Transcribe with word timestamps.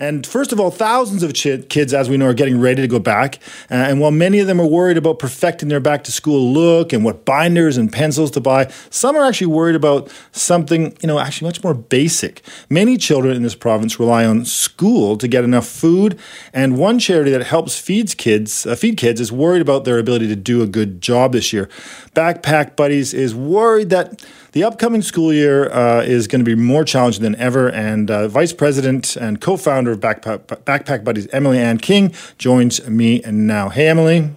And 0.00 0.26
first 0.26 0.50
of 0.50 0.58
all, 0.58 0.70
thousands 0.70 1.22
of 1.22 1.34
ch- 1.34 1.68
kids, 1.68 1.92
as 1.92 2.08
we 2.08 2.16
know, 2.16 2.26
are 2.26 2.34
getting 2.34 2.58
ready 2.58 2.80
to 2.80 2.88
go 2.88 2.98
back. 2.98 3.36
Uh, 3.70 3.74
and 3.74 4.00
while 4.00 4.10
many 4.10 4.38
of 4.38 4.46
them 4.46 4.58
are 4.58 4.66
worried 4.66 4.96
about 4.96 5.18
perfecting 5.18 5.68
their 5.68 5.78
back 5.78 6.04
to 6.04 6.12
school 6.12 6.52
look 6.52 6.94
and 6.94 7.04
what 7.04 7.26
binders 7.26 7.76
and 7.76 7.92
pencils 7.92 8.30
to 8.30 8.40
buy, 8.40 8.72
some 8.88 9.14
are 9.14 9.24
actually 9.24 9.48
worried 9.48 9.76
about 9.76 10.10
something, 10.32 10.96
you 11.02 11.06
know, 11.06 11.18
actually 11.18 11.46
much 11.48 11.62
more 11.62 11.74
basic. 11.74 12.40
Many 12.70 12.96
children 12.96 13.36
in 13.36 13.42
this 13.42 13.54
province 13.54 14.00
rely 14.00 14.24
on 14.24 14.46
school 14.46 15.18
to 15.18 15.28
get 15.28 15.44
enough 15.44 15.66
food. 15.66 16.18
And 16.54 16.78
one 16.78 16.98
charity 16.98 17.30
that 17.32 17.44
helps 17.44 17.78
feeds 17.78 18.14
kids, 18.14 18.64
uh, 18.64 18.74
feed 18.76 18.96
kids 18.96 19.20
is 19.20 19.30
worried 19.30 19.60
about 19.60 19.84
their 19.84 19.98
ability 19.98 20.28
to 20.28 20.36
do 20.36 20.62
a 20.62 20.66
good 20.66 21.02
job 21.02 21.32
this 21.32 21.52
year. 21.52 21.68
Backpack 22.14 22.74
Buddies 22.74 23.12
is 23.12 23.34
worried 23.34 23.90
that 23.90 24.24
the 24.52 24.64
upcoming 24.64 25.02
school 25.02 25.32
year 25.32 25.70
uh, 25.70 26.02
is 26.02 26.26
going 26.26 26.40
to 26.40 26.44
be 26.44 26.54
more 26.54 26.84
challenging 26.84 27.22
than 27.22 27.36
ever, 27.36 27.68
and 27.68 28.10
uh, 28.10 28.28
Vice 28.28 28.52
President 28.52 29.16
and 29.16 29.40
co-founder 29.40 29.92
of 29.92 30.00
Backpack, 30.00 30.38
Backpack 30.64 31.04
Buddies, 31.04 31.28
Emily 31.28 31.58
Ann 31.58 31.78
King, 31.78 32.12
joins 32.38 32.86
me 32.88 33.20
now. 33.26 33.68
Hey, 33.68 33.88
Emily. 33.88 34.30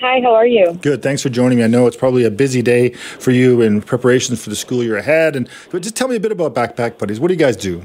Hi, 0.00 0.20
how 0.20 0.34
are 0.34 0.46
you? 0.46 0.74
Good. 0.82 1.02
Thanks 1.02 1.22
for 1.22 1.30
joining 1.30 1.58
me. 1.58 1.64
I 1.64 1.68
know 1.68 1.86
it's 1.86 1.96
probably 1.96 2.24
a 2.24 2.30
busy 2.30 2.60
day 2.60 2.90
for 2.92 3.30
you 3.30 3.62
in 3.62 3.80
preparations 3.80 4.42
for 4.42 4.50
the 4.50 4.56
school 4.56 4.82
year 4.82 4.96
ahead. 4.96 5.36
And 5.36 5.48
just 5.72 5.96
tell 5.96 6.08
me 6.08 6.16
a 6.16 6.20
bit 6.20 6.32
about 6.32 6.54
Backpack 6.54 6.98
Buddies. 6.98 7.18
What 7.18 7.28
do 7.28 7.34
you 7.34 7.40
guys 7.40 7.56
do? 7.56 7.82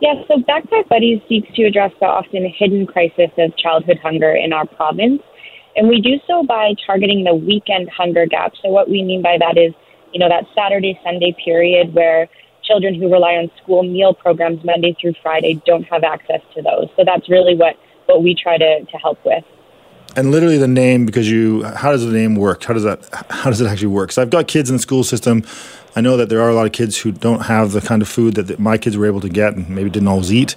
Yes, 0.00 0.16
so 0.28 0.38
Backpack 0.38 0.88
Buddies 0.88 1.22
seeks 1.28 1.48
to 1.54 1.62
address 1.64 1.92
the 2.00 2.06
often 2.06 2.52
hidden 2.58 2.86
crisis 2.86 3.30
of 3.38 3.56
childhood 3.56 3.98
hunger 4.02 4.32
in 4.32 4.52
our 4.52 4.66
province. 4.66 5.22
And 5.76 5.88
we 5.88 6.00
do 6.00 6.18
so 6.26 6.42
by 6.42 6.74
targeting 6.86 7.24
the 7.24 7.34
weekend 7.34 7.88
hunger 7.90 8.26
gap. 8.26 8.52
So, 8.62 8.68
what 8.68 8.88
we 8.88 9.02
mean 9.02 9.22
by 9.22 9.36
that 9.38 9.58
is 9.58 9.74
you 10.16 10.20
know, 10.20 10.30
that 10.30 10.46
Saturday, 10.54 10.98
Sunday 11.04 11.36
period 11.44 11.92
where 11.92 12.26
children 12.64 12.94
who 12.94 13.12
rely 13.12 13.34
on 13.34 13.50
school 13.62 13.82
meal 13.82 14.14
programs 14.14 14.64
Monday 14.64 14.96
through 14.98 15.12
Friday 15.22 15.60
don't 15.66 15.82
have 15.82 16.04
access 16.04 16.40
to 16.54 16.62
those. 16.62 16.88
So 16.96 17.04
that's 17.04 17.28
really 17.28 17.54
what, 17.54 17.76
what 18.06 18.22
we 18.22 18.34
try 18.34 18.56
to, 18.56 18.82
to 18.82 18.96
help 18.96 19.22
with. 19.26 19.44
And 20.16 20.30
literally 20.30 20.56
the 20.56 20.66
name, 20.66 21.04
because 21.04 21.30
you, 21.30 21.64
how 21.64 21.92
does 21.92 22.02
the 22.02 22.12
name 22.12 22.34
work? 22.34 22.64
How 22.64 22.72
does 22.72 22.84
that, 22.84 23.06
how 23.28 23.50
does 23.50 23.60
it 23.60 23.66
actually 23.66 23.88
work? 23.88 24.10
So 24.10 24.22
I've 24.22 24.30
got 24.30 24.48
kids 24.48 24.70
in 24.70 24.76
the 24.76 24.82
school 24.82 25.04
system. 25.04 25.44
I 25.94 26.00
know 26.00 26.16
that 26.16 26.30
there 26.30 26.40
are 26.40 26.48
a 26.48 26.54
lot 26.54 26.64
of 26.64 26.72
kids 26.72 26.96
who 26.96 27.12
don't 27.12 27.42
have 27.42 27.72
the 27.72 27.82
kind 27.82 28.00
of 28.00 28.08
food 28.08 28.36
that 28.36 28.58
my 28.58 28.78
kids 28.78 28.96
were 28.96 29.04
able 29.04 29.20
to 29.20 29.28
get 29.28 29.54
and 29.54 29.68
maybe 29.68 29.90
didn't 29.90 30.08
always 30.08 30.32
eat. 30.32 30.56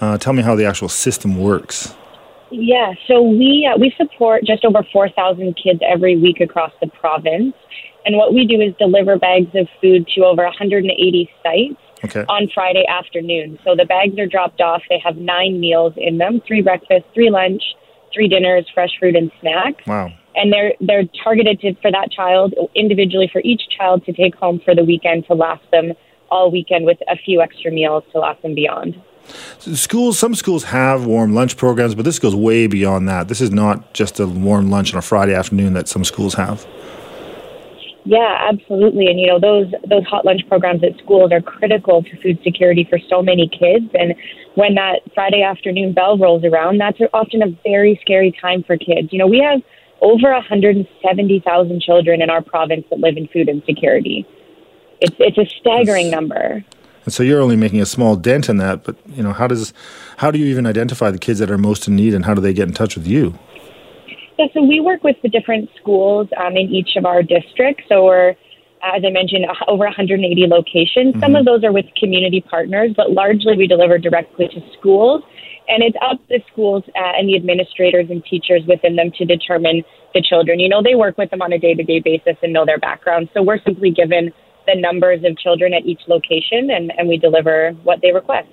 Uh, 0.00 0.16
tell 0.16 0.32
me 0.32 0.42
how 0.42 0.54
the 0.54 0.64
actual 0.64 0.88
system 0.88 1.36
works. 1.36 1.94
Yeah, 2.50 2.94
so 3.06 3.20
we 3.20 3.68
uh, 3.70 3.76
we 3.76 3.92
support 3.98 4.44
just 4.44 4.64
over 4.64 4.82
4,000 4.92 5.56
kids 5.62 5.80
every 5.86 6.16
week 6.16 6.40
across 6.40 6.72
the 6.80 6.86
province. 6.86 7.52
And 8.04 8.16
what 8.16 8.34
we 8.34 8.46
do 8.46 8.60
is 8.60 8.74
deliver 8.78 9.18
bags 9.18 9.54
of 9.54 9.68
food 9.80 10.06
to 10.14 10.24
over 10.24 10.44
180 10.44 11.30
sites 11.42 11.80
okay. 12.04 12.24
on 12.28 12.48
Friday 12.54 12.84
afternoon. 12.86 13.58
So 13.64 13.74
the 13.74 13.86
bags 13.86 14.18
are 14.18 14.26
dropped 14.26 14.60
off. 14.60 14.82
They 14.88 15.00
have 15.04 15.16
nine 15.16 15.60
meals 15.60 15.94
in 15.96 16.18
them 16.18 16.40
three 16.46 16.60
breakfast, 16.60 17.06
three 17.14 17.30
lunch, 17.30 17.62
three 18.12 18.28
dinners, 18.28 18.68
fresh 18.72 18.90
fruit, 18.98 19.16
and 19.16 19.30
snacks. 19.40 19.86
Wow. 19.86 20.12
And 20.36 20.52
they're, 20.52 20.74
they're 20.80 21.04
targeted 21.22 21.60
to, 21.60 21.74
for 21.80 21.90
that 21.90 22.10
child, 22.10 22.54
individually 22.74 23.30
for 23.32 23.40
each 23.44 23.62
child 23.76 24.04
to 24.06 24.12
take 24.12 24.34
home 24.34 24.60
for 24.64 24.74
the 24.74 24.84
weekend 24.84 25.26
to 25.26 25.34
last 25.34 25.62
them 25.70 25.92
all 26.30 26.50
weekend 26.50 26.84
with 26.84 26.98
a 27.08 27.16
few 27.16 27.40
extra 27.40 27.70
meals 27.70 28.02
to 28.12 28.18
last 28.18 28.42
them 28.42 28.54
beyond. 28.54 29.00
Schools, 29.58 30.18
some 30.18 30.34
schools 30.34 30.64
have 30.64 31.06
warm 31.06 31.34
lunch 31.34 31.56
programs, 31.56 31.94
but 31.94 32.04
this 32.04 32.18
goes 32.18 32.34
way 32.34 32.66
beyond 32.66 33.08
that. 33.08 33.28
This 33.28 33.40
is 33.40 33.50
not 33.50 33.94
just 33.94 34.20
a 34.20 34.26
warm 34.26 34.70
lunch 34.70 34.92
on 34.92 34.98
a 34.98 35.02
Friday 35.02 35.34
afternoon 35.34 35.72
that 35.74 35.88
some 35.88 36.04
schools 36.04 36.34
have. 36.34 36.66
Yeah, 38.04 38.48
absolutely. 38.50 39.06
And 39.06 39.18
you 39.18 39.26
know, 39.26 39.40
those 39.40 39.72
those 39.88 40.04
hot 40.04 40.24
lunch 40.26 40.42
programs 40.46 40.84
at 40.84 40.98
schools 40.98 41.32
are 41.32 41.40
critical 41.40 42.02
to 42.02 42.22
food 42.22 42.38
security 42.44 42.86
for 42.88 42.98
so 43.08 43.22
many 43.22 43.48
kids. 43.48 43.86
And 43.94 44.14
when 44.56 44.74
that 44.74 45.00
Friday 45.14 45.42
afternoon 45.42 45.94
bell 45.94 46.18
rolls 46.18 46.44
around, 46.44 46.78
that's 46.78 46.98
often 47.14 47.42
a 47.42 47.58
very 47.64 47.98
scary 48.02 48.36
time 48.40 48.62
for 48.62 48.76
kids. 48.76 49.08
You 49.10 49.18
know, 49.18 49.26
we 49.26 49.40
have 49.40 49.62
over 50.02 50.30
170,000 50.32 51.80
children 51.80 52.20
in 52.20 52.28
our 52.28 52.42
province 52.42 52.84
that 52.90 52.98
live 52.98 53.16
in 53.16 53.26
food 53.28 53.48
insecurity. 53.48 54.26
It's 55.00 55.16
it's 55.18 55.38
a 55.38 55.46
staggering 55.60 56.10
number. 56.10 56.62
And 57.06 57.12
so 57.12 57.22
you're 57.22 57.40
only 57.40 57.56
making 57.56 57.80
a 57.80 57.86
small 57.86 58.16
dent 58.16 58.48
in 58.48 58.58
that, 58.58 58.84
but 58.84 58.96
you 59.08 59.22
know, 59.22 59.32
how 59.32 59.46
does 59.46 59.72
how 60.18 60.30
do 60.30 60.38
you 60.38 60.46
even 60.46 60.66
identify 60.66 61.10
the 61.10 61.18
kids 61.18 61.38
that 61.38 61.50
are 61.50 61.58
most 61.58 61.88
in 61.88 61.96
need 61.96 62.12
and 62.12 62.26
how 62.26 62.34
do 62.34 62.42
they 62.42 62.52
get 62.52 62.68
in 62.68 62.74
touch 62.74 62.96
with 62.96 63.06
you? 63.06 63.38
Yeah, 64.38 64.46
so 64.52 64.62
we 64.62 64.80
work 64.80 65.04
with 65.04 65.16
the 65.22 65.28
different 65.28 65.70
schools 65.80 66.28
um, 66.36 66.56
in 66.56 66.68
each 66.68 66.96
of 66.96 67.06
our 67.06 67.22
districts. 67.22 67.84
So 67.88 68.04
we're, 68.04 68.30
as 68.82 69.02
I 69.06 69.10
mentioned, 69.10 69.46
over 69.68 69.84
180 69.84 70.46
locations. 70.48 71.14
Mm-hmm. 71.14 71.20
Some 71.20 71.36
of 71.36 71.44
those 71.44 71.62
are 71.62 71.72
with 71.72 71.86
community 71.96 72.40
partners, 72.40 72.90
but 72.96 73.12
largely 73.12 73.56
we 73.56 73.66
deliver 73.66 73.96
directly 73.98 74.48
to 74.48 74.60
schools. 74.78 75.22
And 75.68 75.82
it's 75.82 75.96
up 76.02 76.18
to 76.28 76.40
schools 76.52 76.82
uh, 76.88 77.12
and 77.16 77.28
the 77.28 77.36
administrators 77.36 78.10
and 78.10 78.22
teachers 78.24 78.62
within 78.66 78.96
them 78.96 79.10
to 79.16 79.24
determine 79.24 79.82
the 80.12 80.20
children. 80.20 80.60
You 80.60 80.68
know, 80.68 80.82
they 80.82 80.94
work 80.94 81.16
with 81.16 81.30
them 81.30 81.40
on 81.40 81.52
a 81.52 81.58
day 81.58 81.74
to 81.74 81.82
day 81.82 82.00
basis 82.00 82.36
and 82.42 82.52
know 82.52 82.66
their 82.66 82.78
background. 82.78 83.28
So 83.32 83.42
we're 83.42 83.62
simply 83.62 83.90
given 83.90 84.32
the 84.66 84.74
numbers 84.74 85.20
of 85.24 85.38
children 85.38 85.72
at 85.72 85.84
each 85.86 86.00
location 86.08 86.70
and, 86.70 86.92
and 86.98 87.08
we 87.08 87.18
deliver 87.18 87.70
what 87.82 88.00
they 88.02 88.12
request. 88.12 88.48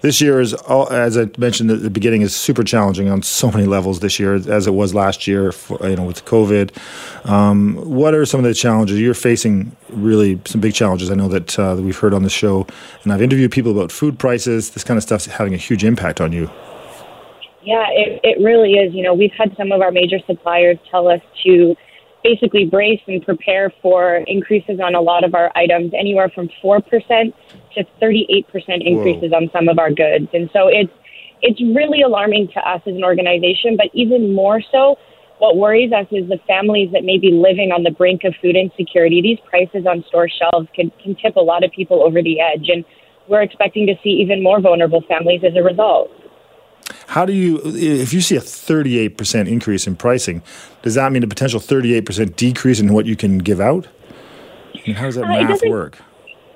This 0.00 0.20
year 0.20 0.40
is, 0.40 0.54
as 0.90 1.18
I 1.18 1.28
mentioned 1.38 1.70
at 1.70 1.82
the 1.82 1.90
beginning, 1.90 2.22
is 2.22 2.34
super 2.34 2.62
challenging 2.62 3.08
on 3.08 3.22
so 3.22 3.50
many 3.50 3.66
levels 3.66 4.00
this 4.00 4.18
year, 4.18 4.34
as 4.34 4.66
it 4.66 4.74
was 4.74 4.94
last 4.94 5.26
year. 5.26 5.52
For, 5.52 5.78
you 5.88 5.96
know, 5.96 6.04
with 6.04 6.24
COVID, 6.24 6.70
um, 7.28 7.76
what 7.76 8.14
are 8.14 8.24
some 8.24 8.40
of 8.40 8.44
the 8.44 8.54
challenges 8.54 9.00
you're 9.00 9.14
facing? 9.14 9.76
Really, 9.90 10.40
some 10.44 10.60
big 10.60 10.74
challenges. 10.74 11.10
I 11.10 11.14
know 11.14 11.28
that, 11.28 11.58
uh, 11.58 11.76
we've 11.78 11.98
heard 11.98 12.14
on 12.14 12.22
the 12.22 12.30
show, 12.30 12.66
and 13.02 13.12
I've 13.12 13.22
interviewed 13.22 13.50
people 13.50 13.72
about 13.72 13.90
food 13.90 14.18
prices. 14.18 14.70
This 14.70 14.84
kind 14.84 14.96
of 14.96 15.02
stuff's 15.02 15.26
having 15.26 15.54
a 15.54 15.58
huge 15.58 15.84
impact 15.84 16.20
on 16.20 16.32
you. 16.32 16.50
Yeah, 17.62 17.86
it, 17.90 18.20
it 18.22 18.42
really 18.42 18.74
is. 18.74 18.94
You 18.94 19.02
know, 19.02 19.14
we've 19.14 19.32
had 19.36 19.54
some 19.56 19.72
of 19.72 19.80
our 19.82 19.90
major 19.90 20.20
suppliers 20.26 20.78
tell 20.90 21.08
us 21.08 21.20
to 21.44 21.76
basically 22.22 22.64
brace 22.64 23.00
and 23.06 23.24
prepare 23.24 23.72
for 23.82 24.16
increases 24.26 24.80
on 24.80 24.94
a 24.94 25.00
lot 25.00 25.24
of 25.24 25.34
our 25.34 25.52
items, 25.56 25.92
anywhere 25.98 26.28
from 26.28 26.48
4% 26.62 26.82
to 27.74 27.84
38% 28.02 28.44
increases 28.80 29.30
Whoa. 29.30 29.36
on 29.36 29.50
some 29.52 29.68
of 29.68 29.78
our 29.78 29.90
goods. 29.90 30.28
And 30.32 30.50
so 30.52 30.68
it's, 30.68 30.92
it's 31.42 31.60
really 31.60 32.02
alarming 32.02 32.48
to 32.54 32.60
us 32.60 32.82
as 32.86 32.94
an 32.94 33.04
organization, 33.04 33.76
but 33.76 33.86
even 33.92 34.34
more 34.34 34.60
so, 34.72 34.96
what 35.38 35.56
worries 35.56 35.92
us 35.92 36.06
is 36.10 36.28
the 36.28 36.40
families 36.48 36.90
that 36.92 37.04
may 37.04 37.16
be 37.16 37.30
living 37.30 37.70
on 37.70 37.84
the 37.84 37.92
brink 37.92 38.24
of 38.24 38.34
food 38.42 38.56
insecurity. 38.56 39.22
These 39.22 39.38
prices 39.48 39.86
on 39.86 40.04
store 40.08 40.28
shelves 40.28 40.68
can, 40.74 40.90
can 41.02 41.14
tip 41.14 41.36
a 41.36 41.40
lot 41.40 41.62
of 41.62 41.70
people 41.70 42.02
over 42.02 42.22
the 42.22 42.40
edge, 42.40 42.68
and 42.68 42.84
we're 43.28 43.42
expecting 43.42 43.86
to 43.86 43.94
see 44.02 44.10
even 44.10 44.42
more 44.42 44.60
vulnerable 44.60 45.02
families 45.06 45.42
as 45.44 45.54
a 45.54 45.62
result. 45.62 46.10
How 47.08 47.24
do 47.24 47.32
you, 47.32 47.60
if 47.64 48.12
you 48.12 48.20
see 48.20 48.36
a 48.36 48.40
38% 48.40 49.48
increase 49.48 49.86
in 49.86 49.96
pricing, 49.96 50.42
does 50.82 50.94
that 50.94 51.12
mean 51.12 51.22
a 51.22 51.26
potential 51.26 51.60
38% 51.60 52.36
decrease 52.36 52.80
in 52.80 52.92
what 52.92 53.06
you 53.06 53.16
can 53.16 53.38
give 53.38 53.60
out? 53.60 53.86
I 54.74 54.82
mean, 54.86 54.96
how 54.96 55.06
does 55.06 55.16
that 55.16 55.24
uh, 55.24 55.28
math 55.28 55.62
work? 55.66 55.98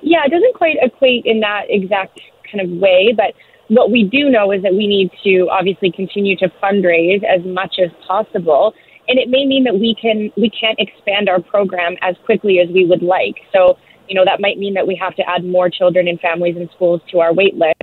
Yeah, 0.01 0.25
it 0.25 0.29
doesn't 0.29 0.55
quite 0.55 0.77
equate 0.81 1.25
in 1.25 1.39
that 1.41 1.65
exact 1.69 2.19
kind 2.51 2.61
of 2.61 2.79
way, 2.79 3.13
but 3.15 3.33
what 3.69 3.91
we 3.91 4.03
do 4.03 4.29
know 4.29 4.51
is 4.51 4.61
that 4.63 4.73
we 4.73 4.87
need 4.87 5.11
to 5.23 5.47
obviously 5.49 5.91
continue 5.91 6.35
to 6.37 6.49
fundraise 6.61 7.23
as 7.23 7.43
much 7.45 7.75
as 7.83 7.89
possible 8.05 8.73
and 9.07 9.19
it 9.19 9.29
may 9.29 9.45
mean 9.45 9.63
that 9.63 9.73
we 9.73 9.95
can 9.99 10.31
we 10.37 10.49
can't 10.49 10.79
expand 10.79 11.29
our 11.29 11.41
program 11.41 11.95
as 12.01 12.15
quickly 12.25 12.59
as 12.59 12.69
we 12.69 12.85
would 12.85 13.01
like 13.01 13.35
so 13.51 13.77
you 14.07 14.15
know 14.15 14.25
that 14.25 14.39
might 14.39 14.57
mean 14.57 14.73
that 14.73 14.85
we 14.85 14.95
have 14.95 15.15
to 15.15 15.23
add 15.29 15.43
more 15.43 15.69
children 15.69 16.07
and 16.07 16.19
families 16.19 16.55
and 16.55 16.69
schools 16.75 17.01
to 17.09 17.19
our 17.19 17.33
wait 17.33 17.55
list 17.55 17.81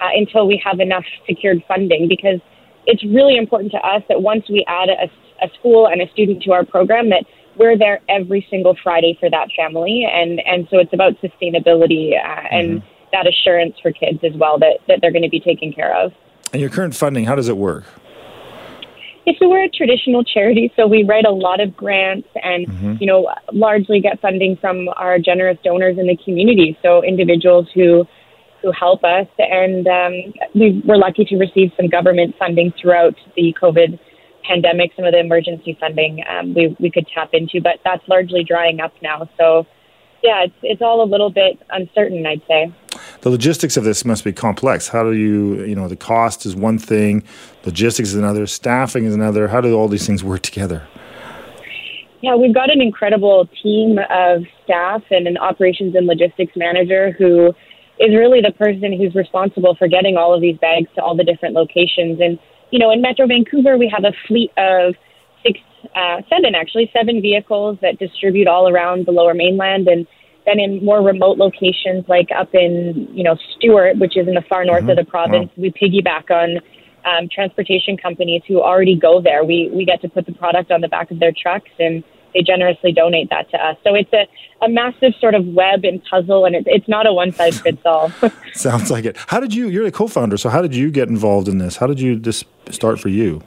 uh, 0.00 0.08
until 0.14 0.46
we 0.46 0.60
have 0.64 0.80
enough 0.80 1.04
secured 1.26 1.62
funding 1.66 2.08
because 2.08 2.40
it's 2.86 3.04
really 3.04 3.36
important 3.36 3.72
to 3.72 3.78
us 3.78 4.02
that 4.08 4.22
once 4.22 4.44
we 4.48 4.64
add 4.68 4.88
a, 4.88 5.10
a 5.44 5.48
school 5.58 5.88
and 5.88 6.00
a 6.00 6.10
student 6.12 6.42
to 6.42 6.52
our 6.52 6.64
program 6.64 7.10
that 7.10 7.24
we're 7.56 7.76
there 7.76 8.00
every 8.08 8.46
single 8.50 8.76
Friday 8.82 9.16
for 9.18 9.30
that 9.30 9.48
family 9.56 10.06
and 10.10 10.40
and 10.46 10.68
so 10.70 10.78
it's 10.78 10.92
about 10.92 11.14
sustainability 11.20 12.12
uh, 12.12 12.42
and 12.50 12.82
mm-hmm. 12.82 12.86
that 13.12 13.26
assurance 13.26 13.74
for 13.82 13.92
kids 13.92 14.18
as 14.22 14.32
well 14.34 14.58
that 14.58 14.78
that 14.88 14.98
they're 15.00 15.12
going 15.12 15.22
to 15.22 15.30
be 15.30 15.40
taken 15.40 15.72
care 15.72 15.96
of. 15.96 16.12
And 16.52 16.60
your 16.60 16.70
current 16.70 16.94
funding, 16.94 17.24
how 17.24 17.34
does 17.34 17.48
it 17.48 17.56
work? 17.56 17.84
Yeah, 19.26 19.32
so 19.40 19.48
we're 19.48 19.64
a 19.64 19.68
traditional 19.68 20.22
charity, 20.22 20.72
so 20.76 20.86
we 20.86 21.02
write 21.02 21.24
a 21.26 21.32
lot 21.32 21.60
of 21.60 21.76
grants 21.76 22.28
and, 22.44 22.68
mm-hmm. 22.68 22.94
you 23.00 23.06
know, 23.08 23.28
largely 23.52 24.00
get 24.00 24.20
funding 24.20 24.56
from 24.56 24.88
our 24.94 25.18
generous 25.18 25.58
donors 25.64 25.98
in 25.98 26.06
the 26.06 26.16
community. 26.24 26.78
So 26.80 27.02
individuals 27.02 27.66
who 27.74 28.06
who 28.66 28.72
help 28.72 29.04
us. 29.04 29.28
And 29.38 29.86
um, 29.86 30.34
we 30.54 30.82
were 30.84 30.98
lucky 30.98 31.24
to 31.26 31.36
receive 31.36 31.70
some 31.76 31.88
government 31.88 32.34
funding 32.38 32.72
throughout 32.80 33.14
the 33.36 33.54
COVID 33.60 33.98
pandemic, 34.44 34.90
some 34.96 35.04
of 35.04 35.12
the 35.12 35.20
emergency 35.20 35.76
funding 35.78 36.22
um, 36.28 36.54
we, 36.54 36.76
we 36.80 36.90
could 36.90 37.06
tap 37.14 37.30
into, 37.32 37.60
but 37.60 37.78
that's 37.84 38.06
largely 38.08 38.42
drying 38.42 38.80
up 38.80 38.92
now. 39.02 39.28
So, 39.38 39.66
yeah, 40.22 40.44
it's, 40.44 40.54
it's 40.62 40.82
all 40.82 41.02
a 41.02 41.08
little 41.08 41.30
bit 41.30 41.60
uncertain, 41.70 42.26
I'd 42.26 42.42
say. 42.48 42.72
The 43.20 43.30
logistics 43.30 43.76
of 43.76 43.84
this 43.84 44.04
must 44.04 44.24
be 44.24 44.32
complex. 44.32 44.88
How 44.88 45.04
do 45.04 45.12
you, 45.12 45.64
you 45.64 45.76
know, 45.76 45.88
the 45.88 45.96
cost 45.96 46.44
is 46.44 46.56
one 46.56 46.78
thing, 46.78 47.22
logistics 47.64 48.08
is 48.10 48.14
another, 48.16 48.46
staffing 48.46 49.04
is 49.04 49.14
another. 49.14 49.48
How 49.48 49.60
do 49.60 49.76
all 49.76 49.88
these 49.88 50.06
things 50.06 50.24
work 50.24 50.42
together? 50.42 50.86
Yeah, 52.22 52.34
we've 52.34 52.54
got 52.54 52.70
an 52.70 52.80
incredible 52.80 53.48
team 53.62 53.98
of 54.10 54.44
staff 54.64 55.02
and 55.10 55.28
an 55.28 55.36
operations 55.36 55.94
and 55.94 56.06
logistics 56.06 56.56
manager 56.56 57.12
who 57.12 57.54
is 57.98 58.14
really 58.14 58.40
the 58.40 58.52
person 58.52 58.92
who's 58.92 59.14
responsible 59.14 59.74
for 59.74 59.88
getting 59.88 60.16
all 60.16 60.34
of 60.34 60.40
these 60.40 60.56
bags 60.58 60.88
to 60.94 61.02
all 61.02 61.16
the 61.16 61.24
different 61.24 61.54
locations. 61.54 62.20
And, 62.20 62.38
you 62.70 62.78
know, 62.78 62.90
in 62.90 63.00
Metro 63.00 63.26
Vancouver, 63.26 63.78
we 63.78 63.88
have 63.94 64.04
a 64.04 64.12
fleet 64.28 64.50
of 64.56 64.94
six, 65.42 65.60
uh, 65.94 66.20
seven 66.28 66.54
actually, 66.54 66.90
seven 66.92 67.22
vehicles 67.22 67.78
that 67.80 67.98
distribute 67.98 68.48
all 68.48 68.68
around 68.68 69.06
the 69.06 69.12
lower 69.12 69.34
mainland. 69.34 69.88
And 69.88 70.06
then 70.44 70.60
in 70.60 70.84
more 70.84 71.02
remote 71.02 71.38
locations, 71.38 72.04
like 72.08 72.28
up 72.36 72.54
in, 72.54 73.08
you 73.12 73.24
know, 73.24 73.36
Stewart, 73.56 73.98
which 73.98 74.16
is 74.16 74.28
in 74.28 74.34
the 74.34 74.44
far 74.48 74.64
north 74.64 74.82
mm-hmm. 74.82 74.90
of 74.90 74.96
the 74.96 75.04
province, 75.04 75.50
wow. 75.56 75.62
we 75.62 75.72
piggyback 75.72 76.30
on 76.30 76.60
um, 77.06 77.28
transportation 77.32 77.96
companies 77.96 78.42
who 78.46 78.60
already 78.60 78.98
go 78.98 79.22
there. 79.22 79.44
We, 79.44 79.70
we 79.72 79.84
get 79.84 80.02
to 80.02 80.08
put 80.08 80.26
the 80.26 80.32
product 80.32 80.70
on 80.70 80.80
the 80.80 80.88
back 80.88 81.10
of 81.10 81.20
their 81.20 81.32
trucks 81.32 81.70
and 81.78 82.04
they 82.36 82.42
generously 82.42 82.92
donate 82.92 83.30
that 83.30 83.50
to 83.50 83.56
us. 83.56 83.76
So 83.82 83.94
it's 83.94 84.12
a, 84.12 84.26
a 84.64 84.68
massive 84.68 85.14
sort 85.20 85.34
of 85.34 85.46
web 85.46 85.84
and 85.84 86.04
puzzle, 86.04 86.44
and 86.44 86.54
it, 86.54 86.64
it's 86.66 86.88
not 86.88 87.06
a 87.06 87.12
one 87.12 87.32
size 87.32 87.60
fits 87.60 87.80
all. 87.84 88.12
Sounds 88.54 88.90
like 88.90 89.06
it. 89.06 89.16
How 89.26 89.40
did 89.40 89.54
you? 89.54 89.68
You're 89.68 89.84
the 89.84 89.92
co-founder, 89.92 90.36
so 90.36 90.50
how 90.50 90.60
did 90.60 90.74
you 90.74 90.90
get 90.90 91.08
involved 91.08 91.48
in 91.48 91.58
this? 91.58 91.76
How 91.76 91.86
did 91.86 91.98
you 91.98 92.18
this 92.18 92.44
start 92.70 93.00
for 93.00 93.08
you? 93.08 93.42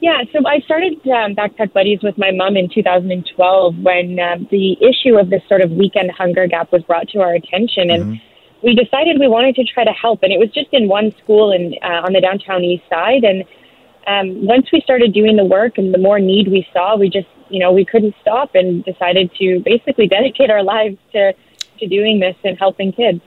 Yeah, 0.00 0.22
so 0.32 0.46
I 0.46 0.60
started 0.60 0.94
um, 1.08 1.34
Backpack 1.34 1.72
Buddies 1.72 2.00
with 2.04 2.16
my 2.18 2.30
mom 2.30 2.56
in 2.56 2.68
2012 2.72 3.78
when 3.78 4.20
um, 4.20 4.46
the 4.48 4.76
issue 4.80 5.18
of 5.18 5.28
this 5.30 5.42
sort 5.48 5.60
of 5.60 5.72
weekend 5.72 6.12
hunger 6.12 6.46
gap 6.46 6.70
was 6.70 6.82
brought 6.84 7.08
to 7.08 7.20
our 7.20 7.34
attention, 7.34 7.90
and 7.90 8.04
mm-hmm. 8.04 8.66
we 8.66 8.74
decided 8.74 9.18
we 9.18 9.26
wanted 9.26 9.56
to 9.56 9.64
try 9.64 9.84
to 9.84 9.92
help. 9.92 10.22
And 10.22 10.32
it 10.32 10.38
was 10.38 10.50
just 10.50 10.68
in 10.72 10.88
one 10.88 11.12
school 11.22 11.52
in 11.52 11.74
uh, 11.82 12.06
on 12.06 12.12
the 12.12 12.20
downtown 12.20 12.62
east 12.62 12.84
side, 12.88 13.24
and 13.24 13.44
um, 14.06 14.46
once 14.46 14.66
we 14.72 14.80
started 14.80 15.12
doing 15.12 15.36
the 15.36 15.44
work 15.44 15.76
and 15.76 15.92
the 15.92 15.98
more 15.98 16.18
need 16.18 16.48
we 16.48 16.66
saw, 16.72 16.96
we 16.96 17.10
just 17.10 17.26
you 17.50 17.58
know, 17.58 17.72
we 17.72 17.84
couldn't 17.84 18.14
stop 18.20 18.54
and 18.54 18.84
decided 18.84 19.30
to 19.38 19.60
basically 19.64 20.06
dedicate 20.06 20.50
our 20.50 20.62
lives 20.62 20.96
to, 21.12 21.34
to 21.78 21.86
doing 21.86 22.20
this 22.20 22.36
and 22.44 22.58
helping 22.58 22.92
kids. 22.92 23.20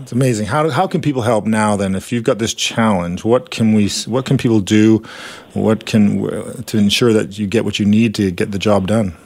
It's 0.00 0.10
amazing. 0.10 0.46
How, 0.46 0.68
how 0.70 0.88
can 0.88 1.00
people 1.00 1.22
help 1.22 1.46
now 1.46 1.76
then? 1.76 1.94
If 1.94 2.10
you've 2.10 2.24
got 2.24 2.38
this 2.38 2.52
challenge, 2.52 3.24
what 3.24 3.50
can 3.50 3.74
we, 3.74 3.88
what 4.06 4.26
can 4.26 4.36
people 4.36 4.60
do? 4.60 5.04
What 5.52 5.86
can, 5.86 6.64
to 6.64 6.78
ensure 6.78 7.12
that 7.12 7.38
you 7.38 7.46
get 7.46 7.64
what 7.64 7.78
you 7.78 7.86
need 7.86 8.14
to 8.16 8.32
get 8.32 8.50
the 8.50 8.58
job 8.58 8.88
done? 8.88 9.16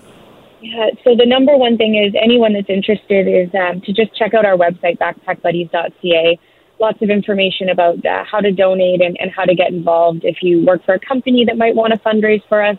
Yeah, 0.60 0.90
so 1.04 1.14
the 1.16 1.24
number 1.24 1.56
one 1.56 1.78
thing 1.78 1.94
is 1.94 2.14
anyone 2.20 2.52
that's 2.52 2.68
interested 2.68 3.26
is 3.26 3.48
um, 3.54 3.80
to 3.82 3.92
just 3.92 4.14
check 4.16 4.34
out 4.34 4.44
our 4.44 4.56
website, 4.56 4.98
backpackbuddies.ca. 4.98 6.38
Lots 6.80 7.00
of 7.00 7.10
information 7.10 7.70
about 7.70 8.04
uh, 8.04 8.24
how 8.24 8.40
to 8.40 8.52
donate 8.52 9.00
and, 9.00 9.16
and 9.20 9.30
how 9.30 9.44
to 9.44 9.54
get 9.54 9.72
involved. 9.72 10.24
If 10.24 10.42
you 10.42 10.66
work 10.66 10.84
for 10.84 10.94
a 10.94 11.00
company 11.00 11.44
that 11.46 11.56
might 11.56 11.74
want 11.74 11.92
to 11.92 11.98
fundraise 12.00 12.46
for 12.48 12.62
us, 12.62 12.76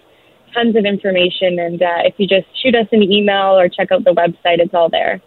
tons 0.54 0.76
of 0.76 0.86
information. 0.86 1.60
And 1.60 1.82
uh, 1.82 2.04
if 2.06 2.16
you 2.18 2.28
just 2.28 2.48
shoot 2.62 2.76
us 2.76 2.88
an 2.92 3.04
email 3.04 3.58
or 3.58 3.70
check 3.70 3.92
out 3.92 4.04
the 4.04 4.14
website, 4.14 4.60
it's 4.60 4.74
all 4.74 4.90
there. 4.90 5.22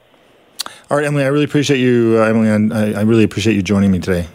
All 0.91 0.97
right, 0.97 1.07
Emily, 1.07 1.25
I 1.25 1.29
really 1.29 1.45
appreciate 1.45 1.79
you, 1.79 2.19
uh, 2.19 2.25
Emily, 2.25 2.49
and 2.49 2.73
I, 2.73 2.93
I 2.93 3.03
really 3.03 3.25
appreciate 3.25 3.55
you 3.55 3.63
joining 3.63 3.91
me 3.91 3.99
today. 3.99 4.29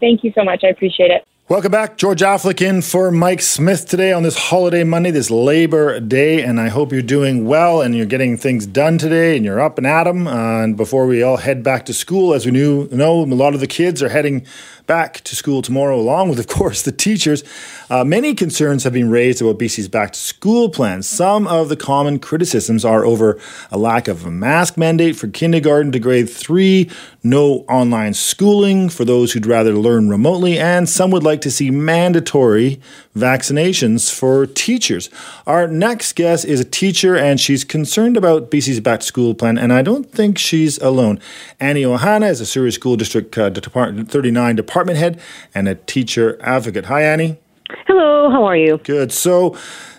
Thank 0.00 0.24
you 0.24 0.32
so 0.34 0.44
much. 0.44 0.62
I 0.64 0.68
appreciate 0.68 1.10
it. 1.10 1.24
Welcome 1.48 1.70
back. 1.70 1.96
George 1.96 2.22
Affleck 2.22 2.60
in 2.60 2.82
for 2.82 3.12
Mike 3.12 3.40
Smith 3.40 3.86
today 3.86 4.12
on 4.12 4.24
this 4.24 4.36
holiday 4.36 4.82
Monday, 4.82 5.12
this 5.12 5.30
Labor 5.30 6.00
Day, 6.00 6.42
and 6.42 6.60
I 6.60 6.66
hope 6.66 6.90
you're 6.90 7.02
doing 7.02 7.46
well 7.46 7.82
and 7.82 7.94
you're 7.94 8.04
getting 8.04 8.36
things 8.36 8.66
done 8.66 8.98
today 8.98 9.36
and 9.36 9.44
you're 9.44 9.60
up 9.60 9.78
and 9.78 9.86
at 9.86 10.04
them. 10.04 10.26
Uh, 10.26 10.64
and 10.64 10.76
before 10.76 11.06
we 11.06 11.22
all 11.22 11.36
head 11.36 11.62
back 11.62 11.86
to 11.86 11.94
school, 11.94 12.34
as 12.34 12.46
we 12.46 12.50
knew, 12.50 12.88
know, 12.88 13.22
a 13.22 13.26
lot 13.26 13.54
of 13.54 13.60
the 13.60 13.68
kids 13.68 14.02
are 14.02 14.08
heading 14.08 14.44
back 14.86 15.20
to 15.24 15.36
school 15.36 15.62
tomorrow, 15.62 15.98
along 15.98 16.28
with, 16.28 16.38
of 16.38 16.46
course, 16.46 16.82
the 16.82 16.92
teachers. 16.92 17.42
Uh, 17.90 18.04
many 18.04 18.34
concerns 18.34 18.84
have 18.84 18.92
been 18.92 19.10
raised 19.10 19.40
about 19.40 19.58
BC's 19.58 19.88
back 19.88 20.12
to 20.12 20.18
school 20.18 20.68
plans. 20.68 21.08
Some 21.08 21.46
of 21.46 21.68
the 21.68 21.76
common 21.76 22.18
criticisms 22.18 22.84
are 22.84 23.04
over 23.04 23.38
a 23.70 23.78
lack 23.78 24.08
of 24.08 24.24
a 24.24 24.30
mask 24.30 24.76
mandate 24.76 25.16
for 25.16 25.28
kindergarten 25.28 25.92
to 25.92 25.98
grade 25.98 26.30
three, 26.30 26.90
no 27.22 27.64
online 27.68 28.14
schooling 28.14 28.88
for 28.88 29.04
those 29.04 29.32
who'd 29.32 29.46
rather 29.46 29.72
learn 29.72 30.08
remotely, 30.08 30.58
and 30.58 30.88
some 30.88 31.10
would 31.10 31.24
like 31.24 31.40
to 31.42 31.50
see 31.50 31.70
mandatory 31.70 32.80
vaccinations 33.16 34.12
for 34.12 34.46
teachers. 34.46 35.10
Our 35.46 35.66
next 35.66 36.14
guest 36.14 36.44
is 36.44 36.60
a 36.60 36.64
teacher, 36.64 37.16
and 37.16 37.40
she's 37.40 37.64
concerned 37.64 38.16
about 38.16 38.50
BC's 38.50 38.80
back 38.80 39.00
to 39.00 39.06
school 39.06 39.34
plan, 39.34 39.58
and 39.58 39.72
I 39.72 39.82
don't 39.82 40.10
think 40.10 40.38
she's 40.38 40.78
alone. 40.78 41.18
Annie 41.58 41.82
Ohana 41.82 42.30
is 42.30 42.40
a 42.40 42.46
Surrey 42.46 42.70
School 42.70 42.96
District 42.96 43.36
uh, 43.38 43.48
Department 43.48 44.10
39 44.10 44.54
department 44.56 44.98
head 44.98 45.20
and 45.54 45.66
a 45.66 45.74
teacher 45.74 46.38
advocate. 46.42 46.86
Hi, 46.86 47.02
Annie. 47.02 47.38
Hello, 47.86 48.30
how 48.30 48.44
are 48.44 48.56
you? 48.56 48.78
Good. 48.84 49.12
So, 49.12 49.56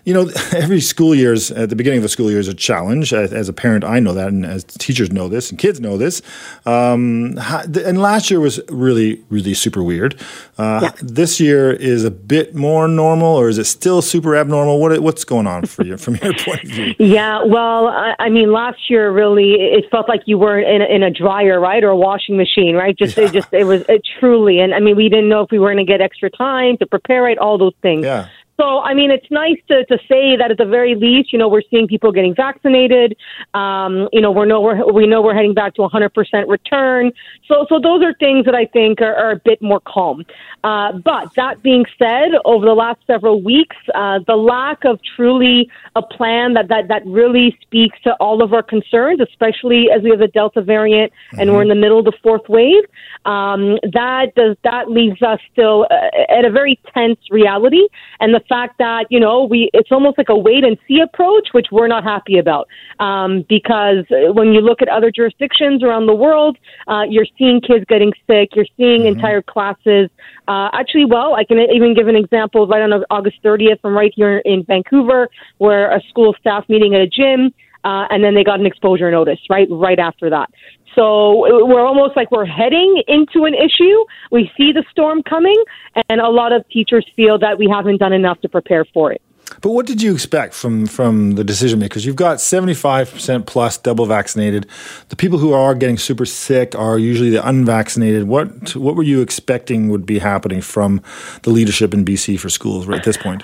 you 0.07 0.13
know, 0.13 0.31
every 0.55 0.79
school 0.79 1.13
year 1.13 1.33
is 1.33 1.51
at 1.51 1.69
the 1.69 1.75
beginning 1.75 1.97
of 1.97 2.03
the 2.03 2.09
school 2.09 2.31
year 2.31 2.39
is 2.39 2.47
a 2.47 2.53
challenge. 2.53 3.11
As, 3.11 3.49
a 3.49 3.53
parent, 3.53 3.83
I 3.83 3.99
know 3.99 4.13
that, 4.13 4.29
and 4.29 4.45
as 4.45 4.63
teachers 4.63 5.11
know 5.11 5.27
this, 5.27 5.49
and 5.49 5.59
kids 5.59 5.81
know 5.81 5.97
this. 5.97 6.21
Um, 6.65 7.37
and 7.37 8.01
last 8.01 8.31
year 8.31 8.39
was 8.39 8.61
really, 8.69 9.21
really 9.29 9.53
super 9.53 9.83
weird. 9.83 10.15
Uh, 10.57 10.79
yeah. 10.83 10.91
This 11.01 11.41
year 11.41 11.73
is 11.73 12.05
a 12.05 12.11
bit 12.11 12.55
more 12.55 12.87
normal, 12.87 13.35
or 13.35 13.49
is 13.49 13.57
it 13.57 13.65
still 13.65 14.01
super 14.01 14.33
abnormal? 14.37 14.79
What 14.79 14.97
what's 15.01 15.25
going 15.25 15.45
on 15.45 15.65
for 15.65 15.83
you 15.83 15.97
from 15.97 16.15
your 16.15 16.33
point 16.33 16.63
of 16.63 16.69
view? 16.69 16.95
Yeah, 17.17 17.43
well, 17.43 17.87
I, 17.87 18.15
I 18.19 18.29
mean, 18.29 18.51
last 18.51 18.89
year 18.89 19.11
really 19.11 19.53
it 19.53 19.89
felt 19.89 20.07
like 20.09 20.21
you 20.25 20.37
were 20.37 20.59
in 20.59 20.81
a, 20.81 20.85
in 20.85 21.03
a 21.03 21.11
dryer, 21.11 21.59
right, 21.59 21.83
or 21.83 21.89
a 21.89 21.97
washing 21.97 22.37
machine, 22.37 22.75
right? 22.75 22.97
Just 22.97 23.17
yeah. 23.17 23.25
it 23.25 23.33
just 23.33 23.53
it 23.53 23.65
was 23.65 23.83
it 23.89 24.01
truly, 24.19 24.59
and 24.59 24.73
I 24.73 24.79
mean, 24.79 24.95
we 24.95 25.09
didn't 25.09 25.29
know 25.29 25.41
if 25.41 25.51
we 25.51 25.59
were 25.59 25.73
going 25.73 25.85
to 25.85 25.91
get 25.91 25.99
extra 25.99 26.29
time 26.29 26.77
to 26.77 26.85
prepare, 26.85 27.23
right, 27.23 27.37
all 27.37 27.57
those 27.57 27.75
things. 27.81 28.05
Yeah. 28.05 28.29
So, 28.59 28.79
I 28.79 28.95
mean, 28.95 29.11
it's 29.11 29.29
nice 29.29 29.57
to, 29.67 29.85
to 29.85 29.99
say 30.09 30.35
that 30.35 30.49
at 30.49 30.57
the 30.57 30.65
very 30.65 30.95
least, 30.95 31.31
you 31.31 31.37
know, 31.37 31.47
we're 31.47 31.61
seeing 31.69 31.87
people 31.87 32.11
getting 32.11 32.33
vaccinated. 32.33 33.15
Um, 33.53 34.09
you 34.11 34.19
know, 34.19 34.31
we're 34.31 34.45
know 34.45 34.61
we're, 34.61 34.91
we 34.91 35.05
know 35.05 35.21
we're 35.21 35.35
heading 35.35 35.53
back 35.53 35.75
to 35.75 35.81
100% 35.81 36.47
return. 36.47 37.11
So, 37.47 37.67
so 37.69 37.79
those 37.79 38.03
are 38.03 38.13
things 38.15 38.45
that 38.45 38.55
I 38.55 38.65
think 38.65 38.99
are, 38.99 39.13
are 39.13 39.31
a 39.31 39.35
bit 39.35 39.61
more 39.61 39.79
calm. 39.79 40.25
Uh, 40.63 40.93
but 40.93 41.33
that 41.35 41.61
being 41.61 41.85
said, 41.99 42.29
over 42.45 42.65
the 42.65 42.73
last 42.73 42.99
several 43.05 43.43
weeks, 43.43 43.75
uh, 43.93 44.19
the 44.25 44.35
lack 44.35 44.85
of 44.85 44.99
truly 45.15 45.69
a 45.95 46.01
plan 46.01 46.53
that, 46.55 46.67
that, 46.69 46.87
that 46.87 47.05
really 47.05 47.57
speaks 47.61 48.01
to 48.01 48.13
all 48.15 48.41
of 48.41 48.53
our 48.53 48.63
concerns, 48.63 49.21
especially 49.21 49.91
as 49.95 50.01
we 50.01 50.09
have 50.09 50.19
the 50.19 50.27
Delta 50.27 50.63
variant 50.63 51.11
mm-hmm. 51.11 51.41
and 51.41 51.53
we're 51.53 51.61
in 51.61 51.67
the 51.67 51.75
middle 51.75 51.99
of 51.99 52.05
the 52.05 52.17
fourth 52.23 52.49
wave, 52.49 52.83
um, 53.25 53.77
that 53.93 54.33
does 54.35 54.55
that 54.63 54.89
leaves 54.89 55.21
us 55.21 55.39
still 55.51 55.85
uh, 55.91 56.33
at 56.33 56.43
a 56.43 56.49
very 56.49 56.79
tense 56.93 57.19
reality. 57.29 57.87
And 58.19 58.33
the 58.33 58.41
fact 58.47 58.77
that 58.79 59.05
you 59.09 59.19
know 59.19 59.43
we 59.43 59.69
it's 59.73 59.91
almost 59.91 60.17
like 60.17 60.29
a 60.29 60.37
wait 60.37 60.63
and 60.63 60.77
see 60.87 60.99
approach, 60.99 61.49
which 61.51 61.67
we're 61.71 61.87
not 61.87 62.03
happy 62.03 62.37
about 62.37 62.67
um, 62.99 63.45
because 63.47 64.05
when 64.09 64.53
you 64.53 64.61
look 64.61 64.81
at 64.81 64.89
other 64.89 65.11
jurisdictions 65.11 65.83
around 65.83 66.07
the 66.07 66.15
world, 66.15 66.57
uh, 66.87 67.03
you're 67.07 67.27
seeing 67.37 67.61
kids 67.61 67.85
getting 67.87 68.11
sick, 68.27 68.49
you're 68.55 68.65
seeing 68.77 69.01
mm-hmm. 69.01 69.15
entire 69.15 69.41
classes. 69.41 70.09
Uh, 70.47 70.69
actually, 70.73 71.05
well, 71.05 71.35
I 71.35 71.43
can 71.43 71.57
even 71.59 71.93
give 71.93 72.07
an 72.07 72.15
example 72.15 72.67
right 72.67 72.81
on 72.81 73.03
August 73.09 73.37
30th 73.43 73.81
from 73.81 73.93
right 73.93 74.11
here 74.15 74.39
in 74.39 74.63
Vancouver, 74.63 75.29
where 75.57 75.95
a 75.95 76.01
school 76.09 76.35
staff 76.39 76.67
meeting 76.69 76.95
at 76.95 77.01
a 77.01 77.07
gym. 77.07 77.53
Uh, 77.83 78.05
and 78.09 78.21
then 78.23 78.33
they 78.33 78.43
got 78.43 78.59
an 78.59 78.65
exposure 78.65 79.09
notice 79.11 79.39
right 79.49 79.67
right 79.69 79.99
after 79.99 80.29
that. 80.29 80.49
So 80.97 81.65
we're 81.67 81.85
almost 81.85 82.15
like 82.15 82.31
we're 82.31 82.45
heading 82.45 83.03
into 83.07 83.45
an 83.45 83.53
issue. 83.53 84.03
We 84.31 84.51
see 84.57 84.71
the 84.71 84.83
storm 84.89 85.21
coming, 85.21 85.61
and 86.09 86.19
a 86.19 86.29
lot 86.29 86.53
of 86.53 86.67
teachers 86.69 87.05
feel 87.15 87.37
that 87.37 87.59
we 87.59 87.69
haven't 87.71 87.97
done 87.97 88.13
enough 88.13 88.41
to 88.41 88.49
prepare 88.49 88.83
for 88.93 89.11
it. 89.11 89.21
But 89.61 89.71
what 89.71 89.85
did 89.85 90.01
you 90.01 90.13
expect 90.13 90.53
from 90.53 90.87
from 90.87 91.33
the 91.33 91.43
decision 91.43 91.79
makers? 91.79 92.05
You've 92.05 92.15
got 92.15 92.41
seventy 92.41 92.73
five 92.73 93.11
percent 93.11 93.45
plus 93.45 93.77
double 93.77 94.07
vaccinated. 94.07 94.65
The 95.09 95.15
people 95.15 95.37
who 95.37 95.53
are 95.53 95.75
getting 95.75 95.97
super 95.97 96.25
sick 96.25 96.75
are 96.75 96.97
usually 96.97 97.29
the 97.29 97.47
unvaccinated. 97.47 98.27
What 98.27 98.75
what 98.75 98.95
were 98.95 99.03
you 99.03 99.21
expecting 99.21 99.89
would 99.89 100.05
be 100.05 100.19
happening 100.19 100.61
from 100.61 101.01
the 101.43 101.51
leadership 101.51 101.93
in 101.93 102.05
BC 102.05 102.39
for 102.39 102.49
schools 102.49 102.87
right 102.87 102.97
at 102.97 103.05
this 103.05 103.17
point? 103.17 103.43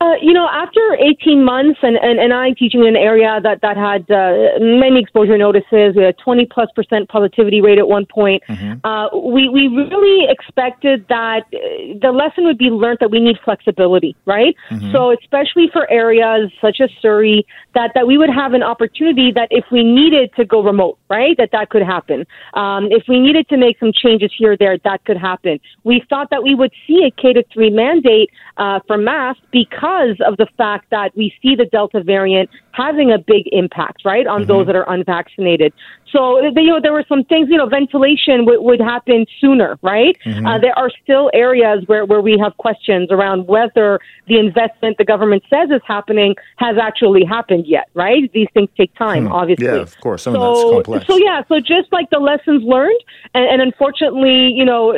Uh, 0.00 0.14
you 0.22 0.32
know, 0.32 0.46
after 0.52 0.80
18 1.00 1.44
months, 1.44 1.80
and, 1.82 1.96
and, 1.96 2.20
and 2.20 2.32
I 2.32 2.52
teaching 2.52 2.82
in 2.82 2.86
an 2.86 2.96
area 2.96 3.40
that, 3.42 3.62
that 3.62 3.76
had 3.76 4.08
uh, 4.08 4.60
many 4.60 5.00
exposure 5.00 5.36
notices, 5.36 5.96
we 5.96 6.04
had 6.04 6.14
a 6.14 6.22
20 6.22 6.46
plus 6.46 6.68
percent 6.76 7.08
positivity 7.08 7.60
rate 7.60 7.78
at 7.78 7.88
one 7.88 8.06
point. 8.06 8.44
Mm-hmm. 8.48 8.86
Uh, 8.86 9.08
we, 9.28 9.48
we 9.48 9.66
really 9.66 10.30
expected 10.30 11.04
that 11.08 11.42
uh, 11.52 11.98
the 12.00 12.12
lesson 12.12 12.44
would 12.44 12.58
be 12.58 12.70
learned 12.70 12.98
that 13.00 13.10
we 13.10 13.18
need 13.18 13.38
flexibility, 13.44 14.14
right? 14.24 14.54
Mm-hmm. 14.70 14.92
So, 14.92 15.10
especially 15.10 15.68
for 15.72 15.90
areas 15.90 16.52
such 16.60 16.76
as 16.80 16.90
Surrey, 17.02 17.44
that, 17.74 17.90
that 17.96 18.06
we 18.06 18.18
would 18.18 18.30
have 18.30 18.54
an 18.54 18.62
opportunity 18.62 19.32
that 19.34 19.48
if 19.50 19.64
we 19.72 19.82
needed 19.82 20.30
to 20.36 20.44
go 20.44 20.62
remote, 20.62 20.96
right, 21.10 21.36
that 21.38 21.50
that 21.50 21.70
could 21.70 21.82
happen. 21.82 22.24
Um, 22.54 22.86
if 22.92 23.02
we 23.08 23.18
needed 23.18 23.48
to 23.48 23.56
make 23.56 23.80
some 23.80 23.90
changes 23.92 24.30
here 24.38 24.52
or 24.52 24.56
there, 24.56 24.78
that 24.84 25.04
could 25.06 25.16
happen. 25.16 25.58
We 25.82 26.04
thought 26.08 26.30
that 26.30 26.44
we 26.44 26.54
would 26.54 26.70
see 26.86 27.02
a 27.04 27.10
K 27.10 27.32
to 27.32 27.42
three 27.52 27.70
mandate 27.70 28.30
uh, 28.58 28.78
for 28.86 28.96
masks 28.96 29.42
because 29.50 29.87
because 29.88 30.16
of 30.26 30.36
the 30.36 30.46
fact 30.56 30.90
that 30.90 31.16
we 31.16 31.32
see 31.42 31.54
the 31.54 31.66
Delta 31.66 32.02
variant 32.02 32.50
having 32.72 33.10
a 33.10 33.18
big 33.18 33.48
impact, 33.52 34.04
right, 34.04 34.26
on 34.26 34.42
mm-hmm. 34.42 34.48
those 34.48 34.66
that 34.66 34.76
are 34.76 34.88
unvaccinated. 34.88 35.72
So, 36.12 36.40
you 36.40 36.66
know, 36.66 36.80
there 36.80 36.92
were 36.92 37.04
some 37.08 37.24
things, 37.24 37.48
you 37.50 37.56
know, 37.56 37.66
ventilation 37.66 38.38
w- 38.44 38.62
would 38.62 38.80
happen 38.80 39.26
sooner, 39.40 39.78
right? 39.82 40.16
Mm-hmm. 40.24 40.46
Uh, 40.46 40.58
there 40.58 40.78
are 40.78 40.90
still 41.02 41.30
areas 41.34 41.84
where, 41.86 42.06
where 42.06 42.20
we 42.20 42.38
have 42.38 42.56
questions 42.56 43.08
around 43.10 43.46
whether 43.46 44.00
the 44.26 44.38
investment 44.38 44.96
the 44.96 45.04
government 45.04 45.42
says 45.50 45.70
is 45.70 45.82
happening 45.86 46.34
has 46.56 46.76
actually 46.80 47.24
happened 47.24 47.66
yet, 47.66 47.88
right? 47.94 48.30
These 48.32 48.48
things 48.54 48.70
take 48.76 48.94
time, 48.94 49.26
hmm. 49.26 49.32
obviously. 49.32 49.66
Yeah, 49.66 49.76
of 49.76 49.98
course. 50.00 50.22
Some 50.22 50.34
so, 50.34 50.40
of 50.40 50.54
that's 50.54 50.86
complex. 50.86 51.06
So, 51.06 51.16
yeah, 51.16 51.42
so 51.48 51.60
just 51.60 51.92
like 51.92 52.08
the 52.10 52.20
lessons 52.20 52.62
learned, 52.62 53.00
and, 53.34 53.44
and 53.44 53.60
unfortunately, 53.60 54.52
you 54.52 54.64
know, 54.64 54.92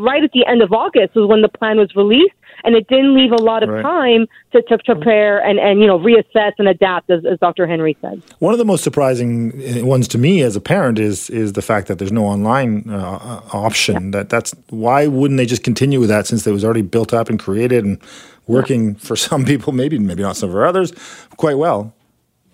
right 0.00 0.22
at 0.22 0.32
the 0.32 0.44
end 0.46 0.62
of 0.62 0.72
August 0.72 1.14
was 1.14 1.28
when 1.28 1.42
the 1.42 1.48
plan 1.48 1.78
was 1.78 1.94
released 1.94 2.34
and 2.64 2.74
it 2.74 2.86
didn't 2.88 3.14
leave 3.14 3.32
a 3.32 3.42
lot 3.42 3.62
of 3.62 3.68
right. 3.68 3.82
time 3.82 4.26
to, 4.52 4.62
to 4.62 4.78
prepare 4.78 5.38
and, 5.38 5.58
and 5.58 5.80
you 5.80 5.86
know 5.86 5.98
reassess 5.98 6.52
and 6.58 6.66
adapt, 6.68 7.10
as, 7.10 7.24
as 7.24 7.38
Dr. 7.38 7.66
Henry 7.66 7.96
said. 8.00 8.22
One 8.38 8.52
of 8.52 8.58
the 8.58 8.64
most 8.64 8.82
surprising 8.82 9.86
ones 9.86 10.08
to 10.08 10.18
me 10.18 10.42
as 10.42 10.56
a 10.56 10.60
parent 10.60 10.98
is 10.98 11.30
is 11.30 11.52
the 11.52 11.62
fact 11.62 11.88
that 11.88 11.98
there's 11.98 12.12
no 12.12 12.24
online 12.24 12.88
uh, 12.88 13.40
option. 13.52 14.04
Yeah. 14.06 14.10
That 14.18 14.28
that's 14.30 14.54
why 14.70 15.06
wouldn't 15.06 15.38
they 15.38 15.46
just 15.46 15.62
continue 15.62 16.00
with 16.00 16.08
that 16.08 16.26
since 16.26 16.46
it 16.46 16.52
was 16.52 16.64
already 16.64 16.82
built 16.82 17.12
up 17.12 17.28
and 17.28 17.38
created 17.38 17.84
and 17.84 17.98
working 18.46 18.92
yeah. 18.92 18.98
for 18.98 19.16
some 19.28 19.44
people, 19.44 19.72
maybe 19.72 19.98
maybe 19.98 20.22
not 20.22 20.36
some 20.36 20.50
for 20.50 20.66
others, 20.66 20.92
quite 21.36 21.58
well. 21.58 21.92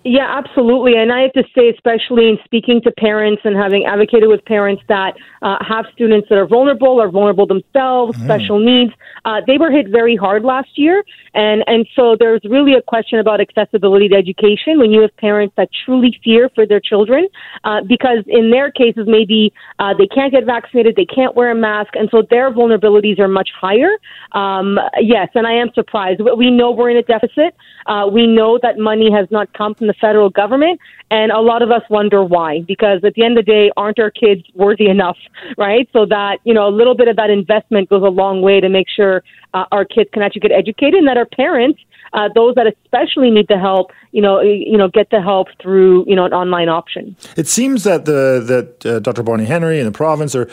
Yeah, 0.03 0.27
absolutely. 0.31 0.95
And 0.97 1.13
I 1.13 1.21
have 1.21 1.35
to 1.35 1.45
say, 1.55 1.69
especially 1.69 2.31
in 2.31 2.39
speaking 2.45 2.81
to 2.83 2.91
parents 2.91 3.43
and 3.45 3.55
having 3.55 3.85
advocated 3.85 4.31
with 4.31 4.43
parents 4.47 4.83
that 4.89 5.15
uh, 5.43 5.59
have 5.61 5.85
students 5.93 6.27
that 6.31 6.39
are 6.39 6.47
vulnerable 6.47 7.03
or 7.03 7.11
vulnerable 7.11 7.47
themselves, 7.47 8.17
mm. 8.17 8.25
special 8.25 8.59
needs, 8.59 8.95
uh, 9.27 9.43
they 9.47 9.59
were 9.59 9.71
hit 9.71 9.89
very 9.89 10.17
hard 10.17 10.43
last 10.43 10.71
year. 10.77 11.05
And, 11.35 11.63
and 11.67 11.87
so 11.95 12.17
there's 12.19 12.41
really 12.49 12.73
a 12.73 12.81
question 12.81 13.19
about 13.19 13.43
accessibility 13.43 14.09
to 14.09 14.17
education 14.17 14.79
when 14.79 14.91
you 14.91 15.03
have 15.03 15.15
parents 15.19 15.53
that 15.59 15.69
truly 15.85 16.19
fear 16.25 16.49
for 16.55 16.67
their 16.67 16.81
children, 16.81 17.29
uh, 17.65 17.83
because 17.87 18.25
in 18.27 18.51
their 18.51 18.71
cases, 18.71 19.05
maybe 19.07 19.53
uh, 19.81 19.93
they 19.99 20.07
can't 20.07 20.33
get 20.33 20.47
vaccinated, 20.47 20.97
they 20.97 21.05
can't 21.05 21.37
wear 21.37 21.51
a 21.51 21.55
mask, 21.55 21.91
and 21.95 22.09
so 22.11 22.23
their 22.31 22.51
vulnerabilities 22.51 23.19
are 23.19 23.29
much 23.29 23.51
higher. 23.55 23.91
Um, 24.33 24.79
yes, 24.99 25.29
and 25.35 25.47
I 25.47 25.53
am 25.53 25.71
surprised. 25.75 26.23
We 26.39 26.51
know 26.51 26.71
we're 26.71 26.91
in 26.91 26.97
a 26.97 27.03
deficit. 27.03 27.55
Uh, 27.87 28.09
we 28.11 28.27
know 28.27 28.59
that 28.63 28.79
money 28.79 29.11
has 29.13 29.31
not 29.31 29.53
come 29.53 29.75
from 29.75 29.90
the 29.91 29.95
federal 30.01 30.31
government, 30.31 30.79
and 31.11 31.33
a 31.33 31.41
lot 31.41 31.63
of 31.63 31.71
us 31.71 31.83
wonder 31.91 32.23
why. 32.23 32.63
Because 32.67 33.03
at 33.05 33.15
the 33.15 33.25
end 33.25 33.39
of 33.39 33.45
the 33.45 33.53
day, 33.53 33.71
aren't 33.77 33.99
our 33.99 34.11
kids 34.11 34.43
worthy 34.55 34.89
enough, 34.89 35.17
right? 35.59 35.89
So 35.93 36.07
that 36.07 36.39
you 36.45 36.55
know 36.55 36.69
a 36.69 36.75
little 36.81 36.95
bit 36.95 37.09
of 37.09 37.17
that 37.17 37.31
investment 37.31 37.89
goes 37.89 38.03
a 38.03 38.15
long 38.23 38.43
way 38.43 38.61
to 38.61 38.69
make 38.69 38.89
sure 38.89 39.23
uh, 39.55 39.65
our 39.73 39.85
kids 39.85 40.11
can 40.13 40.23
actually 40.23 40.43
get 40.43 40.53
educated, 40.53 40.95
and 40.95 41.09
that 41.09 41.17
our 41.17 41.27
parents 41.27 41.81
uh, 42.13 42.29
those 42.35 42.55
that 42.57 42.67
especially 42.67 43.31
need 43.31 43.47
the 43.49 43.59
help, 43.59 43.93
you 44.13 44.21
know, 44.21 44.41
you 44.41 44.77
know, 44.77 44.89
get 44.89 45.11
the 45.11 45.21
help 45.21 45.49
through 45.61 46.05
you 46.07 46.17
know 46.17 46.25
an 46.25 46.33
online 46.33 46.69
option. 46.69 47.17
It 47.37 47.47
seems 47.47 47.85
that 47.85 48.05
the 48.05 48.43
that 48.47 48.87
uh, 48.87 48.99
Dr. 49.01 49.23
Bonnie 49.23 49.45
Henry 49.45 49.79
and 49.79 49.87
the 49.87 49.97
province 49.97 50.35
are 50.35 50.49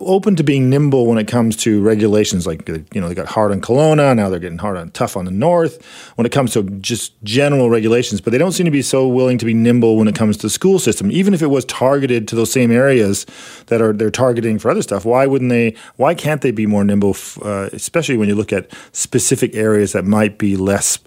open 0.00 0.36
to 0.36 0.42
being 0.42 0.70
nimble 0.70 1.06
when 1.06 1.18
it 1.18 1.28
comes 1.28 1.56
to 1.56 1.82
regulations. 1.82 2.46
Like 2.46 2.66
you 2.68 3.00
know, 3.00 3.08
they 3.08 3.14
got 3.14 3.26
hard 3.26 3.52
on 3.52 3.60
Kelowna, 3.60 4.16
now 4.16 4.30
they're 4.30 4.40
getting 4.40 4.58
hard 4.58 4.76
on 4.76 4.90
tough 4.90 5.16
on 5.16 5.26
the 5.26 5.30
north. 5.30 5.84
When 6.16 6.24
it 6.24 6.32
comes 6.32 6.52
to 6.54 6.62
just 6.62 7.12
general 7.22 7.68
regulations, 7.68 8.20
but 8.20 8.30
they 8.30 8.38
don't 8.38 8.52
seem 8.52 8.64
to 8.64 8.70
be 8.70 8.82
so 8.82 9.06
willing 9.06 9.38
to 9.38 9.44
be 9.44 9.54
nimble 9.54 9.96
when 9.96 10.08
it 10.08 10.14
comes 10.14 10.36
to 10.38 10.42
the 10.42 10.50
school 10.50 10.78
system. 10.78 11.10
Even 11.10 11.34
if 11.34 11.42
it 11.42 11.48
was 11.48 11.64
targeted 11.66 12.26
to 12.28 12.36
those 12.36 12.50
same 12.50 12.70
areas 12.70 13.26
that 13.66 13.82
are 13.82 13.92
they're 13.92 14.10
targeting 14.10 14.58
for 14.58 14.70
other 14.70 14.82
stuff, 14.82 15.04
why 15.04 15.26
wouldn't 15.26 15.50
they? 15.50 15.74
Why 15.96 16.14
can't 16.14 16.40
they 16.40 16.50
be 16.50 16.66
more 16.66 16.84
nimble? 16.84 17.16
Uh, 17.42 17.68
especially 17.72 18.16
when 18.16 18.28
you 18.28 18.34
look 18.34 18.52
at 18.52 18.70
specific 18.92 19.54
areas 19.54 19.92
that 19.92 20.04
might 20.04 20.38
be 20.38 20.56
less 20.70 20.98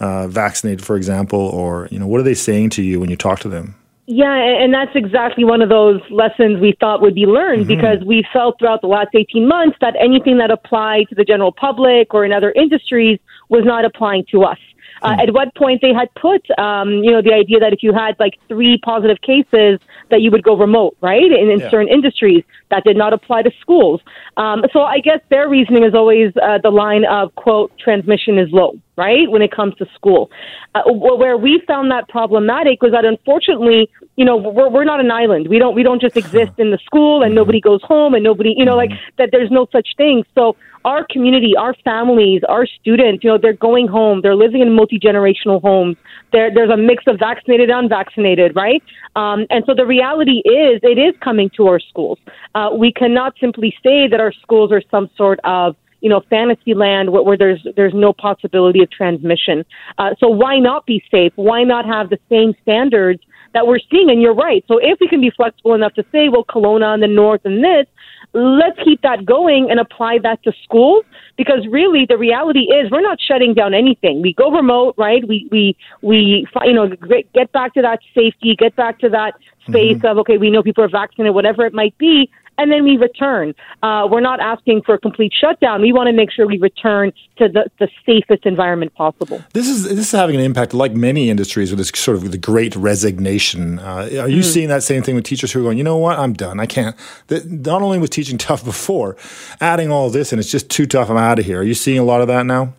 uh, 0.00 0.28
vaccinated, 0.28 0.84
for 0.84 0.96
example, 0.96 1.40
or 1.40 1.88
you 1.90 1.98
know, 1.98 2.06
what 2.06 2.20
are 2.20 2.28
they 2.30 2.40
saying 2.48 2.70
to 2.76 2.82
you 2.82 3.00
when 3.00 3.10
you 3.10 3.16
talk 3.16 3.38
to 3.40 3.48
them? 3.48 3.74
Yeah, 4.08 4.36
and 4.62 4.72
that's 4.72 4.94
exactly 4.94 5.44
one 5.44 5.62
of 5.62 5.68
those 5.68 6.00
lessons 6.10 6.60
we 6.60 6.76
thought 6.78 7.02
would 7.02 7.16
be 7.16 7.26
learned 7.26 7.66
mm-hmm. 7.66 7.74
because 7.74 8.04
we 8.04 8.24
felt 8.32 8.56
throughout 8.58 8.80
the 8.80 8.86
last 8.86 9.08
18 9.14 9.48
months 9.48 9.76
that 9.80 9.94
anything 9.98 10.38
that 10.38 10.52
applied 10.52 11.08
to 11.08 11.16
the 11.16 11.24
general 11.24 11.50
public 11.50 12.14
or 12.14 12.24
in 12.24 12.32
other 12.32 12.52
industries 12.52 13.18
was 13.48 13.64
not 13.64 13.84
applying 13.84 14.24
to 14.30 14.44
us. 14.44 14.58
Uh, 15.02 15.14
hmm. 15.14 15.20
at 15.20 15.34
what 15.34 15.54
point 15.54 15.82
they 15.82 15.92
had 15.92 16.08
put, 16.14 16.42
um, 16.58 16.88
you 17.04 17.10
know, 17.10 17.20
the 17.20 17.34
idea 17.34 17.58
that 17.58 17.72
if 17.72 17.82
you 17.82 17.92
had 17.92 18.16
like 18.18 18.34
three 18.48 18.78
positive 18.78 19.20
cases, 19.20 19.78
that 20.10 20.22
you 20.22 20.30
would 20.30 20.42
go 20.42 20.56
remote, 20.56 20.96
right? 21.02 21.30
In, 21.38 21.50
in 21.50 21.60
yeah. 21.60 21.70
certain 21.70 21.88
industries, 21.88 22.44
that 22.70 22.84
did 22.84 22.96
not 22.96 23.12
apply 23.12 23.42
to 23.42 23.50
schools. 23.60 24.00
Um, 24.36 24.64
so 24.72 24.82
I 24.82 24.98
guess 24.98 25.20
their 25.30 25.48
reasoning 25.48 25.84
is 25.84 25.94
always 25.94 26.32
uh, 26.42 26.58
the 26.62 26.70
line 26.70 27.04
of 27.04 27.34
quote 27.36 27.72
transmission 27.78 28.38
is 28.38 28.48
low, 28.50 28.78
right? 28.96 29.30
When 29.30 29.42
it 29.42 29.52
comes 29.52 29.74
to 29.76 29.86
school, 29.94 30.30
uh, 30.74 30.82
where 30.86 31.36
we 31.36 31.62
found 31.66 31.90
that 31.90 32.08
problematic 32.08 32.82
was 32.82 32.92
that 32.92 33.04
unfortunately, 33.04 33.88
you 34.16 34.24
know, 34.24 34.36
we're 34.36 34.68
we're 34.68 34.84
not 34.84 35.00
an 35.00 35.10
island. 35.10 35.48
We 35.48 35.58
don't 35.58 35.74
we 35.74 35.82
don't 35.82 36.00
just 36.00 36.16
exist 36.16 36.52
in 36.58 36.70
the 36.70 36.78
school 36.84 37.22
and 37.22 37.34
nobody 37.34 37.60
goes 37.60 37.82
home 37.82 38.14
and 38.14 38.24
nobody, 38.24 38.54
you 38.56 38.64
know, 38.64 38.76
like 38.76 38.90
that. 39.18 39.30
There's 39.32 39.50
no 39.50 39.66
such 39.72 39.88
thing. 39.96 40.24
So 40.34 40.56
our 40.86 41.04
community, 41.10 41.54
our 41.58 41.74
families, 41.84 42.42
our 42.48 42.64
students, 42.64 43.24
you 43.24 43.28
know, 43.28 43.38
they're 43.38 43.52
going 43.52 43.88
home. 43.88 44.20
They're 44.22 44.36
living 44.36 44.60
in 44.60 44.72
multi 44.72 45.00
generational 45.00 45.60
homes. 45.60 45.96
There, 46.32 46.48
there's 46.54 46.70
a 46.70 46.76
mix 46.76 47.02
of 47.08 47.18
vaccinated, 47.18 47.70
unvaccinated, 47.70 48.54
right? 48.54 48.82
Um, 49.16 49.46
and 49.50 49.64
so 49.66 49.74
the 49.74 49.84
reality 49.84 50.42
is, 50.44 50.78
it 50.84 50.96
is 50.96 51.14
coming 51.20 51.50
to 51.56 51.66
our 51.66 51.80
schools. 51.80 52.18
Uh, 52.56 52.70
we 52.74 52.90
cannot 52.90 53.34
simply 53.38 53.76
say 53.82 54.08
that 54.08 54.18
our 54.18 54.32
schools 54.32 54.72
are 54.72 54.80
some 54.90 55.10
sort 55.14 55.38
of 55.44 55.76
you 56.00 56.08
know, 56.10 56.22
fantasy 56.30 56.72
land 56.72 57.10
where, 57.10 57.22
where, 57.22 57.36
there's 57.36 57.66
there's 57.74 57.94
no 57.94 58.12
possibility 58.12 58.82
of 58.82 58.90
transmission. 58.90 59.64
Uh, 59.98 60.10
so 60.18 60.28
why 60.28 60.58
not 60.58 60.86
be 60.86 61.02
safe? 61.10 61.32
Why 61.36 61.64
not 61.64 61.84
have 61.84 62.10
the 62.10 62.18
same 62.30 62.54
standards 62.62 63.20
that 63.54 63.66
we're 63.66 63.80
seeing? 63.90 64.08
And 64.08 64.22
you're 64.22 64.34
right. 64.34 64.64
So 64.68 64.78
if 64.78 64.98
we 65.00 65.08
can 65.08 65.20
be 65.20 65.30
flexible 65.30 65.74
enough 65.74 65.94
to 65.94 66.04
say, 66.12 66.28
well, 66.28 66.44
Kelowna 66.44 66.94
and 66.94 67.02
the 67.02 67.08
North 67.08 67.40
and 67.44 67.64
this, 67.64 67.86
let's 68.34 68.78
keep 68.84 69.02
that 69.02 69.24
going 69.24 69.68
and 69.70 69.80
apply 69.80 70.18
that 70.22 70.42
to 70.44 70.52
schools 70.62 71.04
because 71.36 71.66
really 71.70 72.06
the 72.08 72.18
reality 72.18 72.64
is 72.78 72.90
we're 72.90 73.00
not 73.00 73.18
shutting 73.20 73.54
down 73.54 73.74
anything. 73.74 74.22
We 74.22 74.32
go 74.32 74.50
remote, 74.50 74.94
right? 74.96 75.26
We 75.26 75.48
we 75.50 75.76
we 76.02 76.46
you 76.64 76.72
know 76.72 76.88
get 77.34 77.52
back 77.52 77.74
to 77.74 77.82
that 77.82 78.00
safety, 78.14 78.54
get 78.56 78.76
back 78.76 78.98
to 79.00 79.08
that 79.08 79.34
space 79.68 79.96
mm-hmm. 79.96 80.06
of 80.06 80.18
okay, 80.18 80.38
we 80.38 80.50
know 80.50 80.62
people 80.62 80.84
are 80.84 80.88
vaccinated, 80.88 81.34
whatever 81.34 81.66
it 81.66 81.72
might 81.72 81.96
be, 81.98 82.30
and 82.58 82.70
then 82.70 82.84
we 82.84 82.96
return. 82.96 83.54
Uh, 83.82 84.08
we're 84.10 84.20
not 84.20 84.40
asking 84.40 84.82
for 84.82 84.94
a 84.94 84.98
complete 84.98 85.32
shutdown. 85.38 85.82
We 85.82 85.92
want 85.92 86.08
to 86.08 86.12
make 86.12 86.30
sure 86.30 86.46
we 86.46 86.58
return 86.58 87.12
to 87.38 87.48
the, 87.48 87.70
the 87.78 87.88
safest 88.04 88.46
environment 88.46 88.94
possible. 88.94 89.42
This 89.52 89.68
is 89.68 89.84
this 89.84 90.06
is 90.06 90.12
having 90.12 90.36
an 90.36 90.42
impact, 90.42 90.74
like 90.74 90.92
many 90.92 91.30
industries, 91.30 91.70
with 91.70 91.78
this 91.78 91.88
sort 91.94 92.16
of 92.16 92.30
the 92.30 92.38
Great 92.38 92.74
Resignation. 92.76 93.78
Uh, 93.78 94.08
are 94.20 94.28
you 94.28 94.40
mm. 94.40 94.44
seeing 94.44 94.68
that 94.68 94.82
same 94.82 95.02
thing 95.02 95.14
with 95.14 95.24
teachers 95.24 95.52
who 95.52 95.60
are 95.60 95.62
going, 95.62 95.78
you 95.78 95.84
know 95.84 95.98
what, 95.98 96.18
I'm 96.18 96.32
done. 96.32 96.60
I 96.60 96.66
can't. 96.66 96.96
not 97.28 97.82
only 97.82 97.98
was 97.98 98.10
teaching 98.10 98.38
tough 98.46 98.64
before, 98.64 99.16
adding 99.60 99.90
all 99.90 100.10
this, 100.10 100.32
and 100.32 100.40
it's 100.40 100.50
just 100.50 100.70
too 100.70 100.86
tough. 100.86 101.10
I'm 101.10 101.16
out 101.16 101.38
of 101.38 101.44
here. 101.44 101.60
Are 101.60 101.64
you 101.64 101.74
seeing 101.74 101.98
a 101.98 102.04
lot 102.04 102.20
of 102.20 102.28
that 102.28 102.46
now? 102.46 102.74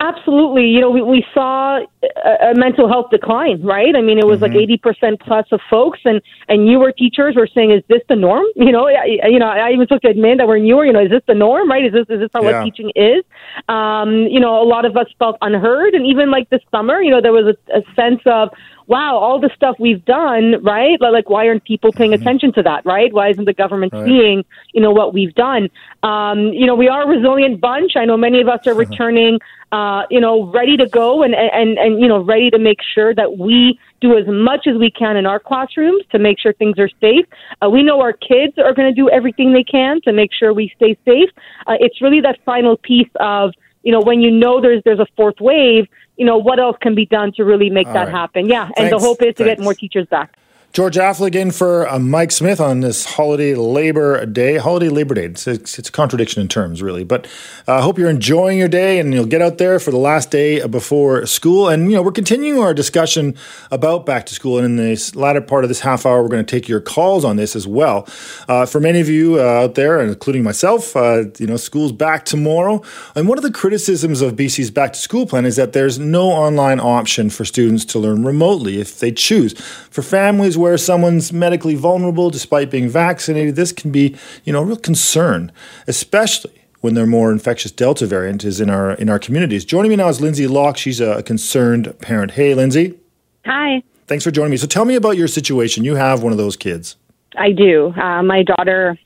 Absolutely. 0.00 0.66
You 0.66 0.80
know, 0.80 0.90
we, 0.90 1.02
we 1.02 1.24
saw 1.32 1.78
a, 1.78 2.50
a 2.50 2.54
mental 2.54 2.88
health 2.88 3.10
decline, 3.10 3.62
right? 3.62 3.94
I 3.94 4.00
mean, 4.00 4.18
it 4.18 4.26
was 4.26 4.40
mm-hmm. 4.40 4.54
like 4.54 5.10
80% 5.10 5.20
plus 5.20 5.46
of 5.52 5.60
folks 5.70 6.00
and, 6.04 6.20
and 6.48 6.66
newer 6.66 6.92
teachers 6.92 7.36
were 7.36 7.48
saying, 7.52 7.72
is 7.72 7.82
this 7.88 8.02
the 8.08 8.16
norm? 8.16 8.44
You 8.56 8.72
know, 8.72 8.88
I, 8.88 9.28
you 9.28 9.38
know, 9.38 9.46
I 9.46 9.70
even 9.70 9.86
took 9.86 10.02
to 10.02 10.08
admit 10.08 10.38
that 10.38 10.48
we're 10.48 10.58
newer, 10.58 10.84
you 10.84 10.92
know, 10.92 11.02
is 11.02 11.10
this 11.10 11.22
the 11.26 11.34
norm, 11.34 11.70
right? 11.70 11.84
Is 11.84 11.92
this, 11.92 12.06
is 12.08 12.20
this 12.20 12.30
how 12.34 12.42
yeah. 12.42 12.60
what 12.60 12.64
teaching 12.64 12.90
is? 12.96 13.24
Um, 13.68 14.26
you 14.26 14.40
know, 14.40 14.60
a 14.60 14.66
lot 14.66 14.84
of 14.84 14.96
us 14.96 15.06
felt 15.18 15.36
unheard. 15.40 15.94
And 15.94 16.04
even 16.06 16.30
like 16.30 16.50
this 16.50 16.60
summer, 16.70 17.00
you 17.00 17.10
know, 17.10 17.20
there 17.20 17.32
was 17.32 17.56
a, 17.56 17.78
a 17.78 17.82
sense 17.94 18.20
of, 18.26 18.50
wow, 18.88 19.18
all 19.18 19.38
the 19.38 19.50
stuff 19.54 19.76
we've 19.78 20.04
done, 20.06 20.62
right? 20.64 20.98
Like, 21.00 21.28
why 21.28 21.46
aren't 21.46 21.64
people 21.64 21.92
paying 21.92 22.12
mm-hmm. 22.12 22.22
attention 22.22 22.52
to 22.54 22.62
that, 22.62 22.84
right? 22.86 23.12
Why 23.12 23.28
isn't 23.28 23.44
the 23.44 23.52
government 23.52 23.92
right. 23.92 24.06
seeing, 24.06 24.44
you 24.72 24.80
know, 24.80 24.90
what 24.90 25.12
we've 25.12 25.34
done? 25.34 25.68
Um, 26.02 26.38
you 26.54 26.66
know, 26.66 26.74
we 26.74 26.88
are 26.88 27.02
a 27.04 27.06
resilient 27.06 27.60
bunch. 27.60 27.92
I 27.96 28.06
know 28.06 28.16
many 28.16 28.40
of 28.40 28.48
us 28.48 28.66
are 28.66 28.70
mm-hmm. 28.70 28.90
returning, 28.90 29.38
uh, 29.72 30.04
you 30.10 30.20
know, 30.20 30.50
ready 30.50 30.78
to 30.78 30.88
go 30.88 31.22
and, 31.22 31.34
and, 31.34 31.78
and, 31.78 32.00
you 32.00 32.08
know, 32.08 32.20
ready 32.20 32.48
to 32.50 32.58
make 32.58 32.78
sure 32.94 33.14
that 33.14 33.36
we 33.36 33.78
do 34.00 34.16
as 34.16 34.26
much 34.26 34.66
as 34.66 34.76
we 34.76 34.90
can 34.90 35.16
in 35.16 35.26
our 35.26 35.38
classrooms 35.38 36.02
to 36.10 36.18
make 36.18 36.38
sure 36.38 36.54
things 36.54 36.78
are 36.78 36.90
safe. 37.00 37.26
Uh, 37.62 37.68
we 37.68 37.82
know 37.82 38.00
our 38.00 38.14
kids 38.14 38.56
are 38.56 38.72
going 38.72 38.88
to 38.88 38.94
do 38.94 39.10
everything 39.10 39.52
they 39.52 39.64
can 39.64 40.00
to 40.02 40.12
make 40.14 40.32
sure 40.32 40.54
we 40.54 40.72
stay 40.76 40.96
safe. 41.04 41.28
Uh, 41.66 41.74
it's 41.78 42.00
really 42.00 42.20
that 42.22 42.38
final 42.44 42.76
piece 42.78 43.10
of, 43.20 43.52
you 43.88 43.92
know, 43.92 44.02
when 44.02 44.20
you 44.20 44.30
know 44.30 44.60
there's 44.60 44.82
there's 44.84 44.98
a 44.98 45.06
fourth 45.16 45.40
wave, 45.40 45.88
you 46.18 46.26
know, 46.26 46.36
what 46.36 46.60
else 46.60 46.76
can 46.78 46.94
be 46.94 47.06
done 47.06 47.32
to 47.32 47.42
really 47.42 47.70
make 47.70 47.86
All 47.86 47.94
that 47.94 48.08
right. 48.08 48.14
happen? 48.14 48.46
Yeah, 48.46 48.64
and 48.66 48.74
Thanks. 48.76 48.90
the 48.90 48.98
hope 48.98 49.22
is 49.22 49.34
to 49.36 49.44
Thanks. 49.44 49.60
get 49.60 49.64
more 49.64 49.72
teachers 49.72 50.06
back. 50.08 50.37
George 50.74 50.96
Affleck 50.96 51.34
in 51.34 51.50
for 51.50 51.88
uh, 51.88 51.98
Mike 51.98 52.30
Smith 52.30 52.60
on 52.60 52.80
this 52.80 53.04
holiday 53.06 53.54
Labor 53.54 54.24
Day. 54.26 54.58
Holiday 54.58 54.90
Labor 54.90 55.14
Day. 55.14 55.24
It's, 55.24 55.46
it's, 55.46 55.78
it's 55.78 55.88
a 55.88 55.92
contradiction 55.92 56.42
in 56.42 56.46
terms, 56.46 56.82
really. 56.82 57.04
But 57.04 57.26
uh, 57.66 57.72
I 57.72 57.76
uh, 57.78 57.82
hope 57.82 57.98
you're 57.98 58.10
enjoying 58.10 58.58
your 58.58 58.68
day 58.68 59.00
and 59.00 59.14
you'll 59.14 59.24
get 59.26 59.40
out 59.40 59.56
there 59.56 59.80
for 59.80 59.90
the 59.90 59.96
last 59.96 60.30
day 60.30 60.64
before 60.66 61.24
school. 61.24 61.68
And, 61.68 61.90
you 61.90 61.96
know, 61.96 62.02
we're 62.02 62.12
continuing 62.12 62.60
our 62.60 62.74
discussion 62.74 63.34
about 63.70 64.04
back 64.04 64.26
to 64.26 64.34
school. 64.34 64.58
And 64.58 64.66
in 64.66 64.76
this 64.76 65.16
latter 65.16 65.40
part 65.40 65.64
of 65.64 65.68
this 65.68 65.80
half 65.80 66.04
hour, 66.04 66.22
we're 66.22 66.28
going 66.28 66.44
to 66.44 66.50
take 66.50 66.68
your 66.68 66.82
calls 66.82 67.24
on 67.24 67.36
this 67.36 67.56
as 67.56 67.66
well. 67.66 68.06
Uh, 68.46 68.66
for 68.66 68.78
many 68.78 69.00
of 69.00 69.08
you 69.08 69.40
uh, 69.40 69.64
out 69.64 69.74
there, 69.74 70.00
including 70.00 70.42
myself, 70.42 70.94
uh, 70.94 71.24
you 71.38 71.46
know, 71.46 71.56
school's 71.56 71.92
back 71.92 72.26
tomorrow. 72.26 72.82
And 73.16 73.26
one 73.26 73.38
of 73.38 73.42
the 73.42 73.50
criticisms 73.50 74.20
of 74.20 74.34
BC's 74.34 74.70
back 74.70 74.92
to 74.92 74.98
school 74.98 75.26
plan 75.26 75.46
is 75.46 75.56
that 75.56 75.72
there's 75.72 75.98
no 75.98 76.28
online 76.30 76.78
option 76.78 77.30
for 77.30 77.46
students 77.46 77.86
to 77.86 77.98
learn 77.98 78.22
remotely 78.22 78.80
if 78.80 78.98
they 78.98 79.10
choose. 79.10 79.58
For 79.90 80.02
families 80.02 80.57
where 80.58 80.76
someone's 80.76 81.32
medically 81.32 81.74
vulnerable 81.74 82.30
despite 82.30 82.70
being 82.70 82.88
vaccinated, 82.88 83.56
this 83.56 83.72
can 83.72 83.90
be, 83.90 84.16
you 84.44 84.52
know, 84.52 84.60
a 84.60 84.64
real 84.64 84.76
concern, 84.76 85.52
especially 85.86 86.52
when 86.80 86.94
their 86.94 87.06
more 87.06 87.32
infectious 87.32 87.72
Delta 87.72 88.06
variant 88.06 88.44
is 88.44 88.60
in 88.60 88.70
our 88.70 88.92
in 88.92 89.08
our 89.08 89.18
communities. 89.18 89.64
Joining 89.64 89.90
me 89.90 89.96
now 89.96 90.08
is 90.08 90.20
Lindsay 90.20 90.46
Locke. 90.46 90.76
She's 90.76 91.00
a 91.00 91.22
concerned 91.22 91.98
parent. 92.00 92.32
Hey, 92.32 92.54
Lindsay. 92.54 92.98
Hi. 93.44 93.82
Thanks 94.06 94.24
for 94.24 94.30
joining 94.30 94.52
me. 94.52 94.56
So 94.56 94.66
tell 94.66 94.84
me 94.84 94.94
about 94.94 95.16
your 95.16 95.28
situation. 95.28 95.84
You 95.84 95.96
have 95.96 96.22
one 96.22 96.32
of 96.32 96.38
those 96.38 96.56
kids. 96.56 96.96
I 97.36 97.52
do. 97.52 97.92
Uh, 97.92 98.22
my 98.22 98.42
daughter 98.42 98.98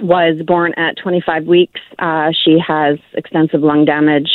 was 0.00 0.40
born 0.46 0.74
at 0.76 0.96
25 1.02 1.44
weeks. 1.46 1.80
Uh, 1.98 2.30
she 2.44 2.58
has 2.64 2.98
extensive 3.14 3.62
lung 3.62 3.84
damage 3.84 4.30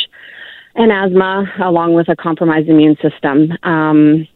and 0.74 0.92
asthma, 0.92 1.44
along 1.62 1.94
with 1.94 2.08
a 2.08 2.16
compromised 2.16 2.68
immune 2.68 2.96
system. 3.00 3.52
Um, 3.62 4.26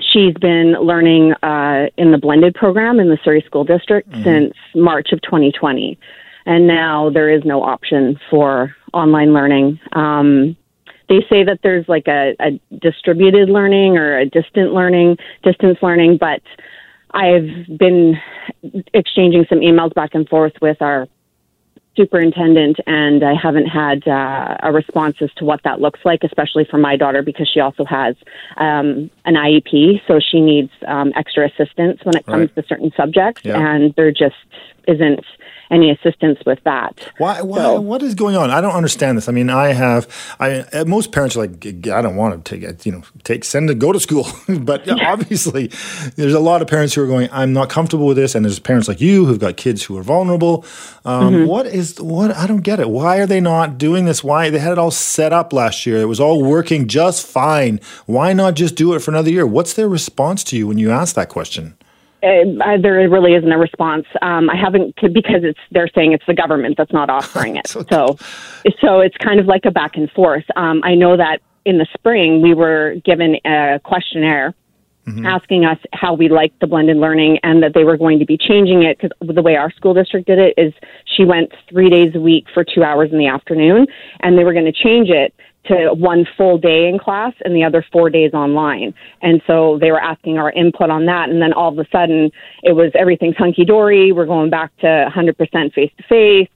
She's 0.00 0.34
been 0.34 0.72
learning 0.72 1.32
uh, 1.42 1.86
in 1.96 2.12
the 2.12 2.18
blended 2.18 2.54
program 2.54 3.00
in 3.00 3.08
the 3.08 3.18
Surrey 3.24 3.42
School 3.46 3.64
District 3.64 4.08
mm-hmm. 4.08 4.22
since 4.22 4.54
March 4.74 5.12
of 5.12 5.20
2020. 5.22 5.98
And 6.46 6.66
now 6.66 7.10
there 7.10 7.28
is 7.28 7.42
no 7.44 7.62
option 7.62 8.18
for 8.30 8.74
online 8.94 9.34
learning. 9.34 9.78
Um, 9.92 10.56
they 11.08 11.20
say 11.28 11.44
that 11.44 11.60
there's 11.62 11.88
like 11.88 12.06
a, 12.06 12.34
a 12.40 12.60
distributed 12.78 13.48
learning 13.48 13.96
or 13.96 14.18
a 14.18 14.26
distant 14.26 14.72
learning, 14.72 15.16
distance 15.42 15.78
learning, 15.82 16.18
but 16.18 16.42
I've 17.12 17.66
been 17.78 18.14
exchanging 18.94 19.46
some 19.48 19.60
emails 19.60 19.94
back 19.94 20.10
and 20.14 20.28
forth 20.28 20.52
with 20.60 20.80
our 20.80 21.08
superintendent, 21.96 22.78
and 22.86 23.24
I 23.24 23.34
haven't 23.34 23.66
had 23.66 24.06
uh, 24.06 24.56
a 24.62 24.72
response 24.72 25.16
as 25.20 25.30
to 25.38 25.44
what 25.44 25.60
that 25.64 25.80
looks 25.80 26.00
like, 26.04 26.22
especially 26.22 26.64
for 26.64 26.78
my 26.78 26.96
daughter 26.96 27.22
because 27.22 27.48
she 27.52 27.60
also 27.60 27.84
has 27.84 28.14
um, 28.56 29.10
an 29.24 29.34
IEP, 29.34 30.00
so 30.06 30.20
she 30.20 30.40
needs 30.40 30.70
um, 30.86 31.12
extra 31.16 31.46
assistance 31.46 32.00
when 32.04 32.16
it 32.16 32.24
comes 32.26 32.50
right. 32.50 32.54
to 32.54 32.64
certain 32.68 32.92
subjects, 32.96 33.42
yeah. 33.44 33.58
and 33.58 33.94
there 33.96 34.12
just 34.12 34.36
isn't 34.88 35.24
any 35.70 35.90
assistance 35.90 36.38
with 36.46 36.58
that. 36.64 36.98
Why? 37.18 37.42
Why? 37.42 37.58
So, 37.58 37.80
what 37.80 38.02
is 38.02 38.14
going 38.14 38.36
on? 38.36 38.50
I 38.50 38.60
don't 38.60 38.74
understand 38.74 39.18
this. 39.18 39.28
I 39.28 39.32
mean, 39.32 39.50
I 39.50 39.68
have. 39.68 40.08
I 40.40 40.60
uh, 40.60 40.84
most 40.86 41.12
parents 41.12 41.36
are 41.36 41.46
like, 41.46 41.66
I 41.88 42.00
don't 42.00 42.16
want 42.16 42.44
to 42.44 42.58
take. 42.58 42.86
You 42.86 42.92
know, 42.92 43.02
take 43.24 43.44
send 43.44 43.68
to 43.68 43.74
go 43.74 43.92
to 43.92 44.00
school. 44.00 44.26
but 44.60 44.88
obviously, 45.02 45.68
there's 46.16 46.34
a 46.34 46.40
lot 46.40 46.62
of 46.62 46.68
parents 46.68 46.94
who 46.94 47.02
are 47.02 47.06
going. 47.06 47.28
I'm 47.32 47.52
not 47.52 47.68
comfortable 47.68 48.06
with 48.06 48.16
this, 48.16 48.34
and 48.34 48.44
there's 48.44 48.58
parents 48.58 48.88
like 48.88 49.00
you 49.00 49.26
who've 49.26 49.38
got 49.38 49.56
kids 49.56 49.82
who 49.82 49.96
are 49.98 50.02
vulnerable. 50.02 50.64
Um, 51.04 51.34
mm-hmm. 51.34 51.46
what 51.46 51.66
is 51.66 52.00
what? 52.00 52.34
I 52.34 52.46
don't 52.46 52.62
get 52.62 52.80
it. 52.80 52.88
Why 52.88 53.18
are 53.18 53.26
they 53.26 53.40
not 53.40 53.78
doing 53.78 54.06
this? 54.06 54.24
Why 54.24 54.50
they 54.50 54.58
had 54.58 54.72
it 54.72 54.78
all 54.78 54.90
set 54.90 55.32
up 55.32 55.52
last 55.52 55.86
year? 55.86 55.98
It 55.98 56.06
was 56.06 56.20
all 56.20 56.42
working 56.42 56.88
just 56.88 57.26
fine. 57.26 57.80
Why 58.06 58.32
not 58.32 58.54
just 58.54 58.74
do 58.74 58.94
it 58.94 59.00
for 59.00 59.10
another 59.10 59.30
year? 59.30 59.46
What's 59.46 59.74
their 59.74 59.88
response 59.88 60.44
to 60.44 60.56
you 60.56 60.66
when 60.66 60.78
you 60.78 60.90
ask 60.90 61.14
that 61.14 61.28
question? 61.28 61.76
Uh, 62.20 62.76
there 62.82 63.08
really 63.08 63.34
isn't 63.34 63.52
a 63.52 63.58
response. 63.58 64.06
Um, 64.22 64.50
I 64.50 64.56
haven't 64.56 64.94
because 64.96 65.44
it's 65.44 65.60
they're 65.70 65.90
saying 65.94 66.12
it's 66.12 66.26
the 66.26 66.34
government 66.34 66.76
that's 66.76 66.92
not 66.92 67.10
offering 67.10 67.56
it. 67.64 67.68
so, 67.68 67.84
so 68.80 69.00
it's 69.00 69.16
kind 69.18 69.38
of 69.38 69.46
like 69.46 69.64
a 69.64 69.70
back 69.70 69.96
and 69.96 70.10
forth. 70.10 70.44
Um, 70.56 70.80
I 70.84 70.94
know 70.94 71.16
that 71.16 71.40
in 71.64 71.78
the 71.78 71.86
spring 71.94 72.42
we 72.42 72.54
were 72.54 72.96
given 73.04 73.36
a 73.44 73.80
questionnaire 73.84 74.54
mm-hmm. 75.08 75.26
asking 75.26 75.64
us 75.64 75.78
how 75.92 76.14
we 76.14 76.28
liked 76.28 76.60
the 76.60 76.66
blended 76.66 76.96
learning 76.96 77.38
and 77.42 77.62
that 77.62 77.74
they 77.74 77.84
were 77.84 77.96
going 77.96 78.18
to 78.18 78.26
be 78.26 78.36
changing 78.36 78.82
it 78.82 78.98
because 78.98 79.16
the 79.20 79.42
way 79.42 79.56
our 79.56 79.70
school 79.72 79.94
district 79.94 80.26
did 80.26 80.38
it 80.38 80.54
is 80.56 80.72
she 81.04 81.24
went 81.24 81.52
three 81.68 81.90
days 81.90 82.14
a 82.14 82.20
week 82.20 82.46
for 82.52 82.64
two 82.64 82.82
hours 82.82 83.10
in 83.12 83.18
the 83.18 83.26
afternoon, 83.26 83.86
and 84.20 84.38
they 84.38 84.44
were 84.44 84.52
going 84.52 84.64
to 84.64 84.72
change 84.72 85.08
it 85.08 85.34
to 85.68 85.94
one 85.94 86.26
full 86.36 86.58
day 86.58 86.88
in 86.88 86.98
class 86.98 87.32
and 87.44 87.54
the 87.54 87.64
other 87.64 87.84
four 87.92 88.10
days 88.10 88.32
online. 88.34 88.94
And 89.22 89.42
so 89.46 89.78
they 89.80 89.90
were 89.90 90.00
asking 90.00 90.38
our 90.38 90.50
input 90.52 90.90
on 90.90 91.06
that. 91.06 91.28
And 91.28 91.40
then 91.40 91.52
all 91.52 91.72
of 91.72 91.78
a 91.78 91.88
sudden 91.90 92.30
it 92.62 92.72
was 92.72 92.90
everything's 92.94 93.36
hunky 93.36 93.64
dory. 93.64 94.12
We're 94.12 94.26
going 94.26 94.50
back 94.50 94.76
to 94.78 95.10
100% 95.14 95.72
face 95.72 95.92
to 95.96 96.02
face. 96.08 96.48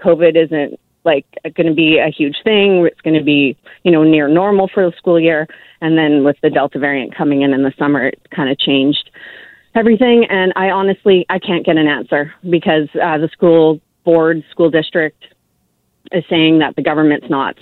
COVID 0.00 0.44
isn't 0.44 0.80
like 1.04 1.24
going 1.54 1.68
to 1.68 1.74
be 1.74 1.98
a 1.98 2.10
huge 2.10 2.36
thing. 2.42 2.84
It's 2.86 3.00
going 3.00 3.16
to 3.16 3.24
be, 3.24 3.56
you 3.84 3.92
know, 3.92 4.02
near 4.02 4.28
normal 4.28 4.68
for 4.72 4.90
the 4.90 4.96
school 4.96 5.20
year. 5.20 5.46
And 5.80 5.96
then 5.96 6.24
with 6.24 6.36
the 6.42 6.50
Delta 6.50 6.78
variant 6.78 7.14
coming 7.14 7.42
in 7.42 7.54
in 7.54 7.62
the 7.62 7.72
summer, 7.78 8.08
it 8.08 8.20
kind 8.34 8.50
of 8.50 8.58
changed 8.58 9.10
everything. 9.74 10.26
And 10.28 10.52
I 10.56 10.70
honestly, 10.70 11.24
I 11.28 11.38
can't 11.38 11.64
get 11.64 11.76
an 11.76 11.86
answer 11.86 12.34
because 12.48 12.88
uh, 12.94 13.18
the 13.18 13.28
school 13.32 13.80
board, 14.04 14.42
school 14.50 14.70
district 14.70 15.22
is 16.12 16.24
saying 16.28 16.58
that 16.60 16.76
the 16.76 16.82
government's 16.82 17.28
not 17.30 17.56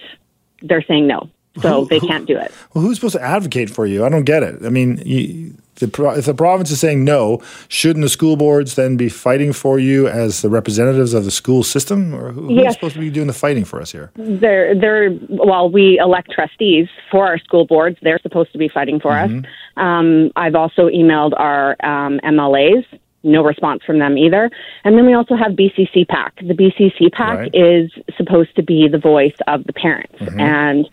they're 0.64 0.83
saying 0.83 1.06
no. 1.06 1.29
So 1.61 1.83
who, 1.83 1.88
they 1.88 2.00
can't 2.00 2.27
do 2.27 2.37
it. 2.37 2.53
Well, 2.74 2.83
who's 2.83 2.96
supposed 2.96 3.14
to 3.14 3.22
advocate 3.22 3.70
for 3.70 3.87
you? 3.87 4.05
I 4.05 4.09
don't 4.09 4.24
get 4.24 4.42
it. 4.42 4.64
I 4.64 4.70
mean, 4.70 5.00
you, 5.07 5.55
the, 5.77 6.14
if 6.16 6.24
the 6.24 6.35
province 6.35 6.70
is 6.70 6.81
saying 6.81 7.05
no, 7.05 7.40
shouldn't 7.68 8.03
the 8.03 8.09
school 8.09 8.37
boards 8.37 8.74
then 8.74 8.96
be 8.96 9.09
fighting 9.09 9.53
for 9.53 9.79
you 9.79 10.09
as 10.09 10.42
the 10.42 10.48
representatives 10.48 11.14
of 11.14 11.24
the 11.24 11.31
school 11.31 11.62
system, 11.62 12.14
or 12.14 12.33
who, 12.33 12.48
who's 12.48 12.57
yes. 12.57 12.74
supposed 12.74 12.94
to 12.94 13.00
be 13.00 13.11
doing 13.11 13.27
the 13.29 13.33
fighting 13.33 13.64
for 13.64 13.81
us 13.81 13.92
here? 13.92 14.11
They're 14.16 14.74
they're 14.74 15.16
well, 15.29 15.70
we 15.70 15.98
elect 15.98 16.31
trustees 16.33 16.88
for 17.11 17.27
our 17.27 17.38
school 17.38 17.66
boards. 17.66 17.98
They're 18.03 18.20
supposed 18.20 18.53
to 18.53 18.59
be 18.59 18.68
fighting 18.68 18.98
for 19.00 19.12
mm-hmm. 19.12 19.38
us. 19.38 19.44
Um, 19.77 20.31
I've 20.37 20.55
also 20.55 20.88
emailed 20.88 21.33
our 21.38 21.77
um, 21.85 22.20
MLAs 22.24 22.85
no 23.24 23.42
response 23.42 23.82
from 23.84 23.98
them 23.98 24.16
either. 24.18 24.50
And 24.84 24.96
then 24.96 25.06
we 25.06 25.14
also 25.14 25.34
have 25.34 25.52
BCCPAC. 25.52 26.46
The 26.46 26.54
BCCPAC 26.54 27.18
right. 27.18 27.50
is 27.54 27.90
supposed 28.16 28.54
to 28.56 28.62
be 28.62 28.88
the 28.88 28.98
voice 28.98 29.37
of 29.46 29.64
the 29.64 29.72
parents. 29.72 30.14
Mm-hmm. 30.20 30.40
And 30.40 30.88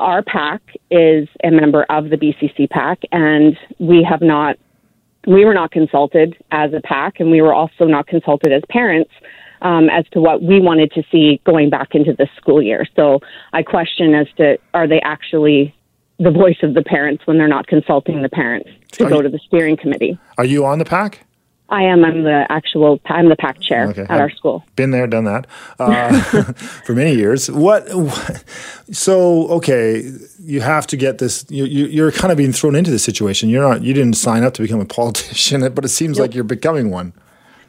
our 0.00 0.22
PAC 0.22 0.62
is 0.90 1.28
a 1.44 1.50
member 1.50 1.84
of 1.88 2.10
the 2.10 2.16
BCCPAC, 2.16 3.04
and 3.12 3.56
we 3.78 4.02
have 4.08 4.20
not, 4.20 4.56
we 5.26 5.44
were 5.44 5.54
not 5.54 5.70
consulted 5.70 6.36
as 6.50 6.72
a 6.72 6.80
PAC, 6.80 7.20
and 7.20 7.30
we 7.30 7.40
were 7.40 7.54
also 7.54 7.84
not 7.84 8.06
consulted 8.06 8.52
as 8.52 8.62
parents. 8.68 9.10
Um, 9.60 9.88
as 9.90 10.04
to 10.10 10.20
what 10.20 10.42
we 10.42 10.58
wanted 10.58 10.90
to 10.94 11.04
see 11.12 11.40
going 11.46 11.70
back 11.70 11.94
into 11.94 12.12
the 12.14 12.28
school 12.36 12.60
year. 12.60 12.84
So 12.96 13.20
I 13.52 13.62
question 13.62 14.12
as 14.12 14.26
to 14.38 14.58
are 14.74 14.88
they 14.88 15.00
actually 15.02 15.72
the 16.18 16.30
voice 16.30 16.56
of 16.62 16.74
the 16.74 16.82
parents 16.82 17.26
when 17.26 17.38
they're 17.38 17.46
not 17.46 17.66
consulting 17.66 18.22
the 18.22 18.28
parents 18.28 18.68
to 18.92 19.06
are 19.06 19.08
go 19.08 19.16
you, 19.18 19.22
to 19.22 19.28
the 19.28 19.40
steering 19.46 19.76
committee. 19.76 20.18
Are 20.38 20.44
you 20.44 20.64
on 20.64 20.78
the 20.78 20.84
PAC? 20.84 21.24
I 21.72 21.84
am. 21.84 22.04
I'm 22.04 22.22
the 22.22 22.46
actual. 22.50 23.00
I'm 23.06 23.30
the 23.30 23.36
PAC 23.36 23.58
chair 23.60 23.88
okay. 23.88 24.02
at 24.02 24.10
I've 24.10 24.20
our 24.20 24.30
school. 24.30 24.62
Been 24.76 24.90
there, 24.90 25.06
done 25.06 25.24
that 25.24 25.46
uh, 25.78 26.20
for 26.84 26.94
many 26.94 27.14
years. 27.14 27.50
What? 27.50 27.88
So 28.92 29.48
okay, 29.48 30.12
you 30.38 30.60
have 30.60 30.86
to 30.88 30.98
get 30.98 31.16
this. 31.16 31.46
You, 31.48 31.64
you, 31.64 32.04
are 32.04 32.12
kind 32.12 32.30
of 32.30 32.36
being 32.36 32.52
thrown 32.52 32.76
into 32.76 32.90
this 32.90 33.02
situation. 33.02 33.48
You're 33.48 33.66
not. 33.66 33.82
You 33.82 33.94
didn't 33.94 34.16
sign 34.16 34.44
up 34.44 34.52
to 34.54 34.62
become 34.62 34.80
a 34.80 34.84
politician, 35.00 35.60
but 35.72 35.84
it 35.84 35.88
seems 35.88 36.18
yep. 36.18 36.22
like 36.22 36.34
you're 36.34 36.44
becoming 36.44 36.90
one. 36.90 37.14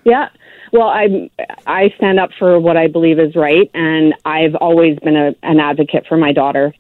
Yeah. 0.04 0.28
Well, 0.74 0.90
I 0.90 1.30
I 1.66 1.94
stand 1.96 2.20
up 2.20 2.32
for 2.38 2.60
what 2.60 2.76
I 2.76 2.88
believe 2.88 3.20
is 3.20 3.38
right, 3.38 3.72
and 3.74 4.14
I've 4.26 4.56
always 4.56 5.00
been 5.00 5.16
a, 5.16 5.34
an 5.44 5.62
advocate 5.62 6.08
for 6.10 6.18
my 6.18 6.34
daughter 6.34 6.74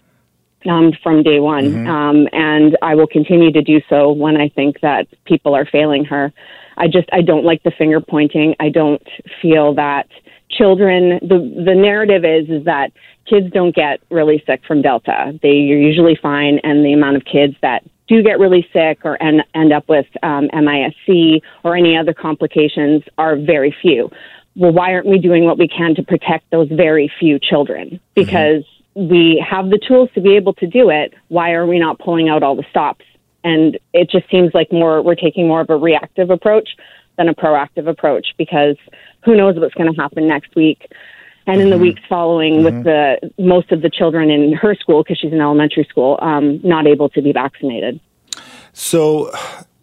um, 0.70 0.92
from 1.02 1.24
day 1.24 1.40
one, 1.40 1.66
mm-hmm. 1.66 1.88
um, 1.88 2.28
and 2.34 2.78
I 2.82 2.96
will 2.96 3.08
continue 3.08 3.54
to 3.54 3.62
do 3.62 3.80
so 3.88 4.12
when 4.12 4.36
I 4.36 4.50
think 4.50 4.82
that 4.82 5.08
people 5.24 5.56
are 5.56 5.66
failing 5.66 6.04
her. 6.06 6.34
I 6.78 6.88
just 6.88 7.10
I 7.12 7.22
don't 7.22 7.46
like 7.46 7.64
the 7.64 7.72
finger 7.72 8.02
pointing. 8.02 8.56
I 8.60 8.70
don't 8.70 9.02
feel 9.42 9.76
that 9.76 10.08
children 10.58 11.20
the 11.22 11.64
the 11.66 11.76
narrative 11.76 12.24
is 12.24 12.50
is 12.50 12.66
that 12.66 12.92
kids 13.28 13.52
don't 13.52 13.76
get 13.76 14.00
really 14.10 14.44
sick 14.46 14.62
from 14.68 14.82
delta 14.82 15.38
they 15.42 15.50
are 15.50 15.80
usually 15.80 16.18
fine 16.22 16.60
and 16.64 16.86
the 16.86 16.94
amount 16.94 17.16
of 17.16 17.24
kids 17.26 17.56
that 17.62 17.84
do 18.08 18.22
get 18.22 18.38
really 18.38 18.68
sick 18.74 19.00
or 19.06 19.22
end, 19.24 19.44
end 19.56 19.72
up 19.72 19.88
with 19.88 20.06
um, 20.24 20.50
MIS-C 20.54 21.42
or 21.64 21.76
any 21.76 21.98
other 21.98 22.14
complications 22.14 23.02
are 23.18 23.36
very 23.36 23.76
few 23.82 24.10
well 24.56 24.72
why 24.72 24.94
aren't 24.94 25.08
we 25.08 25.18
doing 25.18 25.46
what 25.46 25.58
we 25.58 25.68
can 25.68 25.96
to 25.96 26.04
protect 26.04 26.50
those 26.52 26.68
very 26.70 27.12
few 27.20 27.40
children 27.40 27.90
mm-hmm. 27.90 27.98
because 28.14 28.64
mm-hmm. 28.96 29.10
we 29.10 29.46
have 29.50 29.70
the 29.70 29.80
tools 29.88 30.10
to 30.14 30.22
be 30.22 30.36
able 30.36 30.54
to 30.54 30.68
do 30.68 30.90
it 30.90 31.14
why 31.30 31.52
are 31.52 31.66
we 31.66 31.80
not 31.80 31.98
pulling 32.00 32.30
out 32.30 32.44
all 32.44 32.56
the 32.56 32.66
stops 32.70 33.06
and 33.44 33.78
it 33.94 34.10
just 34.10 34.30
seems 34.30 34.54
like 34.54 34.72
more 34.72 35.02
we're 35.02 35.16
taking 35.16 35.48
more 35.48 35.62
of 35.62 35.70
a 35.70 35.78
reactive 35.78 36.30
approach 36.30 36.70
than 37.18 37.30
a 37.30 37.34
proactive 37.34 37.88
approach 37.88 38.28
because 38.38 38.76
who 39.24 39.36
knows 39.36 39.56
what's 39.58 39.76
going 39.76 39.94
to 39.94 40.02
happen 40.02 40.28
next 40.28 40.56
week 40.56 40.92
and 41.46 41.60
in 41.60 41.68
mm-hmm. 41.68 41.72
the 41.72 41.78
weeks 41.78 42.02
following 42.08 42.56
mm-hmm. 42.56 42.64
with 42.64 42.84
the 42.84 43.32
most 43.38 43.72
of 43.72 43.82
the 43.82 43.90
children 43.90 44.30
in 44.30 44.54
her 44.54 44.76
school 44.76 45.04
because 45.04 45.18
she's 45.18 45.34
in 45.34 45.42
elementary 45.42 45.86
school 45.90 46.18
um, 46.22 46.60
not 46.64 46.88
able 46.88 47.10
to 47.10 47.22
be 47.22 47.32
vaccinated 47.32 48.00
so 48.74 49.32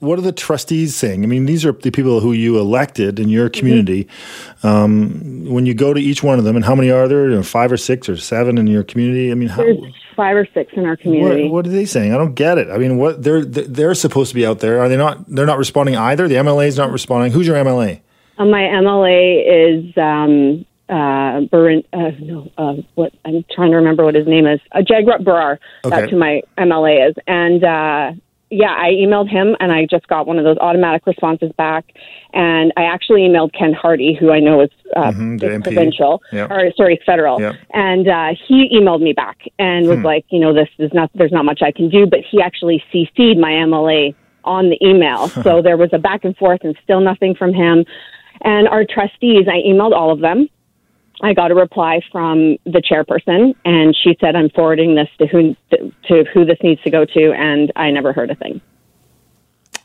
what 0.00 0.18
are 0.18 0.22
the 0.22 0.32
trustees 0.32 0.96
saying? 0.96 1.22
I 1.22 1.26
mean, 1.26 1.44
these 1.44 1.64
are 1.64 1.72
the 1.72 1.90
people 1.90 2.20
who 2.20 2.32
you 2.32 2.58
elected 2.58 3.20
in 3.20 3.28
your 3.28 3.48
mm-hmm. 3.48 3.58
community. 3.58 4.04
Mm-hmm. 4.04 4.66
Um, 4.66 5.44
when 5.44 5.66
you 5.66 5.74
go 5.74 5.94
to 5.94 6.00
each 6.00 6.22
one 6.22 6.38
of 6.38 6.44
them, 6.44 6.56
and 6.56 6.64
how 6.64 6.74
many 6.74 6.90
are 6.90 7.06
there? 7.06 7.28
You 7.28 7.36
know, 7.36 7.42
five 7.42 7.70
or 7.70 7.76
six 7.76 8.08
or 8.08 8.16
seven 8.16 8.58
in 8.58 8.66
your 8.66 8.82
community? 8.82 9.30
I 9.30 9.34
mean, 9.34 9.50
how, 9.50 9.62
there's 9.62 9.94
five 10.20 10.36
or 10.36 10.46
six 10.52 10.70
in 10.76 10.84
our 10.84 10.98
community. 10.98 11.44
What, 11.44 11.64
what, 11.64 11.66
are 11.66 11.70
they 11.70 11.86
saying? 11.86 12.12
I 12.12 12.18
don't 12.18 12.34
get 12.34 12.58
it. 12.58 12.68
I 12.68 12.76
mean, 12.76 12.98
what 12.98 13.22
they're 13.22 13.42
they're 13.42 13.94
supposed 13.94 14.28
to 14.28 14.34
be 14.34 14.44
out 14.44 14.58
there. 14.58 14.80
Are 14.82 14.88
they 14.88 14.98
not? 14.98 15.26
They're 15.26 15.46
not 15.46 15.56
responding 15.56 15.96
either. 15.96 16.28
The 16.28 16.34
MLA 16.34 16.66
is 16.66 16.76
not 16.76 16.90
responding. 16.92 17.32
Who's 17.32 17.46
your 17.46 17.56
MLA? 17.56 18.02
Uh, 18.36 18.44
my 18.44 18.60
MLA 18.60 19.86
is 19.86 19.96
um, 19.96 20.66
uh, 20.90 21.46
Burin, 21.50 21.84
uh, 21.94 22.10
no, 22.20 22.50
uh, 22.58 22.74
what 22.96 23.14
I'm 23.24 23.44
trying 23.50 23.70
to 23.70 23.76
remember 23.76 24.04
what 24.04 24.14
his 24.14 24.26
name 24.26 24.46
is. 24.46 24.60
Uh, 24.72 24.80
Jagrup 24.80 25.24
Brar. 25.24 25.58
Okay. 25.84 26.00
That's 26.00 26.10
who 26.10 26.18
my 26.18 26.42
MLA 26.58 27.08
is, 27.08 27.14
and 27.26 27.64
uh, 27.64 28.12
yeah, 28.50 28.74
I 28.76 28.90
emailed 28.90 29.28
him 29.28 29.56
and 29.60 29.70
I 29.70 29.86
just 29.86 30.08
got 30.08 30.26
one 30.26 30.38
of 30.38 30.44
those 30.44 30.58
automatic 30.58 31.06
responses 31.06 31.52
back. 31.56 31.84
And 32.32 32.72
I 32.76 32.82
actually 32.82 33.20
emailed 33.20 33.52
Ken 33.56 33.72
Hardie, 33.72 34.18
who 34.18 34.30
I 34.32 34.40
know 34.40 34.62
is, 34.62 34.70
uh, 34.96 35.12
mm-hmm, 35.12 35.62
provincial, 35.62 36.20
yep. 36.32 36.50
or 36.50 36.72
sorry, 36.76 37.00
federal. 37.06 37.40
Yep. 37.40 37.56
And 37.72 38.08
uh, 38.08 38.28
he 38.48 38.68
emailed 38.76 39.02
me 39.02 39.12
back 39.12 39.38
and 39.58 39.86
was 39.86 39.98
hmm. 39.98 40.04
like, 40.04 40.24
you 40.30 40.40
know, 40.40 40.52
this 40.52 40.68
is 40.78 40.90
not, 40.92 41.10
there's 41.14 41.32
not 41.32 41.44
much 41.44 41.62
I 41.62 41.70
can 41.70 41.88
do. 41.88 42.06
But 42.06 42.20
he 42.28 42.42
actually 42.42 42.82
CC'd 42.92 43.38
my 43.38 43.50
MLA 43.50 44.14
on 44.44 44.68
the 44.68 44.78
email. 44.84 45.28
so 45.28 45.62
there 45.62 45.76
was 45.76 45.90
a 45.92 45.98
back 45.98 46.24
and 46.24 46.36
forth 46.36 46.60
and 46.64 46.76
still 46.82 47.00
nothing 47.00 47.34
from 47.36 47.54
him. 47.54 47.84
And 48.42 48.66
our 48.68 48.84
trustees, 48.84 49.46
I 49.48 49.66
emailed 49.68 49.92
all 49.92 50.10
of 50.10 50.20
them 50.20 50.48
I 51.22 51.34
got 51.34 51.50
a 51.50 51.54
reply 51.54 52.00
from 52.10 52.56
the 52.64 52.80
chairperson, 52.80 53.54
and 53.64 53.96
she 53.96 54.16
said, 54.20 54.36
"I'm 54.36 54.50
forwarding 54.50 54.94
this 54.94 55.08
to 55.18 55.26
who 55.26 55.56
to 56.08 56.24
who 56.32 56.44
this 56.44 56.58
needs 56.62 56.82
to 56.82 56.90
go 56.90 57.04
to," 57.04 57.32
and 57.32 57.70
I 57.76 57.90
never 57.90 58.12
heard 58.12 58.30
a 58.30 58.34
thing. 58.34 58.60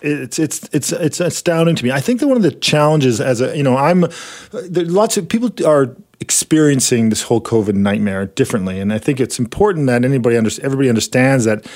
It's 0.06 0.40
it's 0.40 0.70
it's 0.72 0.92
it's 0.92 1.20
astounding 1.20 1.76
to 1.76 1.84
me. 1.84 1.92
I 1.92 2.00
think 2.00 2.20
that 2.20 2.28
one 2.28 2.38
of 2.38 2.44
the 2.44 2.52
challenges, 2.52 3.20
as 3.20 3.42
a 3.42 3.56
you 3.58 3.64
know, 3.64 3.76
I'm 3.76 4.06
there, 4.52 4.86
lots 4.86 5.18
of 5.18 5.28
people 5.28 5.52
are 5.66 5.96
experiencing 6.20 7.10
this 7.10 7.24
whole 7.24 7.42
COVID 7.42 7.74
nightmare 7.74 8.26
differently. 8.26 8.80
And 8.80 8.94
I 8.94 8.98
think 8.98 9.20
it's 9.20 9.38
important 9.38 9.88
that 9.88 10.06
anybody 10.06 10.38
under, 10.38 10.50
everybody 10.64 10.90
understands 10.90 11.46
that. 11.46 11.68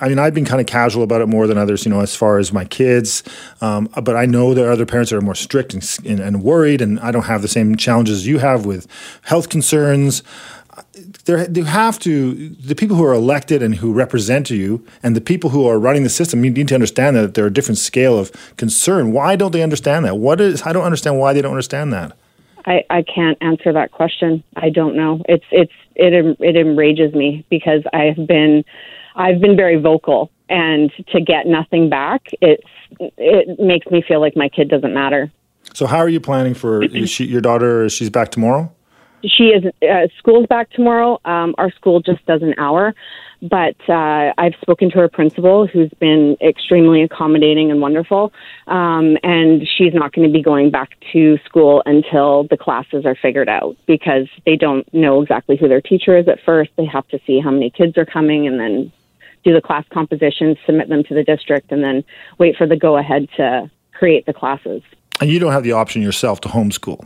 I 0.00 0.08
mean, 0.08 0.18
I've 0.18 0.34
been 0.34 0.44
kind 0.44 0.60
of 0.60 0.66
casual 0.66 1.02
about 1.02 1.20
it 1.20 1.26
more 1.26 1.46
than 1.46 1.58
others, 1.58 1.84
you 1.84 1.90
know, 1.90 2.00
as 2.00 2.16
far 2.16 2.38
as 2.38 2.52
my 2.52 2.64
kids. 2.64 3.22
Um, 3.60 3.88
but 4.02 4.16
I 4.16 4.26
know 4.26 4.54
there 4.54 4.68
are 4.68 4.72
other 4.72 4.86
parents 4.86 5.10
that 5.10 5.18
are 5.18 5.20
more 5.20 5.34
strict 5.34 5.74
and, 5.74 5.98
and, 6.06 6.20
and 6.20 6.42
worried, 6.42 6.80
and 6.80 6.98
I 7.00 7.10
don't 7.10 7.24
have 7.24 7.42
the 7.42 7.48
same 7.48 7.76
challenges 7.76 8.26
you 8.26 8.38
have 8.38 8.64
with 8.64 8.86
health 9.22 9.50
concerns 9.50 10.22
there 11.24 11.50
you 11.50 11.64
have 11.64 11.98
to 11.98 12.48
the 12.50 12.74
people 12.74 12.96
who 12.96 13.04
are 13.04 13.12
elected 13.12 13.62
and 13.62 13.76
who 13.76 13.92
represent 13.92 14.50
you 14.50 14.84
and 15.02 15.14
the 15.14 15.20
people 15.20 15.50
who 15.50 15.66
are 15.66 15.78
running 15.78 16.02
the 16.02 16.08
system 16.08 16.44
you 16.44 16.50
need 16.50 16.68
to 16.68 16.74
understand 16.74 17.16
that 17.16 17.34
there 17.34 17.44
are 17.44 17.48
a 17.48 17.52
different 17.52 17.78
scale 17.78 18.18
of 18.18 18.32
concern 18.56 19.12
why 19.12 19.36
don't 19.36 19.52
they 19.52 19.62
understand 19.62 20.04
that 20.04 20.16
what 20.16 20.40
is 20.40 20.62
i 20.62 20.72
don't 20.72 20.84
understand 20.84 21.18
why 21.18 21.32
they 21.32 21.42
don't 21.42 21.52
understand 21.52 21.92
that 21.92 22.16
I, 22.64 22.84
I 22.90 23.02
can't 23.02 23.36
answer 23.40 23.72
that 23.72 23.90
question. 23.90 24.44
I 24.56 24.70
don't 24.70 24.94
know. 24.94 25.20
It's 25.28 25.44
it's 25.50 25.72
it 25.96 26.36
it 26.38 26.56
enrages 26.56 27.12
me 27.12 27.44
because 27.50 27.82
I've 27.92 28.26
been 28.26 28.64
I've 29.16 29.40
been 29.40 29.56
very 29.56 29.80
vocal 29.80 30.30
and 30.48 30.92
to 31.08 31.20
get 31.20 31.46
nothing 31.46 31.88
back 31.88 32.28
it's 32.40 32.62
it 33.00 33.58
makes 33.58 33.86
me 33.86 34.02
feel 34.06 34.20
like 34.20 34.36
my 34.36 34.48
kid 34.48 34.68
doesn't 34.68 34.94
matter. 34.94 35.32
So 35.74 35.86
how 35.86 35.98
are 35.98 36.08
you 36.08 36.20
planning 36.20 36.54
for 36.54 36.86
she, 37.06 37.24
your 37.24 37.40
daughter 37.40 37.88
she's 37.88 38.10
back 38.10 38.30
tomorrow? 38.30 38.72
She 39.24 39.44
is 39.44 39.64
uh, 39.82 40.08
school's 40.18 40.46
back 40.46 40.70
tomorrow. 40.70 41.20
Um, 41.24 41.54
our 41.58 41.70
school 41.72 42.00
just 42.00 42.24
does 42.26 42.42
an 42.42 42.54
hour. 42.58 42.94
But 43.42 43.74
uh, 43.88 44.32
I've 44.38 44.54
spoken 44.60 44.88
to 44.92 44.98
her 44.98 45.08
principal, 45.08 45.66
who's 45.66 45.90
been 45.98 46.36
extremely 46.40 47.02
accommodating 47.02 47.72
and 47.72 47.80
wonderful. 47.80 48.32
Um, 48.68 49.18
and 49.24 49.66
she's 49.66 49.92
not 49.92 50.12
going 50.12 50.28
to 50.28 50.32
be 50.32 50.42
going 50.42 50.70
back 50.70 50.90
to 51.12 51.38
school 51.44 51.82
until 51.84 52.44
the 52.44 52.56
classes 52.56 53.04
are 53.04 53.16
figured 53.16 53.48
out 53.48 53.76
because 53.86 54.28
they 54.46 54.54
don't 54.54 54.92
know 54.94 55.22
exactly 55.22 55.56
who 55.56 55.66
their 55.66 55.80
teacher 55.80 56.16
is 56.16 56.28
at 56.28 56.38
first. 56.46 56.70
They 56.76 56.84
have 56.86 57.06
to 57.08 57.18
see 57.26 57.40
how 57.40 57.50
many 57.50 57.70
kids 57.70 57.98
are 57.98 58.06
coming 58.06 58.46
and 58.46 58.60
then 58.60 58.92
do 59.42 59.52
the 59.52 59.60
class 59.60 59.84
compositions, 59.92 60.56
submit 60.64 60.88
them 60.88 61.02
to 61.02 61.14
the 61.14 61.24
district, 61.24 61.72
and 61.72 61.82
then 61.82 62.04
wait 62.38 62.54
for 62.56 62.68
the 62.68 62.76
go 62.76 62.96
ahead 62.96 63.28
to 63.36 63.68
create 63.92 64.24
the 64.24 64.32
classes. 64.32 64.82
And 65.20 65.28
you 65.28 65.40
don't 65.40 65.52
have 65.52 65.64
the 65.64 65.72
option 65.72 66.00
yourself 66.00 66.40
to 66.42 66.48
homeschool? 66.48 67.04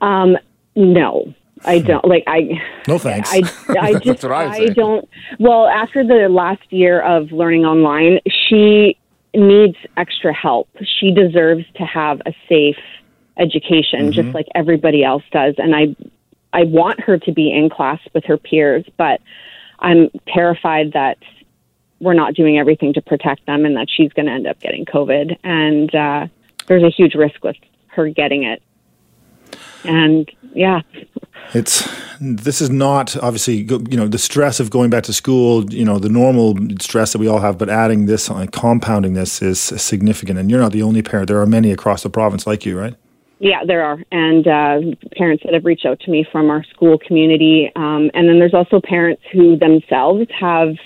Um, 0.00 0.36
no. 0.76 1.34
I 1.64 1.78
don't 1.78 2.04
like 2.04 2.24
I. 2.26 2.60
No 2.86 2.98
thanks. 2.98 3.32
I, 3.32 3.40
I 3.80 3.94
just 3.98 4.24
I, 4.24 4.48
I 4.48 4.66
don't. 4.68 5.08
Well, 5.38 5.66
after 5.66 6.04
the 6.04 6.28
last 6.28 6.70
year 6.70 7.00
of 7.00 7.32
learning 7.32 7.64
online, 7.64 8.20
she 8.28 8.98
needs 9.34 9.76
extra 9.96 10.34
help. 10.34 10.68
She 11.00 11.12
deserves 11.12 11.64
to 11.76 11.84
have 11.84 12.20
a 12.26 12.34
safe 12.48 12.76
education, 13.38 14.00
mm-hmm. 14.00 14.10
just 14.10 14.28
like 14.34 14.46
everybody 14.54 15.04
else 15.04 15.22
does. 15.30 15.54
And 15.58 15.74
I, 15.74 15.94
I 16.52 16.64
want 16.64 17.00
her 17.00 17.18
to 17.18 17.32
be 17.32 17.52
in 17.52 17.68
class 17.68 18.00
with 18.14 18.24
her 18.24 18.36
peers, 18.36 18.84
but 18.96 19.20
I'm 19.78 20.08
terrified 20.28 20.92
that 20.92 21.18
we're 22.00 22.14
not 22.14 22.34
doing 22.34 22.58
everything 22.58 22.92
to 22.94 23.02
protect 23.02 23.46
them, 23.46 23.64
and 23.64 23.76
that 23.76 23.88
she's 23.90 24.12
going 24.12 24.26
to 24.26 24.32
end 24.32 24.46
up 24.46 24.60
getting 24.60 24.84
COVID. 24.84 25.38
And 25.42 25.94
uh, 25.94 26.26
there's 26.66 26.82
a 26.82 26.90
huge 26.90 27.14
risk 27.14 27.42
with 27.42 27.56
her 27.88 28.08
getting 28.08 28.44
it. 28.44 28.62
And 29.88 30.30
yeah. 30.54 30.80
It's 31.54 31.88
this 32.20 32.60
is 32.60 32.70
not 32.70 33.16
obviously 33.18 33.56
you 33.56 33.96
know 33.96 34.08
the 34.08 34.18
stress 34.18 34.58
of 34.58 34.70
going 34.70 34.88
back 34.88 35.04
to 35.04 35.12
school 35.12 35.70
you 35.72 35.84
know 35.84 35.98
the 35.98 36.08
normal 36.08 36.56
stress 36.80 37.12
that 37.12 37.18
we 37.18 37.28
all 37.28 37.40
have 37.40 37.58
but 37.58 37.68
adding 37.68 38.06
this 38.06 38.30
like 38.30 38.52
compounding 38.52 39.14
this 39.14 39.42
is 39.42 39.60
significant. 39.60 40.38
And 40.38 40.50
you're 40.50 40.60
not 40.60 40.72
the 40.72 40.82
only 40.82 41.02
parent. 41.02 41.28
There 41.28 41.40
are 41.40 41.46
many 41.46 41.70
across 41.72 42.02
the 42.02 42.10
province 42.10 42.46
like 42.46 42.64
you 42.66 42.78
right? 42.78 42.94
Yeah 43.38 43.64
there 43.64 43.84
are. 43.84 43.98
And 44.10 44.46
uh, 44.48 44.96
parents 45.16 45.44
that 45.44 45.54
have 45.54 45.64
reached 45.64 45.86
out 45.86 46.00
to 46.00 46.10
me 46.10 46.26
from 46.32 46.50
our 46.50 46.64
school 46.64 46.98
community 46.98 47.70
um, 47.76 48.10
and 48.14 48.28
then 48.28 48.38
there's 48.38 48.54
also 48.54 48.80
parents 48.80 49.22
who 49.32 49.56
themselves 49.56 50.28
have 50.38 50.76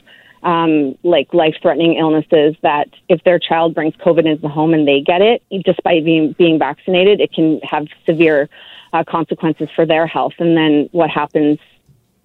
um, 0.42 0.96
like 1.02 1.32
life 1.34 1.54
threatening 1.60 1.94
illnesses 1.94 2.56
that 2.62 2.88
if 3.08 3.22
their 3.24 3.38
child 3.38 3.74
brings 3.74 3.94
COVID 3.96 4.26
into 4.26 4.40
the 4.40 4.48
home 4.48 4.72
and 4.72 4.88
they 4.88 5.00
get 5.00 5.20
it, 5.20 5.42
despite 5.64 6.04
being, 6.04 6.32
being 6.32 6.58
vaccinated, 6.58 7.20
it 7.20 7.32
can 7.32 7.60
have 7.60 7.86
severe 8.06 8.48
uh, 8.92 9.04
consequences 9.06 9.68
for 9.74 9.86
their 9.86 10.06
health. 10.06 10.34
And 10.38 10.56
then 10.56 10.88
what 10.92 11.10
happens 11.10 11.58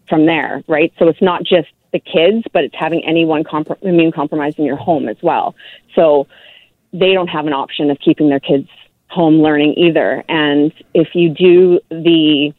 from 0.07 0.25
there, 0.25 0.63
right? 0.67 0.93
So 0.99 1.07
it's 1.07 1.21
not 1.21 1.43
just 1.43 1.67
the 1.91 1.99
kids, 1.99 2.45
but 2.51 2.63
it's 2.63 2.75
having 2.77 3.05
anyone 3.05 3.43
comp- 3.43 3.81
immune 3.81 4.11
compromised 4.11 4.59
in 4.59 4.65
your 4.65 4.75
home 4.75 5.07
as 5.07 5.17
well. 5.21 5.55
So 5.95 6.27
they 6.93 7.13
don't 7.13 7.27
have 7.27 7.47
an 7.47 7.53
option 7.53 7.89
of 7.89 7.99
keeping 7.99 8.29
their 8.29 8.39
kids 8.39 8.69
home 9.09 9.41
learning 9.41 9.75
either. 9.77 10.23
And 10.27 10.73
if 10.93 11.09
you 11.13 11.29
do 11.29 11.79
the 11.89 12.53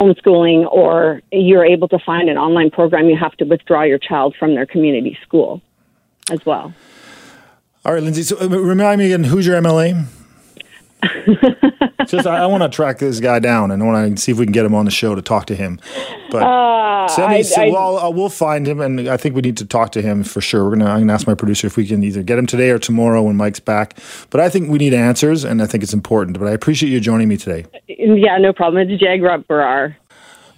homeschooling 0.00 0.70
or 0.72 1.22
you're 1.30 1.64
able 1.64 1.88
to 1.88 1.98
find 1.98 2.28
an 2.28 2.38
online 2.38 2.70
program, 2.70 3.08
you 3.08 3.16
have 3.16 3.36
to 3.36 3.44
withdraw 3.44 3.82
your 3.82 3.98
child 3.98 4.34
from 4.38 4.54
their 4.54 4.66
community 4.66 5.18
school 5.22 5.60
as 6.30 6.44
well. 6.44 6.74
All 7.84 7.92
right, 7.92 8.02
Lindsay. 8.02 8.22
So 8.22 8.36
uh, 8.40 8.48
remind 8.48 8.98
me 8.98 9.06
again, 9.06 9.24
who's 9.24 9.46
your 9.46 9.60
MLA? 9.60 10.06
Just 12.06 12.26
I, 12.26 12.44
I 12.44 12.46
want 12.46 12.62
to 12.62 12.68
track 12.68 12.98
this 12.98 13.20
guy 13.20 13.38
down 13.38 13.70
and 13.70 13.82
I 13.82 13.86
want 13.86 14.16
to 14.16 14.22
see 14.22 14.32
if 14.32 14.38
we 14.38 14.46
can 14.46 14.52
get 14.52 14.64
him 14.64 14.74
on 14.74 14.84
the 14.84 14.90
show 14.90 15.14
to 15.14 15.22
talk 15.22 15.46
to 15.46 15.56
him. 15.56 15.80
But 16.30 16.42
uh, 16.42 17.08
send 17.08 17.30
me, 17.30 17.38
I, 17.38 17.42
so, 17.42 17.70
well, 17.70 17.98
I, 17.98 18.08
we'll 18.08 18.28
find 18.28 18.66
him, 18.66 18.80
and 18.80 19.08
I 19.08 19.16
think 19.16 19.34
we 19.34 19.42
need 19.42 19.56
to 19.58 19.64
talk 19.64 19.92
to 19.92 20.02
him 20.02 20.22
for 20.22 20.40
sure. 20.40 20.64
We're 20.64 20.76
gonna 20.76 20.90
I'm 20.90 21.00
gonna 21.00 21.12
ask 21.12 21.26
my 21.26 21.34
producer 21.34 21.66
if 21.66 21.76
we 21.76 21.86
can 21.86 22.02
either 22.02 22.22
get 22.22 22.38
him 22.38 22.46
today 22.46 22.70
or 22.70 22.78
tomorrow 22.78 23.22
when 23.22 23.36
Mike's 23.36 23.60
back. 23.60 23.98
But 24.30 24.40
I 24.40 24.48
think 24.48 24.68
we 24.68 24.78
need 24.78 24.94
answers, 24.94 25.44
and 25.44 25.62
I 25.62 25.66
think 25.66 25.82
it's 25.82 25.94
important. 25.94 26.38
But 26.38 26.48
I 26.48 26.52
appreciate 26.52 26.90
you 26.90 27.00
joining 27.00 27.28
me 27.28 27.36
today. 27.36 27.66
Yeah, 27.88 28.38
no 28.38 28.52
problem. 28.52 28.88
It's 28.88 29.02
Jagrup 29.02 29.46
Brar. 29.46 29.96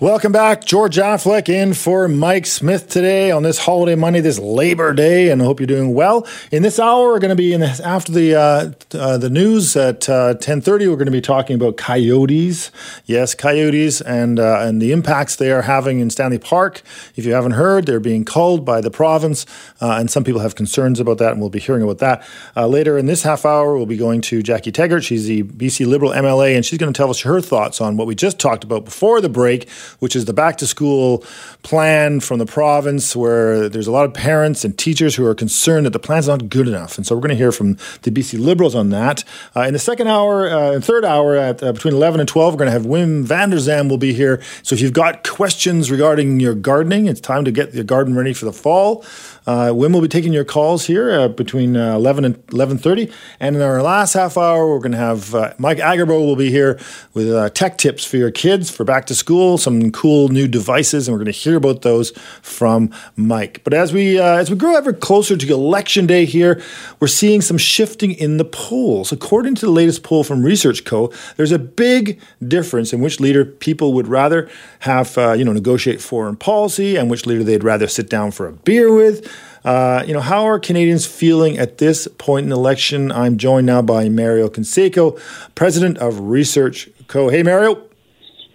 Welcome 0.01 0.31
back. 0.31 0.65
George 0.65 0.95
Affleck 0.95 1.49
in 1.49 1.75
for 1.75 2.07
Mike 2.07 2.47
Smith 2.47 2.89
today 2.89 3.33
on 3.33 3.43
this 3.43 3.59
holiday 3.59 3.97
Monday, 3.97 4.21
this 4.21 4.39
Labor 4.39 4.95
Day, 4.95 5.29
and 5.29 5.43
I 5.43 5.45
hope 5.45 5.59
you're 5.59 5.67
doing 5.67 5.93
well. 5.93 6.25
In 6.53 6.63
this 6.63 6.79
hour, 6.79 7.09
we're 7.09 7.19
going 7.19 7.31
to 7.31 7.35
be 7.35 7.53
in 7.53 7.59
the, 7.59 7.81
after 7.85 8.13
the 8.13 8.37
uh, 8.37 8.71
uh, 8.97 9.19
the 9.19 9.29
news 9.29 9.75
at 9.75 10.09
uh, 10.09 10.35
10:30. 10.35 10.89
We're 10.89 10.95
going 10.95 11.07
to 11.07 11.11
be 11.11 11.21
talking 11.21 11.57
about 11.57 11.79
coyotes. 11.79 12.71
Yes, 13.07 13.35
coyotes 13.35 14.01
and 14.01 14.39
uh, 14.39 14.61
and 14.61 14.81
the 14.81 14.93
impacts 14.93 15.35
they 15.35 15.51
are 15.51 15.63
having 15.63 15.99
in 15.99 16.11
Stanley 16.11 16.39
Park. 16.39 16.83
If 17.17 17.27
you 17.27 17.33
haven't 17.33 17.53
heard, 17.53 17.87
they're 17.87 17.99
being 17.99 18.25
culled 18.25 18.65
by 18.65 18.81
the 18.81 18.93
province, 18.93 19.47
uh, 19.81 19.97
and 19.99 20.09
some 20.09 20.23
people 20.23 20.43
have 20.43 20.55
concerns 20.55 21.01
about 21.01 21.19
that, 21.19 21.33
and 21.33 21.41
we'll 21.41 21.51
be 21.51 21.59
hearing 21.59 21.83
about 21.83 21.99
that 21.99 22.25
uh, 22.57 22.69
later 22.69 22.99
in 22.99 23.07
this 23.07 23.25
half 23.25 23.45
hour. 23.45 23.77
We'll 23.77 23.85
be 23.85 23.97
going 23.97 24.21
to 24.21 24.45
Jackie 24.45 24.71
Tegart. 24.71 25.03
She's 25.03 25.27
the 25.27 25.43
BC 25.43 25.89
Liberal 25.89 26.13
MLA, 26.13 26.55
and 26.55 26.65
she's 26.65 26.79
going 26.79 26.93
to 26.93 26.97
tell 26.97 27.11
us 27.11 27.23
her 27.23 27.41
thoughts 27.41 27.81
on 27.81 27.97
what 27.97 28.07
we 28.07 28.15
just 28.15 28.39
talked 28.39 28.63
about 28.63 28.85
before 28.85 29.21
the 29.21 29.29
break 29.29 29.69
which 29.99 30.15
is 30.15 30.25
the 30.25 30.33
back 30.33 30.57
to 30.59 30.67
school 30.67 31.25
plan 31.63 32.21
from 32.21 32.39
the 32.39 32.47
province, 32.47 33.15
where 33.15 33.69
there's 33.69 33.87
a 33.87 33.93
lot 33.93 34.05
of 34.05 34.15
parents 34.15 34.65
and 34.65 34.77
teachers 34.79 35.17
who 35.17 35.27
are 35.27 35.35
concerned 35.35 35.87
that 35.87 35.93
the 35.93 35.99
plan's 35.99 36.29
not 36.29 36.49
good 36.49 36.69
enough. 36.69 36.97
And 36.97 37.07
so 37.07 37.15
we're 37.15 37.21
going 37.21 37.31
to 37.31 37.37
hear 37.37 37.53
from 37.53 37.75
the 38.03 38.11
BC 38.11 38.39
Liberals 38.39 38.75
on 38.75 38.91
that. 38.91 39.25
Uh, 39.57 39.63
in 39.63 39.73
the 39.73 39.79
second 39.79 40.09
hour 40.09 40.49
uh, 40.49 40.73
and 40.73 40.85
third 40.85 41.05
hour, 41.05 41.37
at 41.37 41.63
uh, 41.63 41.73
between 41.73 41.95
11 41.95 42.21
and 42.21 42.29
12, 42.29 42.55
we're 42.55 42.59
going 42.59 42.67
to 42.67 42.73
have 42.73 42.83
Wim 42.83 43.25
Vander 43.25 43.57
Zalm 43.57 43.89
will 43.89 43.99
be 43.99 44.13
here. 44.13 44.43
So 44.63 44.75
if 44.75 44.81
you've 44.81 44.93
got 44.93 45.27
questions 45.29 45.91
regarding 45.91 46.41
your 46.41 46.55
gardening, 46.55 47.07
it's 47.07 47.21
time 47.21 47.45
to 47.45 47.53
get 47.53 47.75
your 47.75 47.85
garden 47.85 48.15
ready 48.15 48.33
for 48.33 48.45
the 48.45 48.53
fall. 48.53 49.05
Uh, 49.49 49.71
Wim 49.71 49.95
will 49.95 50.03
be 50.03 50.09
taking 50.09 50.35
your 50.35 50.45
calls 50.45 50.85
here 50.85 51.11
uh, 51.11 51.27
between 51.27 51.75
uh, 51.75 51.95
11 51.95 52.27
and 52.27 52.47
11.30. 52.49 53.11
And 53.41 53.57
in 53.57 53.63
our 53.63 53.83
last 53.83 54.13
half 54.13 54.37
hour, 54.37 54.69
we're 54.69 54.79
going 54.79 54.93
to 54.93 54.99
have 54.99 55.35
uh, 55.35 55.55
Mike 55.57 55.79
Agerbo 55.79 56.21
will 56.21 56.37
be 56.37 56.51
here 56.51 56.79
with 57.15 57.33
uh, 57.33 57.49
tech 57.49 57.79
tips 57.79 58.05
for 58.05 58.19
your 58.19 58.31
kids 58.31 58.71
for 58.71 58.85
back 58.85 59.07
to 59.07 59.15
school, 59.15 59.57
some 59.57 59.91
cool 59.91 60.29
new 60.29 60.49
devices, 60.49 61.09
and 61.09 61.15
we're 61.15 61.25
going 61.25 61.33
to 61.33 61.39
hear 61.39 61.57
about 61.57 61.81
those 61.81 62.11
from 62.43 62.93
Mike. 63.17 63.63
But 63.65 63.73
as 63.73 63.91
we 63.91 64.19
uh, 64.19 64.37
as 64.37 64.51
we 64.51 64.57
grow 64.57 64.77
ever 64.77 64.93
closer 64.93 65.35
to 65.35 65.55
election 65.55 66.07
day 66.07 66.27
here, 66.27 66.63
we're 67.01 67.07
seeing 67.07 67.41
some 67.41 67.57
shifting 67.57 68.13
in 68.13 68.37
the 68.37 68.45
polls. 68.45 69.13
According 69.13 69.55
to 69.57 69.67
the 69.67 69.73
latest 69.73 70.03
poll 70.03 70.25
from 70.25 70.43
Research 70.43 70.85
Co., 70.85 71.11
there's 71.39 71.53
a 71.53 71.59
big 71.59 72.21
difference 72.47 72.93
in 72.93 73.01
which 73.01 73.19
leader 73.19 73.47
people 73.47 73.95
would 73.95 74.09
rather 74.09 74.51
have, 74.81 75.17
you 75.17 75.45
know, 75.45 75.55
negotiate 75.55 76.03
foreign 76.03 76.37
policy 76.37 76.97
and 76.97 77.09
which 77.09 77.25
leader 77.25 77.43
they'd 77.43 77.65
rather 77.65 77.89
sit 77.89 78.11
down 78.11 78.31
for 78.31 78.47
a 78.47 78.53
beer 78.53 78.93
with. 78.93 79.27
Uh, 79.65 80.05
you 80.07 80.15
know, 80.15 80.21
how 80.21 80.45
are 80.45 80.59
Canadians 80.59 81.07
feeling 81.07 81.59
at 81.59 81.79
this 81.79 82.09
point 82.19 82.45
in 82.45 82.51
the 82.51 82.57
election? 82.57 83.13
I'm 83.13 83.37
joined 83.37 83.67
now 83.67 83.83
by 83.83 84.09
Mario 84.09 84.49
Canseco, 84.49 85.21
president 85.55 85.99
of 85.99 86.21
Research 86.21 86.89
Co. 87.07 87.29
Hey, 87.29 87.43
Mario. 87.43 87.83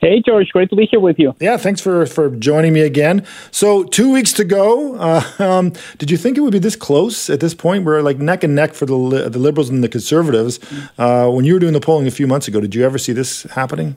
Hey, 0.03 0.21
George. 0.21 0.49
Great 0.49 0.69
to 0.69 0.75
be 0.75 0.85
here 0.85 0.99
with 0.99 1.17
you. 1.17 1.33
Yeah, 1.39 1.55
thanks 1.55 1.79
for, 1.79 2.05
for 2.05 2.29
joining 2.29 2.73
me 2.73 2.81
again. 2.81 3.25
So, 3.51 3.85
two 3.85 4.11
weeks 4.11 4.33
to 4.33 4.43
go. 4.43 4.95
Uh, 4.95 5.23
um, 5.39 5.73
did 5.97 6.11
you 6.11 6.17
think 6.17 6.37
it 6.37 6.41
would 6.41 6.51
be 6.51 6.59
this 6.59 6.75
close 6.75 7.29
at 7.29 7.39
this 7.39 7.53
point? 7.53 7.85
We're 7.85 8.01
like 8.01 8.19
neck 8.19 8.43
and 8.43 8.53
neck 8.53 8.73
for 8.73 8.85
the, 8.85 9.29
the 9.29 9.39
Liberals 9.39 9.69
and 9.69 9.81
the 9.81 9.87
Conservatives. 9.87 10.59
Uh, 10.97 11.29
when 11.29 11.45
you 11.45 11.53
were 11.53 11.59
doing 11.59 11.71
the 11.71 11.79
polling 11.79 12.05
a 12.05 12.11
few 12.11 12.27
months 12.27 12.49
ago, 12.49 12.59
did 12.59 12.75
you 12.75 12.83
ever 12.83 12.97
see 12.97 13.13
this 13.13 13.43
happening? 13.43 13.95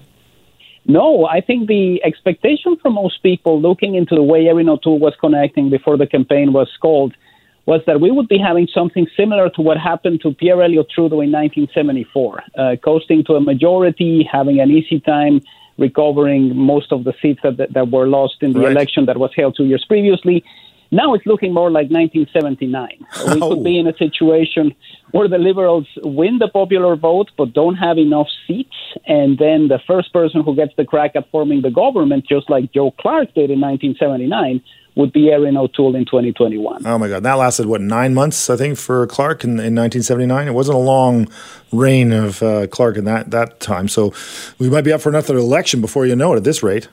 No, 0.89 1.27
I 1.27 1.41
think 1.41 1.67
the 1.67 2.03
expectation 2.05 2.77
for 2.81 2.91
most 2.91 3.23
people 3.23 3.61
looking 3.61 3.97
into 3.97 4.15
the 4.15 4.23
way 4.23 4.47
Erin 4.47 4.69
O'Toole 4.69 5.01
was 5.01 5.15
connecting 5.21 5.69
before 5.69 5.97
the 5.97 6.07
campaign 6.07 6.53
was 6.53 6.71
called 6.81 7.15
was 7.67 7.81
that 7.87 8.01
we 8.01 8.13
would 8.13 8.29
be 8.29 8.39
having 8.39 8.69
something 8.73 9.09
similar 9.17 9.51
to 9.51 9.61
what 9.61 9.77
happened 9.77 10.21
to 10.21 10.33
Pierre 10.33 10.63
Elliott 10.63 10.89
Trudeau 10.89 11.21
in 11.21 11.33
1974, 11.33 12.43
uh, 12.57 12.77
coasting 12.77 13.25
to 13.25 13.35
a 13.35 13.41
majority, 13.41 14.23
having 14.31 14.61
an 14.61 14.71
easy 14.71 15.01
time 15.01 15.41
recovering 15.77 16.57
most 16.57 16.93
of 16.93 17.03
the 17.03 17.13
seats 17.21 17.41
that, 17.43 17.57
that, 17.73 17.91
were 17.91 18.07
lost 18.07 18.37
in 18.41 18.53
the 18.53 18.61
right. 18.61 18.71
election 18.71 19.07
that 19.07 19.19
was 19.19 19.31
held 19.37 19.57
two 19.57 19.67
years 19.67 19.85
previously. 19.85 20.45
Now 20.91 21.15
it's 21.15 21.27
looking 21.27 21.53
more 21.53 21.71
like 21.71 21.91
1979. 21.91 23.07
We 23.35 23.41
oh. 23.43 23.49
could 23.49 23.65
be 23.65 23.79
in 23.79 23.87
a 23.87 23.97
situation 23.97 24.75
where 25.13 25.29
the 25.29 25.39
Liberals 25.39 25.87
win 26.03 26.39
the 26.39 26.49
popular 26.49 26.97
vote 26.97 27.31
but 27.37 27.53
don't 27.53 27.77
have 27.77 27.99
enough 27.99 28.29
seats, 28.47 28.77
and 29.07 29.39
then 29.39 29.69
the 29.69 29.81
first 29.87 30.13
person 30.13 30.43
who 30.43 30.55
gets 30.55 30.75
the 30.77 30.85
crack 30.85 31.13
at 31.15 31.31
forming 31.31 31.63
the 31.63 31.71
government, 31.71 32.27
just 32.29 32.51
like 32.51 32.73
Joe 32.73 32.91
Clark 32.91 33.35
did 33.35 33.51
in 33.51 33.61
1979, 33.61 34.63
would 34.97 35.13
be 35.13 35.31
Erin 35.31 35.57
O'Toole 35.57 35.95
in 35.95 36.07
2021. 36.07 36.87
Oh 36.87 36.99
my 36.99 37.09
God, 37.09 37.23
that 37.23 37.35
lasted 37.35 37.67
what 37.67 37.83
nine 37.83 38.15
months, 38.15 38.49
I 38.49 38.57
think, 38.57 38.79
for 38.79 39.07
Clark 39.07 39.45
in, 39.45 39.51
in 39.51 39.75
1979. 39.75 40.49
It 40.49 40.53
wasn't 40.53 40.79
a 40.79 40.81
long 40.81 41.29
reign 41.71 42.13
of 42.13 42.43
uh, 42.43 42.67
Clark 42.67 42.97
in 42.97 43.05
that 43.05 43.31
that 43.31 43.61
time, 43.61 43.89
so 43.89 44.13
we 44.59 44.71
might 44.71 44.85
be 44.85 44.93
up 44.93 45.03
for 45.03 45.11
another 45.11 45.37
election 45.37 45.81
before 45.81 46.07
you 46.07 46.17
know 46.17 46.33
it. 46.33 46.39
At 46.39 46.45
this 46.45 46.63
rate. 46.63 46.89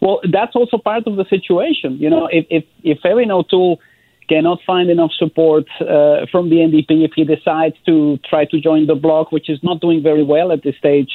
Well, 0.00 0.20
that's 0.30 0.54
also 0.54 0.78
part 0.78 1.06
of 1.06 1.16
the 1.16 1.24
situation. 1.28 1.98
You 1.98 2.10
know, 2.10 2.28
if 2.30 2.46
if 2.50 2.64
if 2.82 2.98
Erin 3.04 3.30
O'Toole 3.30 3.80
cannot 4.28 4.58
find 4.66 4.90
enough 4.90 5.12
support 5.18 5.66
uh, 5.80 6.26
from 6.30 6.50
the 6.50 6.56
NDP, 6.56 7.04
if 7.04 7.12
he 7.16 7.24
decides 7.24 7.76
to 7.86 8.18
try 8.28 8.44
to 8.44 8.60
join 8.60 8.86
the 8.86 8.94
bloc, 8.94 9.32
which 9.32 9.48
is 9.48 9.58
not 9.62 9.80
doing 9.80 10.02
very 10.02 10.22
well 10.22 10.52
at 10.52 10.62
this 10.62 10.76
stage, 10.76 11.10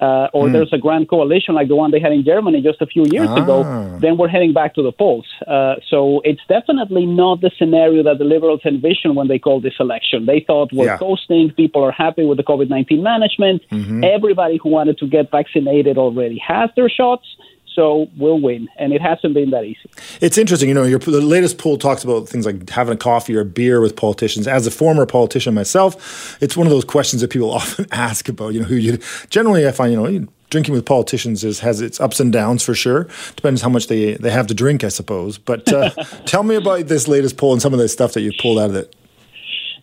uh, 0.00 0.28
or 0.32 0.46
mm. 0.46 0.52
there's 0.52 0.72
a 0.72 0.78
grand 0.78 1.08
coalition 1.10 1.54
like 1.54 1.68
the 1.68 1.76
one 1.76 1.90
they 1.90 2.00
had 2.00 2.12
in 2.12 2.24
Germany 2.24 2.62
just 2.62 2.80
a 2.80 2.86
few 2.86 3.04
years 3.10 3.28
ah. 3.30 3.42
ago, 3.42 3.98
then 4.00 4.16
we're 4.16 4.28
heading 4.28 4.52
back 4.52 4.74
to 4.74 4.82
the 4.82 4.92
polls. 4.92 5.26
Uh, 5.46 5.74
so 5.90 6.22
it's 6.24 6.40
definitely 6.48 7.04
not 7.04 7.42
the 7.42 7.50
scenario 7.58 8.02
that 8.02 8.18
the 8.18 8.24
Liberals 8.24 8.60
envisioned 8.64 9.14
when 9.14 9.28
they 9.28 9.38
called 9.38 9.62
this 9.62 9.74
election. 9.78 10.24
They 10.24 10.40
thought 10.46 10.72
we're 10.72 10.86
yeah. 10.86 10.96
coasting, 10.96 11.50
people 11.52 11.84
are 11.84 11.92
happy 11.92 12.24
with 12.24 12.38
the 12.38 12.44
COVID 12.44 12.70
19 12.70 13.02
management, 13.02 13.62
mm-hmm. 13.70 14.02
everybody 14.02 14.58
who 14.62 14.70
wanted 14.70 14.96
to 14.98 15.06
get 15.06 15.30
vaccinated 15.30 15.98
already 15.98 16.38
has 16.38 16.70
their 16.76 16.88
shots 16.88 17.26
so 17.74 18.08
we'll 18.16 18.40
win. 18.40 18.68
And 18.78 18.92
it 18.92 19.00
hasn't 19.00 19.34
been 19.34 19.50
that 19.50 19.64
easy. 19.64 19.90
It's 20.20 20.38
interesting. 20.38 20.68
You 20.68 20.74
know, 20.74 20.84
your, 20.84 20.98
the 20.98 21.20
latest 21.20 21.58
poll 21.58 21.78
talks 21.78 22.04
about 22.04 22.28
things 22.28 22.46
like 22.46 22.68
having 22.70 22.94
a 22.94 22.96
coffee 22.96 23.36
or 23.36 23.40
a 23.40 23.44
beer 23.44 23.80
with 23.80 23.96
politicians. 23.96 24.46
As 24.46 24.66
a 24.66 24.70
former 24.70 25.06
politician 25.06 25.54
myself, 25.54 26.40
it's 26.42 26.56
one 26.56 26.66
of 26.66 26.70
those 26.70 26.84
questions 26.84 27.22
that 27.22 27.30
people 27.30 27.50
often 27.60 27.86
ask 27.92 28.28
about, 28.28 28.54
you 28.54 28.60
know, 28.60 28.66
who 28.66 28.76
you 28.76 28.98
generally 29.30 29.66
I 29.66 29.72
find, 29.72 29.92
you 29.92 30.00
know, 30.00 30.26
drinking 30.50 30.74
with 30.74 30.84
politicians 30.84 31.44
is 31.44 31.60
has 31.60 31.80
its 31.80 32.00
ups 32.00 32.20
and 32.20 32.32
downs 32.32 32.62
for 32.64 32.74
sure. 32.74 33.08
Depends 33.36 33.62
how 33.62 33.68
much 33.68 33.86
they, 33.86 34.14
they 34.14 34.30
have 34.30 34.48
to 34.48 34.54
drink, 34.54 34.84
I 34.84 34.88
suppose. 34.88 35.38
But 35.38 35.72
uh, 35.72 35.90
tell 36.26 36.42
me 36.42 36.56
about 36.56 36.88
this 36.88 37.08
latest 37.08 37.36
poll 37.36 37.52
and 37.52 37.62
some 37.62 37.72
of 37.72 37.78
the 37.78 37.88
stuff 37.88 38.12
that 38.14 38.20
you 38.22 38.32
pulled 38.40 38.58
out 38.58 38.70
of 38.70 38.76
it. 38.76 38.94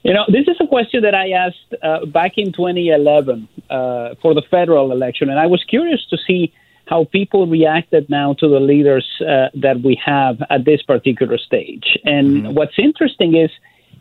You 0.03 0.13
know, 0.13 0.25
this 0.27 0.47
is 0.47 0.55
a 0.61 0.67
question 0.67 1.01
that 1.01 1.15
I 1.15 1.31
asked 1.31 1.73
uh, 1.81 2.05
back 2.05 2.33
in 2.37 2.53
2011 2.53 3.47
uh, 3.69 4.15
for 4.21 4.33
the 4.33 4.43
federal 4.49 4.91
election, 4.91 5.29
and 5.29 5.39
I 5.39 5.47
was 5.47 5.63
curious 5.63 6.05
to 6.11 6.17
see 6.17 6.53
how 6.87 7.03
people 7.05 7.47
reacted 7.47 8.09
now 8.09 8.33
to 8.33 8.47
the 8.47 8.59
leaders 8.59 9.05
uh, 9.21 9.49
that 9.55 9.81
we 9.83 9.99
have 10.03 10.41
at 10.49 10.65
this 10.65 10.81
particular 10.81 11.37
stage. 11.37 11.97
And 12.05 12.27
mm-hmm. 12.27 12.53
what's 12.53 12.77
interesting 12.77 13.35
is 13.35 13.51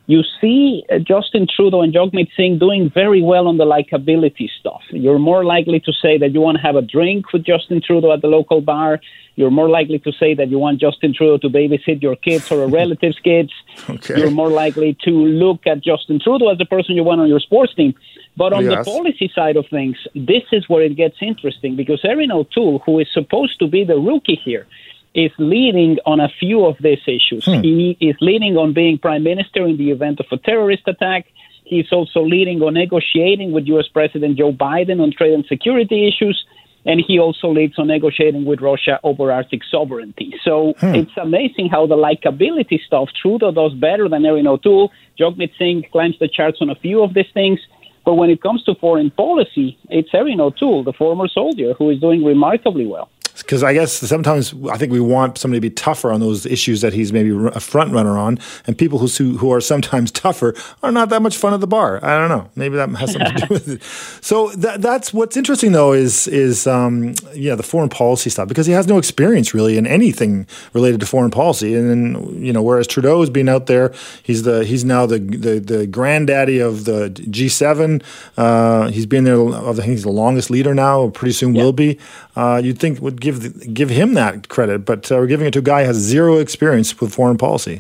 you 0.07 0.23
see 0.41 0.85
uh, 0.91 0.99
Justin 0.99 1.49
Trudeau 1.55 1.83
and 1.83 1.93
Jagmeet 1.93 2.29
Singh 2.37 2.59
doing 2.59 2.89
very 2.89 3.23
well 3.23 3.49
on 3.49 3.57
the 3.57 3.65
likability 3.65 4.49
stuff. 4.61 4.83
You're 4.91 5.19
more 5.19 5.45
likely 5.45 5.81
to 5.81 5.93
say 5.93 6.17
that 6.19 6.33
you 6.33 6.41
want 6.41 6.59
to 6.59 6.63
have 6.63 6.77
a 6.77 6.83
drink 6.83 7.33
with 7.33 7.45
Justin 7.45 7.83
Trudeau 7.85 8.13
at 8.13 8.23
the 8.23 8.29
local 8.29 8.61
bar. 8.61 9.01
You're 9.35 9.51
more 9.51 9.69
likely 9.69 9.99
to 9.99 10.13
say 10.13 10.35
that 10.35 10.49
you 10.49 10.59
want 10.59 10.81
Justin 10.81 11.13
Trudeau 11.13 11.39
to 11.39 11.49
babysit 11.49 12.03
your 12.03 12.15
kids 12.15 12.51
or 12.53 12.63
a 12.63 12.69
relative's 12.69 13.19
kids. 13.19 13.53
Okay. 13.89 14.19
You're 14.19 14.31
more 14.31 14.49
likely 14.49 14.97
to 15.05 15.11
look 15.11 15.67
at 15.67 15.81
Justin 15.81 16.19
Trudeau 16.19 16.49
as 16.49 16.59
the 16.59 16.65
person 16.65 16.97
you 16.97 17.05
want 17.05 17.21
on 17.21 17.29
your 17.29 17.39
sports 17.39 17.73
team. 17.75 17.95
But 18.37 18.53
on 18.53 18.65
yes. 18.65 18.85
the 18.85 18.91
policy 18.91 19.31
side 19.35 19.57
of 19.57 19.67
things, 19.69 19.97
this 20.15 20.43
is 20.53 20.69
where 20.69 20.83
it 20.83 20.95
gets 20.97 21.17
interesting 21.23 21.75
because 21.75 22.01
Erin 22.05 22.31
O'Toole, 22.31 22.81
who 22.85 22.99
is 22.99 23.09
supposed 23.13 23.59
to 23.61 23.67
be 23.67 23.85
the 23.85 23.97
rookie 23.97 24.41
here, 24.45 24.67
is 25.15 25.33
leading 25.39 25.97
on 26.05 26.21
a 26.21 26.29
few 26.29 26.67
of 26.67 26.77
these 26.81 27.01
issues. 27.07 27.47
Hmm. 27.47 27.63
He 27.63 27.97
is 28.01 28.17
leading 28.21 28.59
on 28.59 28.75
being 28.75 28.99
prime 28.99 29.25
minister 29.25 29.67
in 29.67 29.79
the 29.79 29.91
event 29.91 30.21
of 30.21 30.27
a 30.31 30.37
terrorist 30.37 30.83
attack. 30.87 31.27
He's 31.65 31.91
also 31.91 32.21
leading 32.21 32.61
on 32.63 32.75
negotiating 32.75 33.53
with 33.53 33.67
U.S. 33.69 33.89
President 33.89 34.37
Joe 34.37 34.53
Biden 34.53 35.01
on 35.01 35.11
trade 35.13 35.33
and 35.33 35.47
security 35.47 36.07
issues. 36.07 36.45
And 36.85 37.03
he 37.05 37.19
also 37.19 37.49
leads 37.49 37.77
on 37.79 37.89
negotiating 37.89 38.45
with 38.45 38.61
Russia 38.61 39.01
over 39.03 39.33
Arctic 39.33 39.63
sovereignty. 39.69 40.35
So 40.45 40.75
hmm. 40.79 40.95
it's 40.95 41.17
amazing 41.17 41.71
how 41.71 41.87
the 41.87 41.97
likability 41.97 42.79
stuff, 42.87 43.09
Trudeau 43.21 43.51
does 43.51 43.73
better 43.73 44.09
than 44.09 44.25
Erin 44.25 44.47
O'Toole. 44.47 44.93
Jagmeet 45.19 45.57
Singh 45.59 45.85
climbs 45.91 46.17
the 46.21 46.29
charts 46.29 46.59
on 46.61 46.69
a 46.69 46.77
few 46.77 47.03
of 47.03 47.15
these 47.15 47.33
things. 47.33 47.59
But 48.07 48.15
when 48.15 48.31
it 48.31 48.41
comes 48.41 48.63
to 48.65 48.75
foreign 48.77 49.11
policy, 49.11 49.77
it's 49.91 50.09
Erin 50.15 50.41
O'Toole, 50.41 50.85
the 50.85 50.93
former 50.93 51.29
soldier, 51.29 51.75
who 51.75 51.91
is 51.91 52.01
doing 52.01 52.25
remarkably 52.25 52.87
well 52.87 53.11
because 53.39 53.63
I 53.63 53.75
guess 53.75 53.93
sometimes 53.93 54.55
I 54.71 54.79
think 54.79 54.93
we 54.93 55.01
want 55.01 55.39
somebody 55.39 55.59
to 55.59 55.61
be 55.61 55.71
tougher 55.71 56.11
on 56.11 56.21
those 56.21 56.47
issues 56.47 56.81
that 56.81 56.93
he's 56.93 57.13
maybe 57.13 57.31
a 57.31 57.61
front 57.61 57.93
runner 57.93 58.17
on, 58.19 58.39
and 58.67 58.77
people 58.77 58.99
who 58.99 59.37
who 59.37 59.53
are 59.53 59.61
sometimes 59.61 60.11
tougher 60.27 60.55
are 60.83 60.93
not 60.93 61.09
that 61.11 61.23
much 61.23 61.37
fun 61.37 61.55
at 61.55 61.61
the 61.61 61.67
bar. 61.67 62.05
I 62.05 62.19
don't 62.19 62.29
know. 62.29 62.51
Maybe 62.57 62.77
that 62.77 62.89
has 62.91 63.13
something 63.13 63.35
to 63.35 63.47
do 63.47 63.55
with 63.55 63.69
it. 63.69 63.83
So 64.27 64.49
that, 64.51 64.83
that's 64.83 65.13
what's 65.15 65.37
interesting 65.37 65.73
though 65.73 65.93
is 65.93 66.27
is 66.27 66.67
um, 66.67 67.15
yeah 67.35 67.55
the 67.55 67.63
foreign 67.63 67.89
policy 67.89 68.31
stuff 68.31 68.49
because 68.49 68.67
he 68.67 68.73
has 68.73 68.87
no 68.87 68.99
experience 68.99 69.55
really 69.55 69.79
in 69.79 69.87
anything 69.87 70.47
related 70.73 71.01
to 71.01 71.07
foreign 71.07 71.31
policy, 71.31 71.75
and 71.75 71.89
then 71.89 72.45
you 72.45 72.53
know 72.53 72.63
whereas 72.63 72.87
Trudeau 72.87 73.21
has 73.21 73.31
been 73.31 73.49
out 73.49 73.67
there, 73.67 73.93
he's 74.23 74.43
the 74.43 74.65
he's 74.65 74.85
now 74.85 75.07
the 75.07 75.19
the, 75.19 75.61
the 75.61 75.87
granddaddy 75.87 76.59
of 76.59 76.85
the 76.85 77.11
G7. 77.11 78.03
Uh, 78.37 78.89
he's 78.89 79.07
been 79.07 79.25
there. 79.25 79.37
I 79.55 79.73
think 79.73 79.85
he's 79.85 80.03
the 80.03 80.11
longest 80.11 80.51
leader 80.51 80.75
now. 80.75 81.09
Pretty 81.11 81.33
soon 81.33 81.55
will 81.55 81.73
be. 81.73 81.99
Uh, 82.35 82.61
you'd 82.63 82.79
think 82.79 83.01
would 83.01 83.21
give 83.27 83.39
the, 83.43 83.51
give 83.81 83.91
him 83.91 84.15
that 84.15 84.49
credit, 84.55 84.81
but 84.91 85.11
uh, 85.11 85.17
we're 85.17 85.33
giving 85.35 85.47
it 85.49 85.53
to 85.57 85.63
a 85.67 85.69
guy 85.73 85.81
who 85.83 85.89
has 85.89 85.97
zero 85.97 86.33
experience 86.39 86.89
with 87.01 87.11
foreign 87.13 87.39
policy. 87.47 87.77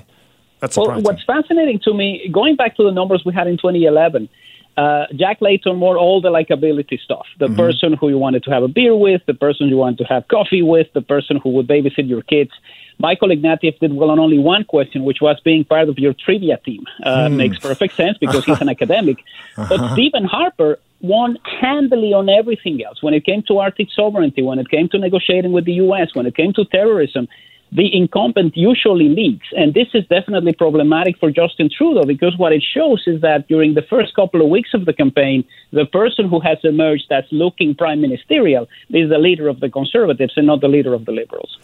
That's 0.60 0.74
surprising. 0.74 1.04
Well, 1.04 1.14
what's 1.14 1.24
fascinating 1.24 1.78
to 1.86 1.94
me, 1.94 2.08
going 2.40 2.56
back 2.56 2.76
to 2.78 2.82
the 2.82 2.94
numbers 3.00 3.20
we 3.24 3.32
had 3.32 3.46
in 3.46 3.56
2011, 3.56 4.28
Uh, 4.76 5.06
Jack 5.22 5.38
Layton 5.40 5.74
more 5.84 5.96
all 6.04 6.18
the 6.26 6.32
likability 6.38 6.98
stuff. 7.06 7.26
The 7.38 7.46
mm-hmm. 7.46 7.64
person 7.64 7.88
who 7.98 8.06
you 8.12 8.18
wanted 8.26 8.42
to 8.46 8.50
have 8.54 8.62
a 8.70 8.72
beer 8.78 8.94
with, 9.06 9.22
the 9.32 9.38
person 9.46 9.62
you 9.72 9.78
wanted 9.84 9.98
to 10.02 10.06
have 10.12 10.22
coffee 10.36 10.64
with, 10.74 10.88
the 10.98 11.06
person 11.14 11.34
who 11.42 11.48
would 11.56 11.66
babysit 11.74 12.06
your 12.14 12.24
kids. 12.34 12.52
Michael 12.98 13.28
Ignatieff 13.28 13.78
did 13.78 13.92
well 13.92 14.10
on 14.10 14.18
only 14.18 14.38
one 14.38 14.64
question, 14.64 15.04
which 15.04 15.20
was 15.20 15.38
being 15.40 15.64
part 15.64 15.88
of 15.88 15.98
your 15.98 16.14
trivia 16.14 16.56
team. 16.58 16.84
Uh, 17.02 17.28
hmm. 17.28 17.36
Makes 17.36 17.58
perfect 17.58 17.94
sense 17.94 18.16
because 18.18 18.44
he's 18.44 18.60
an 18.60 18.68
academic. 18.76 19.18
Uh-huh. 19.56 19.66
But 19.68 19.92
Stephen 19.92 20.24
Harper 20.24 20.78
won 21.00 21.36
handily 21.60 22.12
on 22.12 22.28
everything 22.28 22.82
else. 22.82 23.02
When 23.02 23.14
it 23.14 23.24
came 23.24 23.42
to 23.44 23.58
Arctic 23.58 23.88
sovereignty, 23.94 24.42
when 24.42 24.58
it 24.58 24.70
came 24.70 24.88
to 24.90 24.98
negotiating 24.98 25.52
with 25.52 25.66
the 25.66 25.74
U.S., 25.74 26.14
when 26.14 26.26
it 26.26 26.34
came 26.34 26.52
to 26.54 26.64
terrorism, 26.64 27.28
the 27.72 27.94
incumbent 27.94 28.56
usually 28.56 29.08
leads. 29.08 29.42
And 29.52 29.74
this 29.74 29.88
is 29.94 30.06
definitely 30.06 30.52
problematic 30.52 31.18
for 31.18 31.30
Justin 31.30 31.68
Trudeau 31.76 32.04
because 32.04 32.36
what 32.38 32.52
it 32.52 32.62
shows 32.62 33.02
is 33.06 33.20
that 33.22 33.48
during 33.48 33.74
the 33.74 33.82
first 33.82 34.14
couple 34.14 34.40
of 34.40 34.48
weeks 34.48 34.70
of 34.72 34.84
the 34.84 34.92
campaign, 34.92 35.44
the 35.72 35.86
person 35.86 36.28
who 36.28 36.40
has 36.40 36.58
emerged 36.62 37.10
as 37.10 37.24
looking 37.30 37.74
prime 37.74 38.00
ministerial 38.00 38.68
is 38.90 39.10
the 39.10 39.18
leader 39.18 39.48
of 39.48 39.60
the 39.60 39.68
Conservatives 39.68 40.34
and 40.36 40.46
not 40.46 40.60
the 40.60 40.68
leader 40.68 40.94
of 40.94 41.04
the 41.04 41.12
Liberals. 41.12 41.58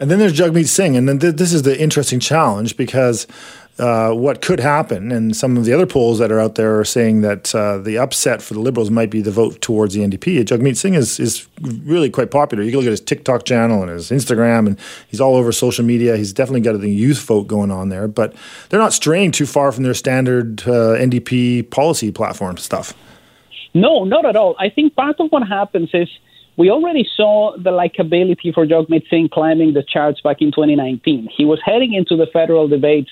And 0.00 0.10
then 0.10 0.18
there's 0.18 0.32
Jagmeet 0.32 0.66
Singh. 0.66 0.96
And 0.96 1.08
then 1.08 1.18
th- 1.20 1.36
this 1.36 1.52
is 1.52 1.62
the 1.62 1.80
interesting 1.80 2.18
challenge 2.18 2.76
because 2.76 3.26
uh, 3.78 4.12
what 4.12 4.40
could 4.40 4.60
happen, 4.60 5.10
and 5.10 5.36
some 5.36 5.56
of 5.56 5.64
the 5.64 5.72
other 5.72 5.86
polls 5.86 6.20
that 6.20 6.30
are 6.30 6.38
out 6.38 6.54
there 6.54 6.78
are 6.78 6.84
saying 6.84 7.22
that 7.22 7.52
uh, 7.54 7.78
the 7.78 7.98
upset 7.98 8.40
for 8.40 8.54
the 8.54 8.60
Liberals 8.60 8.88
might 8.88 9.10
be 9.10 9.20
the 9.20 9.32
vote 9.32 9.60
towards 9.60 9.94
the 9.94 10.00
NDP. 10.00 10.44
Jagmeet 10.44 10.76
Singh 10.76 10.94
is, 10.94 11.18
is 11.18 11.48
really 11.82 12.08
quite 12.08 12.30
popular. 12.30 12.62
You 12.62 12.70
can 12.70 12.78
look 12.80 12.86
at 12.86 12.92
his 12.92 13.00
TikTok 13.00 13.44
channel 13.44 13.82
and 13.82 13.90
his 13.90 14.10
Instagram, 14.10 14.68
and 14.68 14.78
he's 15.08 15.20
all 15.20 15.34
over 15.34 15.50
social 15.50 15.84
media. 15.84 16.16
He's 16.16 16.32
definitely 16.32 16.60
got 16.60 16.80
the 16.80 16.88
youth 16.88 17.20
vote 17.22 17.48
going 17.48 17.72
on 17.72 17.88
there, 17.88 18.06
but 18.06 18.34
they're 18.68 18.80
not 18.80 18.92
straying 18.92 19.32
too 19.32 19.46
far 19.46 19.72
from 19.72 19.82
their 19.82 19.94
standard 19.94 20.62
uh, 20.62 20.94
NDP 20.96 21.68
policy 21.70 22.12
platform 22.12 22.58
stuff. 22.58 22.94
No, 23.74 24.04
not 24.04 24.24
at 24.24 24.36
all. 24.36 24.54
I 24.60 24.70
think 24.70 24.94
part 24.94 25.18
of 25.18 25.30
what 25.30 25.48
happens 25.48 25.90
is 25.92 26.08
we 26.56 26.70
already 26.70 27.08
saw 27.16 27.56
the 27.56 27.70
likability 27.70 28.54
for 28.54 28.64
Jagmeet 28.64 29.10
Singh 29.10 29.28
climbing 29.28 29.74
the 29.74 29.82
charts 29.82 30.20
back 30.20 30.40
in 30.40 30.52
2019. 30.52 31.28
He 31.36 31.44
was 31.44 31.60
heading 31.64 31.92
into 31.92 32.16
the 32.16 32.28
federal 32.32 32.68
debates 32.68 33.10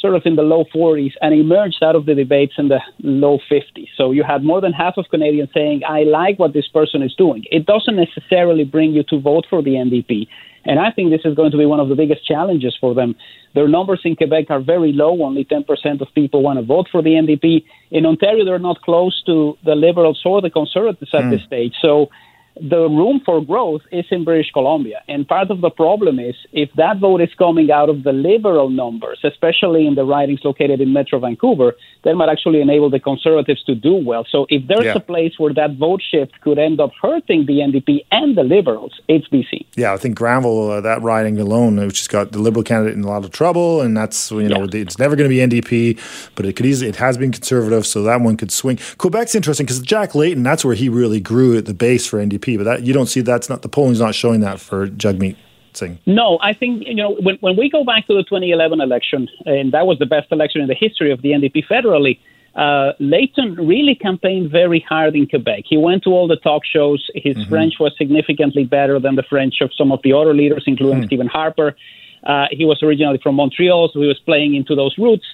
sort 0.00 0.14
of 0.14 0.22
in 0.24 0.36
the 0.36 0.42
low 0.42 0.64
40s 0.74 1.12
and 1.20 1.34
emerged 1.34 1.82
out 1.82 1.96
of 1.96 2.06
the 2.06 2.14
debates 2.14 2.54
in 2.58 2.68
the 2.68 2.80
low 3.02 3.38
50s. 3.50 3.88
So 3.96 4.12
you 4.12 4.22
had 4.22 4.44
more 4.44 4.60
than 4.60 4.72
half 4.72 4.94
of 4.96 5.06
Canadians 5.10 5.50
saying, 5.52 5.82
I 5.88 6.04
like 6.04 6.38
what 6.38 6.52
this 6.52 6.68
person 6.68 7.02
is 7.02 7.14
doing. 7.14 7.44
It 7.50 7.66
doesn't 7.66 7.96
necessarily 7.96 8.64
bring 8.64 8.92
you 8.92 9.02
to 9.04 9.20
vote 9.20 9.46
for 9.48 9.62
the 9.62 9.72
NDP. 9.72 10.28
And 10.64 10.78
I 10.78 10.90
think 10.90 11.10
this 11.10 11.22
is 11.24 11.34
going 11.34 11.50
to 11.52 11.56
be 11.56 11.64
one 11.66 11.80
of 11.80 11.88
the 11.88 11.94
biggest 11.94 12.26
challenges 12.26 12.76
for 12.78 12.94
them. 12.94 13.16
Their 13.54 13.68
numbers 13.68 14.00
in 14.04 14.16
Quebec 14.16 14.46
are 14.50 14.60
very 14.60 14.92
low. 14.92 15.22
Only 15.22 15.44
10% 15.44 16.00
of 16.00 16.08
people 16.14 16.42
want 16.42 16.58
to 16.58 16.64
vote 16.64 16.88
for 16.92 17.02
the 17.02 17.10
NDP. 17.10 17.64
In 17.90 18.04
Ontario, 18.04 18.44
they're 18.44 18.58
not 18.58 18.82
close 18.82 19.22
to 19.24 19.56
the 19.64 19.74
Liberals 19.74 20.20
or 20.24 20.42
the 20.42 20.50
Conservatives 20.50 21.10
at 21.14 21.22
mm. 21.22 21.30
this 21.30 21.42
stage. 21.44 21.74
So 21.80 22.10
the 22.60 22.88
room 22.88 23.20
for 23.24 23.40
growth 23.44 23.82
is 23.92 24.04
in 24.10 24.24
British 24.24 24.50
Columbia. 24.52 25.02
And 25.08 25.26
part 25.26 25.50
of 25.50 25.60
the 25.60 25.70
problem 25.70 26.18
is 26.18 26.34
if 26.52 26.70
that 26.76 26.98
vote 26.98 27.20
is 27.20 27.30
coming 27.38 27.70
out 27.70 27.88
of 27.88 28.02
the 28.04 28.12
liberal 28.12 28.70
numbers, 28.70 29.20
especially 29.24 29.86
in 29.86 29.94
the 29.94 30.04
ridings 30.04 30.40
located 30.44 30.80
in 30.80 30.92
Metro 30.92 31.18
Vancouver, 31.18 31.74
that 32.04 32.14
might 32.14 32.28
actually 32.28 32.60
enable 32.60 32.90
the 32.90 33.00
Conservatives 33.00 33.62
to 33.64 33.74
do 33.74 33.94
well. 33.94 34.24
So 34.28 34.46
if 34.48 34.66
there's 34.66 34.84
yeah. 34.84 34.94
a 34.94 35.00
place 35.00 35.34
where 35.38 35.52
that 35.54 35.76
vote 35.76 36.02
shift 36.02 36.40
could 36.40 36.58
end 36.58 36.80
up 36.80 36.90
hurting 37.00 37.46
the 37.46 37.58
NDP 37.58 38.04
and 38.10 38.36
the 38.36 38.44
Liberals, 38.44 39.00
it's 39.08 39.28
BC. 39.28 39.66
Yeah, 39.76 39.92
I 39.92 39.96
think 39.96 40.16
Granville, 40.16 40.70
uh, 40.70 40.80
that 40.80 41.02
riding 41.02 41.38
alone, 41.38 41.76
which 41.76 42.00
has 42.00 42.08
got 42.08 42.32
the 42.32 42.38
Liberal 42.38 42.62
candidate 42.62 42.94
in 42.96 43.04
a 43.04 43.08
lot 43.08 43.24
of 43.24 43.30
trouble, 43.30 43.80
and 43.80 43.96
that's, 43.96 44.30
you 44.30 44.48
know, 44.48 44.68
yeah. 44.72 44.80
it's 44.80 44.98
never 44.98 45.16
going 45.16 45.28
to 45.28 45.34
be 45.34 45.60
NDP, 45.60 46.32
but 46.34 46.46
it 46.46 46.54
could 46.54 46.66
easily, 46.66 46.88
it 46.88 46.96
has 46.96 47.16
been 47.16 47.32
Conservative, 47.32 47.86
so 47.86 48.02
that 48.02 48.20
one 48.20 48.36
could 48.36 48.50
swing. 48.50 48.76
Quebec's 48.76 49.34
interesting 49.34 49.66
because 49.66 49.80
Jack 49.80 50.14
Layton, 50.14 50.42
that's 50.42 50.64
where 50.64 50.74
he 50.74 50.88
really 50.88 51.20
grew 51.20 51.56
at 51.56 51.66
the 51.66 51.74
base 51.74 52.06
for 52.06 52.18
NDP 52.18 52.47
but 52.56 52.64
that 52.64 52.82
you 52.82 52.92
don't 52.92 53.06
see 53.06 53.20
that's 53.20 53.48
not 53.48 53.62
the 53.62 53.68
polling's 53.68 54.00
not 54.00 54.14
showing 54.14 54.40
that 54.40 54.60
for 54.60 54.88
Jagmeet. 54.88 55.36
Singh. 55.74 55.98
No, 56.06 56.38
I 56.42 56.54
think 56.54 56.86
you 56.86 56.94
know 56.94 57.16
when 57.20 57.36
when 57.40 57.56
we 57.56 57.70
go 57.70 57.84
back 57.84 58.06
to 58.06 58.14
the 58.14 58.22
2011 58.22 58.80
election, 58.80 59.28
and 59.44 59.72
that 59.72 59.86
was 59.86 59.98
the 59.98 60.06
best 60.06 60.30
election 60.32 60.60
in 60.60 60.68
the 60.68 60.74
history 60.74 61.10
of 61.12 61.22
the 61.22 61.30
NDP 61.30 61.66
federally. 61.66 62.18
Uh, 62.54 62.92
Layton 62.98 63.54
really 63.54 63.94
campaigned 63.94 64.50
very 64.50 64.80
hard 64.80 65.14
in 65.14 65.28
Quebec. 65.28 65.62
He 65.64 65.76
went 65.76 66.02
to 66.04 66.10
all 66.10 66.26
the 66.26 66.36
talk 66.36 66.64
shows. 66.64 67.06
His 67.14 67.36
mm-hmm. 67.36 67.48
French 67.48 67.74
was 67.78 67.92
significantly 67.96 68.64
better 68.64 68.98
than 68.98 69.14
the 69.14 69.22
French 69.22 69.60
of 69.60 69.70
some 69.78 69.92
of 69.92 70.00
the 70.02 70.12
other 70.12 70.34
leaders, 70.34 70.64
including 70.66 71.02
mm. 71.02 71.06
Stephen 71.06 71.28
Harper. 71.28 71.76
Uh, 72.24 72.46
he 72.50 72.64
was 72.64 72.82
originally 72.82 73.20
from 73.22 73.36
Montreal, 73.36 73.90
so 73.92 74.00
he 74.00 74.08
was 74.08 74.18
playing 74.18 74.56
into 74.56 74.74
those 74.74 74.96
roots 74.98 75.26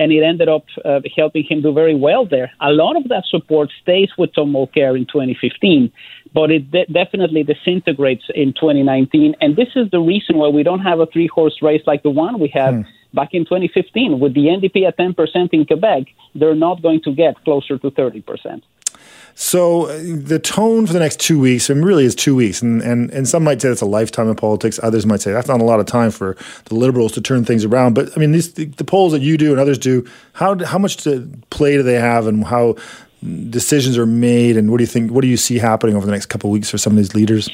and 0.00 0.12
it 0.12 0.22
ended 0.22 0.48
up 0.48 0.64
uh, 0.84 1.00
helping 1.14 1.44
him 1.44 1.60
do 1.60 1.72
very 1.74 1.94
well 1.94 2.24
there. 2.24 2.50
A 2.60 2.72
lot 2.72 2.96
of 2.96 3.04
that 3.08 3.24
support 3.26 3.70
stays 3.82 4.08
with 4.16 4.34
Tom 4.34 4.50
Mulcair 4.50 4.96
in 4.96 5.04
2015, 5.04 5.92
but 6.32 6.50
it 6.50 6.70
de- 6.70 6.86
definitely 6.86 7.42
disintegrates 7.42 8.24
in 8.34 8.52
2019. 8.52 9.34
And 9.40 9.56
this 9.56 9.68
is 9.74 9.90
the 9.90 10.00
reason 10.00 10.36
why 10.38 10.48
we 10.48 10.62
don't 10.62 10.80
have 10.80 11.00
a 11.00 11.06
three 11.06 11.26
horse 11.26 11.58
race 11.62 11.82
like 11.86 12.02
the 12.02 12.10
one 12.10 12.38
we 12.38 12.48
had. 12.48 12.74
Hmm. 12.74 12.82
Back 13.12 13.30
in 13.32 13.44
2015, 13.44 14.20
with 14.20 14.34
the 14.34 14.42
NDP 14.42 14.86
at 14.86 14.96
10% 14.96 15.48
in 15.52 15.66
Quebec, 15.66 16.04
they're 16.36 16.54
not 16.54 16.80
going 16.80 17.00
to 17.02 17.12
get 17.12 17.42
closer 17.42 17.76
to 17.76 17.90
30%. 17.90 18.62
So 19.34 19.86
uh, 19.86 19.98
the 20.02 20.38
tone 20.38 20.86
for 20.86 20.92
the 20.92 20.98
next 20.98 21.18
two 21.18 21.40
weeks, 21.40 21.70
and 21.70 21.84
really 21.84 22.04
is 22.04 22.14
two 22.14 22.36
weeks, 22.36 22.60
and, 22.60 22.82
and 22.82 23.10
and 23.10 23.26
some 23.26 23.42
might 23.42 23.62
say 23.62 23.68
that's 23.68 23.80
a 23.80 23.86
lifetime 23.86 24.28
of 24.28 24.36
politics. 24.36 24.78
Others 24.82 25.06
might 25.06 25.20
say 25.20 25.32
that's 25.32 25.48
not 25.48 25.60
a 25.60 25.64
lot 25.64 25.80
of 25.80 25.86
time 25.86 26.10
for 26.10 26.36
the 26.66 26.74
Liberals 26.74 27.12
to 27.12 27.20
turn 27.20 27.44
things 27.44 27.64
around. 27.64 27.94
But 27.94 28.10
I 28.16 28.20
mean, 28.20 28.32
these 28.32 28.52
the, 28.52 28.66
the 28.66 28.84
polls 28.84 29.12
that 29.12 29.22
you 29.22 29.38
do 29.38 29.52
and 29.52 29.60
others 29.60 29.78
do, 29.78 30.06
how 30.34 30.62
how 30.64 30.78
much 30.78 30.98
to 31.04 31.26
play 31.50 31.76
do 31.76 31.82
they 31.82 31.94
have, 31.94 32.26
and 32.26 32.44
how 32.44 32.76
decisions 33.22 33.98
are 33.98 34.06
made, 34.06 34.56
and 34.56 34.70
what 34.70 34.78
do 34.78 34.84
you 34.84 34.88
think? 34.88 35.10
What 35.10 35.22
do 35.22 35.28
you 35.28 35.36
see 35.36 35.58
happening 35.58 35.96
over 35.96 36.06
the 36.06 36.12
next 36.12 36.26
couple 36.26 36.50
of 36.50 36.52
weeks 36.52 36.70
for 36.70 36.78
some 36.78 36.92
of 36.92 36.96
these 36.96 37.14
leaders? 37.14 37.50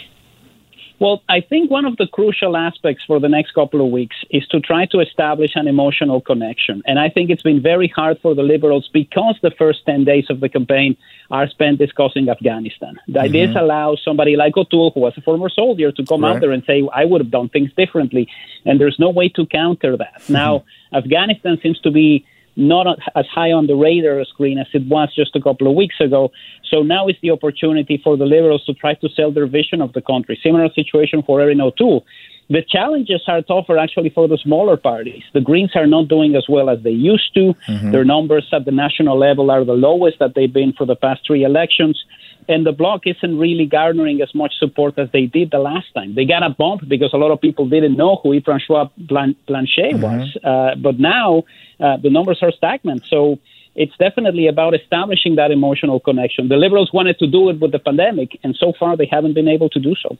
Well, 0.98 1.22
I 1.28 1.42
think 1.42 1.70
one 1.70 1.84
of 1.84 1.98
the 1.98 2.06
crucial 2.06 2.56
aspects 2.56 3.04
for 3.06 3.20
the 3.20 3.28
next 3.28 3.52
couple 3.52 3.84
of 3.84 3.92
weeks 3.92 4.16
is 4.30 4.46
to 4.48 4.60
try 4.60 4.86
to 4.86 5.00
establish 5.00 5.50
an 5.54 5.68
emotional 5.68 6.22
connection. 6.22 6.82
And 6.86 6.98
I 6.98 7.10
think 7.10 7.28
it's 7.28 7.42
been 7.42 7.60
very 7.60 7.88
hard 7.88 8.18
for 8.22 8.34
the 8.34 8.42
Liberals 8.42 8.88
because 8.92 9.36
the 9.42 9.50
first 9.50 9.84
10 9.84 10.04
days 10.04 10.26
of 10.30 10.40
the 10.40 10.48
campaign 10.48 10.96
are 11.30 11.48
spent 11.48 11.78
discussing 11.78 12.30
Afghanistan. 12.30 12.98
Mm-hmm. 13.10 13.32
This 13.32 13.54
allows 13.54 14.00
somebody 14.02 14.36
like 14.36 14.56
O'Toole, 14.56 14.92
who 14.92 15.00
was 15.00 15.12
a 15.18 15.20
former 15.20 15.50
soldier, 15.50 15.92
to 15.92 16.04
come 16.06 16.22
right. 16.22 16.36
out 16.36 16.40
there 16.40 16.52
and 16.52 16.64
say, 16.64 16.88
I 16.94 17.04
would 17.04 17.20
have 17.20 17.30
done 17.30 17.50
things 17.50 17.70
differently. 17.76 18.26
And 18.64 18.80
there's 18.80 18.98
no 18.98 19.10
way 19.10 19.28
to 19.30 19.44
counter 19.44 19.98
that. 19.98 20.22
Mm-hmm. 20.22 20.32
Now, 20.32 20.64
Afghanistan 20.94 21.58
seems 21.62 21.78
to 21.80 21.90
be 21.90 22.24
not 22.56 22.86
as 23.14 23.26
high 23.26 23.52
on 23.52 23.66
the 23.66 23.74
radar 23.74 24.24
screen 24.24 24.58
as 24.58 24.66
it 24.72 24.86
was 24.88 25.14
just 25.14 25.36
a 25.36 25.40
couple 25.40 25.68
of 25.68 25.76
weeks 25.76 25.96
ago. 26.00 26.32
So 26.70 26.82
now 26.82 27.06
is 27.08 27.16
the 27.22 27.30
opportunity 27.30 28.00
for 28.02 28.16
the 28.16 28.24
Liberals 28.24 28.64
to 28.64 28.74
try 28.74 28.94
to 28.94 29.08
sell 29.10 29.30
their 29.30 29.46
vision 29.46 29.80
of 29.82 29.92
the 29.92 30.00
country. 30.00 30.38
Similar 30.42 30.70
situation 30.74 31.22
for 31.22 31.40
Erin 31.40 31.60
O'Toole. 31.60 32.04
The 32.48 32.62
challenges 32.62 33.22
are 33.26 33.42
tougher 33.42 33.76
actually 33.76 34.10
for 34.10 34.28
the 34.28 34.38
smaller 34.38 34.76
parties. 34.76 35.24
The 35.32 35.40
Greens 35.40 35.72
are 35.74 35.86
not 35.86 36.06
doing 36.06 36.36
as 36.36 36.46
well 36.48 36.70
as 36.70 36.80
they 36.82 36.90
used 36.90 37.34
to. 37.34 37.54
Mm-hmm. 37.66 37.90
Their 37.90 38.04
numbers 38.04 38.46
at 38.52 38.64
the 38.64 38.70
national 38.70 39.18
level 39.18 39.50
are 39.50 39.64
the 39.64 39.72
lowest 39.72 40.20
that 40.20 40.34
they've 40.36 40.52
been 40.52 40.72
for 40.72 40.86
the 40.86 40.94
past 40.94 41.22
three 41.26 41.42
elections. 41.42 42.04
And 42.48 42.64
the 42.64 42.70
bloc 42.70 43.00
isn't 43.06 43.38
really 43.38 43.66
garnering 43.66 44.22
as 44.22 44.32
much 44.32 44.52
support 44.60 44.96
as 44.96 45.08
they 45.12 45.26
did 45.26 45.50
the 45.50 45.58
last 45.58 45.92
time. 45.94 46.14
They 46.14 46.24
got 46.24 46.44
a 46.44 46.50
bump 46.50 46.88
because 46.88 47.12
a 47.12 47.16
lot 47.16 47.32
of 47.32 47.40
people 47.40 47.68
didn't 47.68 47.96
know 47.96 48.20
who 48.22 48.32
Yves-François 48.34 48.90
Blanchet 48.96 49.94
mm-hmm. 49.94 50.02
was. 50.02 50.36
Uh, 50.44 50.76
but 50.76 51.00
now 51.00 51.42
uh, 51.80 51.96
the 51.96 52.10
numbers 52.10 52.38
are 52.42 52.52
stagnant. 52.52 53.04
So 53.06 53.40
it's 53.76 53.96
definitely 53.98 54.46
about 54.46 54.74
establishing 54.74 55.36
that 55.36 55.50
emotional 55.50 56.00
connection. 56.00 56.48
The 56.48 56.56
Liberals 56.56 56.90
wanted 56.94 57.18
to 57.18 57.26
do 57.26 57.50
it 57.50 57.60
with 57.60 57.72
the 57.72 57.78
pandemic, 57.78 58.40
and 58.42 58.56
so 58.56 58.72
far 58.78 58.96
they 58.96 59.06
haven't 59.06 59.34
been 59.34 59.48
able 59.48 59.68
to 59.68 59.78
do 59.78 59.94
so. 59.94 60.16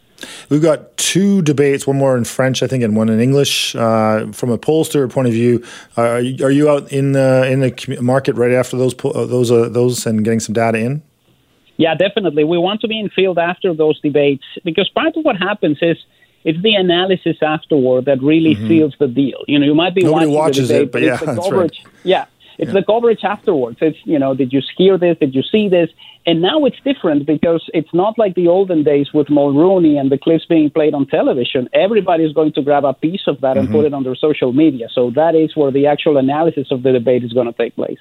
We've 0.50 0.62
got 0.62 0.94
two 0.98 1.40
debates, 1.40 1.86
one 1.86 1.96
more 1.96 2.18
in 2.18 2.24
French, 2.24 2.62
I 2.62 2.66
think, 2.66 2.84
and 2.84 2.94
one 2.94 3.08
in 3.08 3.18
English. 3.18 3.74
Uh, 3.74 4.30
from 4.32 4.50
a 4.50 4.58
pollster 4.58 5.10
point 5.10 5.26
of 5.26 5.32
view, 5.32 5.64
uh, 5.96 6.02
are, 6.02 6.20
you, 6.20 6.44
are, 6.44 6.50
you, 6.50 6.68
out 6.68 6.92
in 6.92 7.12
the 7.12 7.50
in 7.50 7.60
the 7.60 7.98
market 8.02 8.36
right 8.36 8.52
after 8.52 8.76
those 8.76 8.94
uh, 9.02 9.24
those 9.24 9.50
uh, 9.50 9.70
those 9.70 10.06
and 10.06 10.22
getting 10.22 10.40
some 10.40 10.52
data 10.52 10.78
in? 10.78 11.02
Yeah, 11.78 11.94
definitely. 11.94 12.44
We 12.44 12.58
want 12.58 12.82
to 12.82 12.88
be 12.88 13.00
in 13.00 13.08
field 13.08 13.38
after 13.38 13.74
those 13.74 14.00
debates 14.00 14.44
because 14.64 14.88
part 14.90 15.16
of 15.16 15.24
what 15.24 15.36
happens 15.36 15.78
is 15.80 15.96
it's 16.44 16.60
the 16.62 16.74
analysis 16.74 17.36
afterward 17.42 18.04
that 18.04 18.22
really 18.22 18.54
mm-hmm. 18.54 18.68
seals 18.68 18.94
the 18.98 19.08
deal. 19.08 19.44
You 19.48 19.58
know, 19.58 19.66
you 19.66 19.74
might 19.74 19.94
be 19.94 20.04
Nobody 20.04 20.26
watching 20.26 20.34
watches 20.34 20.68
the 20.68 20.74
debate, 20.74 20.86
it, 20.86 20.92
but, 20.92 21.02
yeah, 21.02 21.16
the 21.16 21.42
coverage. 21.42 21.82
Right. 21.84 21.94
Yeah, 22.04 22.26
it's 22.58 22.68
yeah. 22.68 22.80
the 22.80 22.84
coverage 22.84 23.24
afterwards. 23.24 23.78
It's 23.80 23.98
you 24.04 24.18
know, 24.18 24.34
did 24.34 24.52
you 24.52 24.62
hear 24.76 24.98
this? 24.98 25.16
Did 25.18 25.34
you 25.34 25.42
see 25.42 25.68
this? 25.68 25.90
And 26.26 26.42
now 26.42 26.64
it's 26.64 26.78
different 26.84 27.24
because 27.24 27.62
it's 27.72 27.92
not 27.94 28.18
like 28.18 28.34
the 28.34 28.48
olden 28.48 28.82
days 28.82 29.12
with 29.14 29.28
Mulroney 29.28 29.98
and 29.98 30.10
the 30.10 30.18
clips 30.18 30.44
being 30.44 30.70
played 30.70 30.92
on 30.92 31.06
television. 31.06 31.68
Everybody 31.72 32.24
is 32.24 32.32
going 32.32 32.52
to 32.54 32.62
grab 32.62 32.84
a 32.84 32.94
piece 32.94 33.22
of 33.28 33.40
that 33.42 33.56
mm-hmm. 33.56 33.66
and 33.66 33.70
put 33.70 33.84
it 33.84 33.94
on 33.94 34.02
their 34.02 34.16
social 34.16 34.52
media. 34.52 34.88
So 34.92 35.10
that 35.12 35.36
is 35.36 35.54
where 35.54 35.70
the 35.70 35.86
actual 35.86 36.16
analysis 36.16 36.68
of 36.72 36.82
the 36.82 36.90
debate 36.90 37.22
is 37.22 37.32
going 37.32 37.46
to 37.46 37.52
take 37.52 37.76
place. 37.76 37.98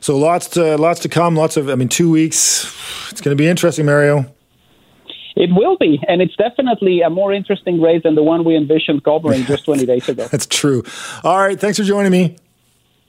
So 0.00 0.16
lots 0.16 0.48
to 0.50 0.76
lots 0.78 1.00
to 1.00 1.08
come. 1.08 1.36
Lots 1.36 1.58
of 1.58 1.68
I 1.68 1.74
mean, 1.74 1.88
two 1.88 2.10
weeks. 2.10 2.64
It's 3.10 3.20
going 3.20 3.36
to 3.36 3.40
be 3.40 3.48
interesting, 3.48 3.84
Mario. 3.84 4.32
It 5.36 5.50
will 5.54 5.76
be, 5.76 6.00
and 6.08 6.20
it's 6.20 6.34
definitely 6.36 7.02
a 7.02 7.10
more 7.10 7.32
interesting 7.32 7.80
race 7.80 8.02
than 8.02 8.14
the 8.14 8.22
one 8.22 8.44
we 8.44 8.56
envisioned 8.56 9.04
covering 9.04 9.44
just 9.44 9.64
20 9.64 9.86
days 9.86 10.08
ago. 10.08 10.26
That's 10.30 10.46
true. 10.46 10.82
All 11.22 11.38
right, 11.38 11.58
thanks 11.58 11.78
for 11.78 11.84
joining 11.84 12.10
me. 12.10 12.36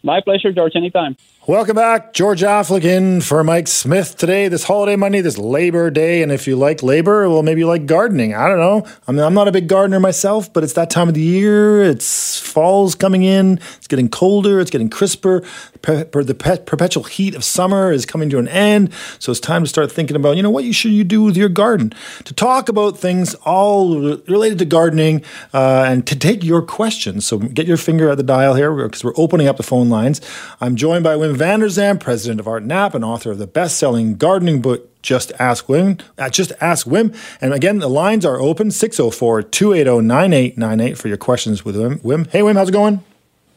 My 0.04 0.22
pleasure, 0.22 0.52
George. 0.52 0.76
Anytime. 0.76 1.16
Welcome 1.52 1.76
back. 1.76 2.14
George 2.14 2.44
Affleck 2.44 2.86
in 2.86 3.20
for 3.20 3.44
Mike 3.44 3.68
Smith 3.68 4.16
today. 4.16 4.48
This 4.48 4.64
holiday 4.64 4.96
Monday, 4.96 5.20
this 5.20 5.38
Labor 5.38 5.92
Day. 5.92 6.24
And 6.24 6.32
if 6.32 6.48
you 6.48 6.56
like 6.56 6.82
labor, 6.82 7.28
well, 7.28 7.44
maybe 7.44 7.60
you 7.60 7.68
like 7.68 7.86
gardening. 7.86 8.34
I 8.34 8.48
don't 8.48 8.60
know. 8.60 8.90
I 9.06 9.12
mean, 9.12 9.20
I'm 9.20 9.34
not 9.34 9.50
a 9.50 9.52
big 9.52 9.68
gardener 9.68 10.00
myself, 10.00 10.54
but 10.54 10.64
it's 10.64 10.72
that 10.74 10.90
time 10.90 11.10
of 11.10 11.14
the 11.14 11.20
year. 11.20 11.84
It's 11.84 12.40
fall's 12.40 12.96
coming 12.96 13.24
in. 13.24 13.60
It's 13.76 13.88
getting 13.88 14.08
colder. 14.08 14.62
It's 14.62 14.72
getting 14.72 14.90
crisper. 14.90 15.44
The 15.82 16.62
perpetual 16.66 17.04
heat 17.04 17.36
of 17.36 17.44
summer 17.44 17.92
is 17.92 18.06
coming 18.06 18.30
to 18.30 18.40
an 18.40 18.48
end. 18.48 18.94
So 19.20 19.30
it's 19.32 19.42
time 19.42 19.64
to 19.64 19.68
start 19.68 19.92
thinking 19.92 20.16
about, 20.16 20.38
you 20.38 20.44
know, 20.44 20.50
what 20.50 20.64
you 20.64 20.72
should 20.72 20.92
you 20.94 21.04
do 21.04 21.22
with 21.22 21.36
your 21.36 21.50
garden. 21.50 21.92
To 22.24 22.34
talk 22.34 22.70
about 22.70 22.98
things 22.98 23.34
all 23.44 24.00
related 24.00 24.58
to 24.60 24.66
gardening 24.66 25.22
uh, 25.54 25.84
and 25.86 26.08
to 26.08 26.18
take 26.18 26.46
your 26.46 26.62
questions. 26.62 27.28
So 27.28 27.40
get 27.40 27.68
your 27.68 27.76
finger 27.76 28.10
at 28.10 28.16
the 28.16 28.24
dial 28.24 28.54
here 28.54 28.74
because 28.74 29.04
we're 29.04 29.12
opening 29.18 29.50
up 29.50 29.58
the 29.58 29.64
phone 29.64 29.90
lines. 29.90 30.22
I'm 30.62 30.78
joined 30.78 31.04
by 31.04 31.18
Vander 31.42 31.70
Zalm, 31.70 32.00
president 32.00 32.40
of 32.40 32.48
Art 32.48 32.62
Knapp 32.62 32.94
and 32.94 33.04
author 33.04 33.32
of 33.32 33.40
the 33.40 33.48
best-selling 33.48 34.16
gardening 34.16 34.62
book 34.62 34.88
just 35.02 35.32
Ask 35.40 35.66
Wim. 35.66 36.00
Uh, 36.16 36.30
just 36.30 36.52
Ask 36.62 36.86
Wim. 36.86 37.18
And 37.42 37.52
again, 37.52 37.80
the 37.80 37.90
lines 37.90 38.28
are 38.28 38.40
open 38.40 38.70
604 38.70 39.42
280 39.42 40.06
9898 40.06 40.98
for 41.00 41.08
your 41.08 41.18
questions 41.18 41.66
with 41.66 41.76
Wim. 41.76 42.00
Wim. 42.02 42.30
Hey, 42.30 42.42
Wim, 42.42 42.58
how's 42.58 42.70
it 42.70 42.74
going? 42.74 43.04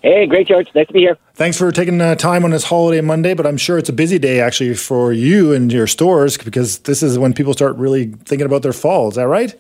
Hey, 0.00 0.24
great, 0.24 0.46
George. 0.46 0.74
Nice 0.74 0.86
to 0.86 0.94
be 0.94 1.00
here. 1.00 1.18
Thanks 1.34 1.58
for 1.58 1.70
taking 1.70 2.00
uh, 2.00 2.14
time 2.14 2.42
on 2.46 2.52
this 2.52 2.64
holiday 2.64 3.02
Monday, 3.02 3.34
but 3.34 3.46
I'm 3.46 3.58
sure 3.58 3.76
it's 3.76 3.90
a 3.90 3.92
busy 3.92 4.18
day 4.18 4.40
actually 4.40 4.72
for 4.72 5.12
you 5.12 5.52
and 5.52 5.70
your 5.70 5.86
stores 5.86 6.38
because 6.38 6.78
this 6.78 7.02
is 7.02 7.18
when 7.18 7.34
people 7.34 7.52
start 7.52 7.76
really 7.76 8.06
thinking 8.24 8.46
about 8.46 8.62
their 8.62 8.72
fall. 8.72 9.10
Is 9.10 9.16
that 9.16 9.28
right? 9.28 9.54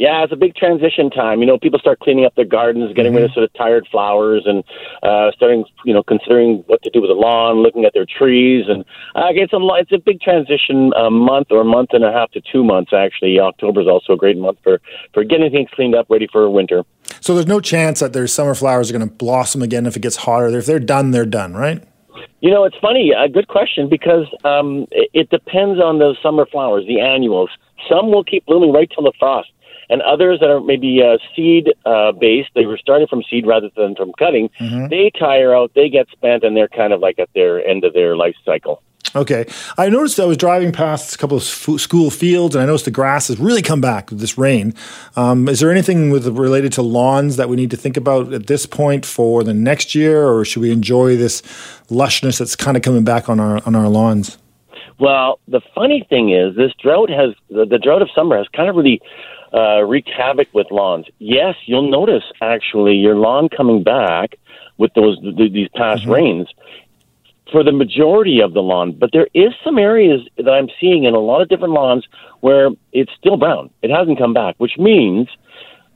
Yeah, 0.00 0.24
it's 0.24 0.32
a 0.32 0.36
big 0.36 0.54
transition 0.54 1.10
time. 1.10 1.40
You 1.40 1.46
know, 1.46 1.58
people 1.58 1.78
start 1.78 2.00
cleaning 2.00 2.24
up 2.24 2.34
their 2.34 2.46
gardens, 2.46 2.94
getting 2.94 3.12
mm-hmm. 3.12 3.20
rid 3.20 3.24
of 3.26 3.32
sort 3.32 3.44
of 3.44 3.52
tired 3.52 3.86
flowers, 3.90 4.44
and 4.46 4.64
uh, 5.02 5.30
starting, 5.36 5.66
you 5.84 5.92
know, 5.92 6.02
considering 6.02 6.64
what 6.68 6.82
to 6.84 6.90
do 6.90 7.02
with 7.02 7.10
the 7.10 7.14
lawn, 7.14 7.62
looking 7.62 7.84
at 7.84 7.92
their 7.92 8.06
trees, 8.06 8.64
and 8.66 8.80
uh, 9.14 9.28
it's 9.28 9.52
a 9.52 9.58
it's 9.74 9.92
a 9.92 9.98
big 9.98 10.22
transition 10.22 10.94
uh, 10.96 11.10
month 11.10 11.48
or 11.50 11.60
a 11.60 11.66
month 11.66 11.90
and 11.92 12.02
a 12.02 12.10
half 12.10 12.30
to 12.30 12.40
two 12.50 12.64
months. 12.64 12.94
Actually, 12.94 13.38
October 13.38 13.82
is 13.82 13.86
also 13.86 14.14
a 14.14 14.16
great 14.16 14.38
month 14.38 14.56
for 14.64 14.80
for 15.12 15.22
getting 15.22 15.50
things 15.50 15.68
cleaned 15.74 15.94
up, 15.94 16.06
ready 16.08 16.26
for 16.32 16.48
winter. 16.48 16.82
So 17.20 17.34
there's 17.34 17.46
no 17.46 17.60
chance 17.60 18.00
that 18.00 18.14
their 18.14 18.26
summer 18.26 18.54
flowers 18.54 18.88
are 18.88 18.96
going 18.96 19.06
to 19.06 19.14
blossom 19.14 19.60
again 19.60 19.84
if 19.84 19.96
it 19.96 20.00
gets 20.00 20.16
hotter. 20.16 20.46
If 20.48 20.64
they're 20.64 20.80
done, 20.80 21.10
they're 21.10 21.26
done, 21.26 21.52
right? 21.52 21.84
You 22.40 22.50
know, 22.50 22.64
it's 22.64 22.76
funny. 22.80 23.12
A 23.12 23.28
good 23.28 23.48
question 23.48 23.90
because 23.90 24.24
um, 24.44 24.86
it, 24.92 25.10
it 25.12 25.28
depends 25.28 25.78
on 25.78 25.98
those 25.98 26.16
summer 26.22 26.46
flowers, 26.46 26.86
the 26.86 27.00
annuals. 27.00 27.50
Some 27.86 28.10
will 28.10 28.24
keep 28.24 28.46
blooming 28.46 28.72
right 28.72 28.90
till 28.90 29.04
the 29.04 29.12
frost 29.18 29.50
and 29.90 30.00
others 30.02 30.40
that 30.40 30.48
are 30.48 30.60
maybe 30.60 31.02
uh, 31.02 31.18
seed 31.34 31.68
uh, 31.84 32.12
based, 32.12 32.50
they 32.54 32.64
were 32.64 32.78
starting 32.78 33.06
from 33.08 33.22
seed 33.28 33.46
rather 33.46 33.68
than 33.76 33.94
from 33.94 34.12
cutting, 34.18 34.48
mm-hmm. 34.60 34.88
they 34.88 35.10
tire 35.18 35.54
out, 35.54 35.72
they 35.74 35.90
get 35.90 36.08
spent, 36.10 36.44
and 36.44 36.56
they're 36.56 36.68
kind 36.68 36.92
of 36.92 37.00
like 37.00 37.18
at 37.18 37.28
their 37.34 37.64
end 37.66 37.84
of 37.84 37.92
their 37.92 38.16
life 38.16 38.36
cycle. 38.44 38.82
Okay. 39.14 39.46
I 39.76 39.88
noticed 39.88 40.20
I 40.20 40.24
was 40.24 40.36
driving 40.36 40.70
past 40.70 41.14
a 41.14 41.18
couple 41.18 41.36
of 41.36 41.42
school 41.42 42.10
fields 42.10 42.54
and 42.54 42.62
I 42.62 42.66
noticed 42.66 42.84
the 42.84 42.92
grass 42.92 43.26
has 43.26 43.40
really 43.40 43.62
come 43.62 43.80
back 43.80 44.10
with 44.10 44.20
this 44.20 44.38
rain. 44.38 44.72
Um, 45.16 45.48
is 45.48 45.58
there 45.58 45.70
anything 45.70 46.10
with 46.10 46.26
related 46.28 46.72
to 46.74 46.82
lawns 46.82 47.36
that 47.36 47.48
we 47.48 47.56
need 47.56 47.72
to 47.72 47.76
think 47.76 47.96
about 47.96 48.32
at 48.32 48.46
this 48.46 48.66
point 48.66 49.04
for 49.04 49.42
the 49.42 49.54
next 49.54 49.96
year 49.96 50.28
or 50.28 50.44
should 50.44 50.60
we 50.60 50.70
enjoy 50.70 51.16
this 51.16 51.42
lushness 51.88 52.38
that's 52.38 52.54
kind 52.54 52.76
of 52.76 52.84
coming 52.84 53.02
back 53.02 53.28
on 53.28 53.40
our 53.40 53.60
on 53.66 53.74
our 53.74 53.88
lawns? 53.88 54.38
Well, 55.00 55.40
the 55.48 55.62
funny 55.74 56.06
thing 56.08 56.30
is 56.32 56.54
this 56.54 56.72
drought 56.80 57.10
has 57.10 57.34
the, 57.48 57.64
the 57.64 57.78
drought 57.78 58.02
of 58.02 58.10
summer 58.14 58.36
has 58.36 58.46
kind 58.54 58.68
of 58.68 58.76
really 58.76 59.00
uh, 59.52 59.82
wreak 59.82 60.06
havoc 60.06 60.48
with 60.52 60.70
lawns. 60.70 61.06
Yes, 61.18 61.56
you'll 61.66 61.90
notice 61.90 62.24
actually 62.40 62.96
your 62.96 63.16
lawn 63.16 63.48
coming 63.48 63.82
back 63.82 64.36
with 64.78 64.92
those 64.94 65.20
th- 65.20 65.52
these 65.52 65.68
past 65.74 66.02
mm-hmm. 66.02 66.12
rains 66.12 66.48
for 67.50 67.64
the 67.64 67.72
majority 67.72 68.40
of 68.40 68.52
the 68.54 68.62
lawn. 68.62 68.92
But 68.92 69.10
there 69.12 69.28
is 69.34 69.52
some 69.64 69.78
areas 69.78 70.20
that 70.36 70.48
I'm 70.48 70.68
seeing 70.80 71.04
in 71.04 71.14
a 71.14 71.18
lot 71.18 71.42
of 71.42 71.48
different 71.48 71.74
lawns 71.74 72.06
where 72.40 72.70
it's 72.92 73.12
still 73.18 73.36
brown. 73.36 73.70
It 73.82 73.90
hasn't 73.90 74.18
come 74.18 74.32
back, 74.32 74.54
which 74.58 74.78
means 74.78 75.28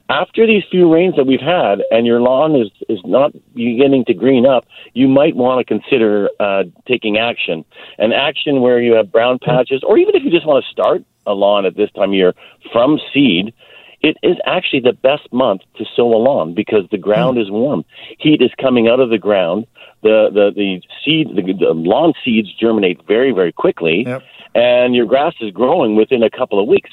after 0.08 0.46
these 0.46 0.64
few 0.70 0.92
rains 0.92 1.16
that 1.16 1.26
we've 1.26 1.40
had 1.40 1.82
and 1.90 2.06
your 2.06 2.20
lawn 2.20 2.54
is, 2.56 2.70
is 2.88 3.00
not 3.04 3.32
beginning 3.54 4.04
to 4.06 4.14
green 4.14 4.46
up, 4.46 4.66
you 4.92 5.08
might 5.08 5.34
want 5.34 5.60
to 5.60 5.64
consider 5.64 6.28
uh, 6.38 6.64
taking 6.86 7.16
action. 7.16 7.64
An 7.98 8.12
action 8.12 8.60
where 8.60 8.80
you 8.80 8.94
have 8.94 9.10
brown 9.10 9.38
patches, 9.38 9.82
or 9.82 9.96
even 9.96 10.14
if 10.14 10.22
you 10.22 10.30
just 10.30 10.46
want 10.46 10.64
to 10.64 10.70
start 10.70 11.04
a 11.26 11.32
lawn 11.32 11.66
at 11.66 11.76
this 11.76 11.90
time 11.92 12.10
of 12.10 12.14
year 12.14 12.34
from 12.72 12.98
seed, 13.12 13.52
it 14.00 14.16
is 14.22 14.36
actually 14.44 14.80
the 14.80 14.92
best 14.92 15.32
month 15.32 15.62
to 15.76 15.84
sow 15.96 16.14
a 16.14 16.20
lawn 16.20 16.54
because 16.54 16.84
the 16.90 16.98
ground 16.98 17.38
is 17.38 17.50
warm. 17.50 17.84
Heat 18.18 18.42
is 18.42 18.50
coming 18.60 18.86
out 18.86 19.00
of 19.00 19.08
the 19.08 19.18
ground. 19.18 19.66
The 20.02 20.28
the 20.30 20.52
the 20.54 20.82
seed 21.02 21.28
the, 21.34 21.42
the 21.42 21.72
lawn 21.72 22.12
seeds 22.22 22.52
germinate 22.54 23.00
very 23.06 23.32
very 23.32 23.52
quickly, 23.52 24.04
yep. 24.06 24.22
and 24.54 24.94
your 24.94 25.06
grass 25.06 25.32
is 25.40 25.50
growing 25.50 25.96
within 25.96 26.22
a 26.22 26.28
couple 26.28 26.60
of 26.60 26.68
weeks. 26.68 26.90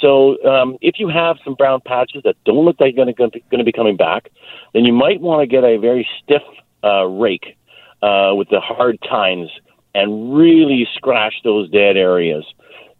So 0.00 0.42
um, 0.44 0.76
if 0.80 0.98
you 0.98 1.08
have 1.08 1.36
some 1.44 1.54
brown 1.54 1.80
patches 1.84 2.22
that 2.24 2.36
don't 2.44 2.64
look 2.64 2.76
like 2.80 2.96
they're 2.96 3.12
going 3.12 3.30
to 3.32 3.64
be 3.64 3.72
coming 3.72 3.96
back, 3.96 4.30
then 4.72 4.84
you 4.84 4.92
might 4.92 5.20
want 5.20 5.40
to 5.42 5.46
get 5.46 5.64
a 5.64 5.76
very 5.76 6.08
stiff 6.22 6.42
uh, 6.82 7.04
rake 7.04 7.56
uh, 8.02 8.32
with 8.34 8.48
the 8.48 8.60
hard 8.60 8.98
tines 9.08 9.50
and 9.94 10.34
really 10.34 10.86
scratch 10.94 11.34
those 11.44 11.70
dead 11.70 11.96
areas. 11.96 12.44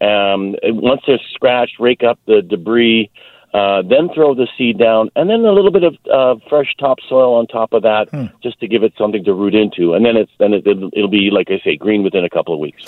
Um, 0.00 0.56
once 0.62 1.02
they're 1.06 1.20
scratched, 1.34 1.78
rake 1.78 2.02
up 2.02 2.18
the 2.26 2.42
debris, 2.42 3.10
uh, 3.52 3.82
then 3.82 4.08
throw 4.14 4.34
the 4.34 4.46
seed 4.56 4.78
down, 4.78 5.10
and 5.16 5.28
then 5.28 5.40
a 5.40 5.52
little 5.52 5.72
bit 5.72 5.82
of 5.82 5.96
uh, 6.10 6.36
fresh 6.48 6.74
topsoil 6.78 7.34
on 7.34 7.46
top 7.46 7.72
of 7.72 7.82
that, 7.82 8.08
hmm. 8.10 8.26
just 8.42 8.60
to 8.60 8.68
give 8.68 8.82
it 8.82 8.92
something 8.96 9.24
to 9.24 9.34
root 9.34 9.54
into, 9.54 9.94
and 9.94 10.04
then 10.06 10.16
it's 10.16 10.30
then 10.38 10.52
it, 10.54 10.66
it'll 10.66 11.08
be 11.08 11.30
like 11.30 11.50
I 11.50 11.60
say, 11.64 11.76
green 11.76 12.02
within 12.02 12.24
a 12.24 12.30
couple 12.30 12.54
of 12.54 12.60
weeks. 12.60 12.84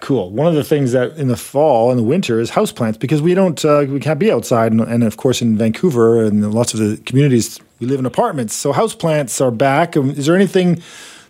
Cool. 0.00 0.30
One 0.30 0.46
of 0.46 0.54
the 0.54 0.62
things 0.62 0.92
that 0.92 1.16
in 1.16 1.26
the 1.26 1.36
fall 1.36 1.90
and 1.90 1.98
the 1.98 2.04
winter 2.04 2.38
is 2.38 2.52
houseplants 2.52 3.00
because 3.00 3.20
we 3.20 3.34
don't 3.34 3.62
uh, 3.64 3.84
we 3.88 3.98
can't 3.98 4.20
be 4.20 4.30
outside 4.30 4.70
and, 4.70 4.80
and, 4.80 5.02
of 5.02 5.16
course 5.16 5.42
in 5.42 5.58
Vancouver 5.58 6.24
and 6.24 6.54
lots 6.54 6.72
of 6.72 6.78
the 6.78 6.98
communities 6.98 7.58
we 7.80 7.88
live 7.88 7.98
in 7.98 8.06
apartments. 8.06 8.54
So 8.54 8.72
houseplants 8.72 9.40
are 9.44 9.50
back. 9.50 9.96
Um, 9.96 10.10
is 10.10 10.26
there 10.26 10.36
anything 10.36 10.82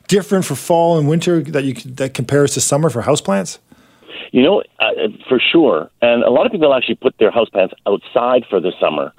different 0.06 0.44
for 0.44 0.54
fall 0.54 0.98
and 0.98 1.08
winter 1.08 1.40
that 1.40 1.64
you 1.64 1.72
that 1.94 2.12
compares 2.12 2.52
to 2.54 2.60
summer 2.60 2.90
for 2.90 3.02
houseplants? 3.02 3.58
You 4.32 4.42
know, 4.42 4.62
uh, 4.78 5.08
for 5.28 5.40
sure. 5.40 5.90
And 6.02 6.22
a 6.22 6.30
lot 6.30 6.46
of 6.46 6.52
people 6.52 6.74
actually 6.74 6.96
put 6.96 7.16
their 7.18 7.30
houseplants 7.30 7.72
outside 7.86 8.44
for 8.48 8.60
the 8.60 8.72
summer 8.80 9.12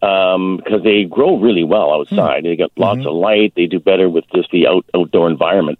because 0.00 0.80
um, 0.80 0.82
they 0.82 1.04
grow 1.04 1.36
really 1.36 1.62
well 1.62 1.92
outside. 1.92 2.42
Mm. 2.42 2.48
They 2.48 2.56
get 2.56 2.70
lots 2.76 3.00
mm-hmm. 3.00 3.08
of 3.08 3.14
light. 3.14 3.52
They 3.54 3.66
do 3.66 3.78
better 3.78 4.10
with 4.10 4.24
just 4.34 4.50
the 4.50 4.66
out, 4.66 4.84
outdoor 4.96 5.30
environment. 5.30 5.78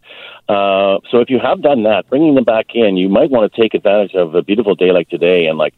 Uh, 0.48 0.98
so 1.10 1.18
if 1.18 1.28
you 1.28 1.40
have 1.40 1.60
done 1.60 1.82
that, 1.84 2.08
bringing 2.08 2.36
them 2.36 2.44
back 2.44 2.66
in, 2.74 2.96
you 2.96 3.08
might 3.08 3.30
want 3.30 3.52
to 3.52 3.60
take 3.60 3.74
advantage 3.74 4.14
of 4.14 4.36
a 4.36 4.42
beautiful 4.42 4.76
day 4.76 4.92
like 4.92 5.08
today 5.08 5.46
and 5.46 5.58
like 5.58 5.74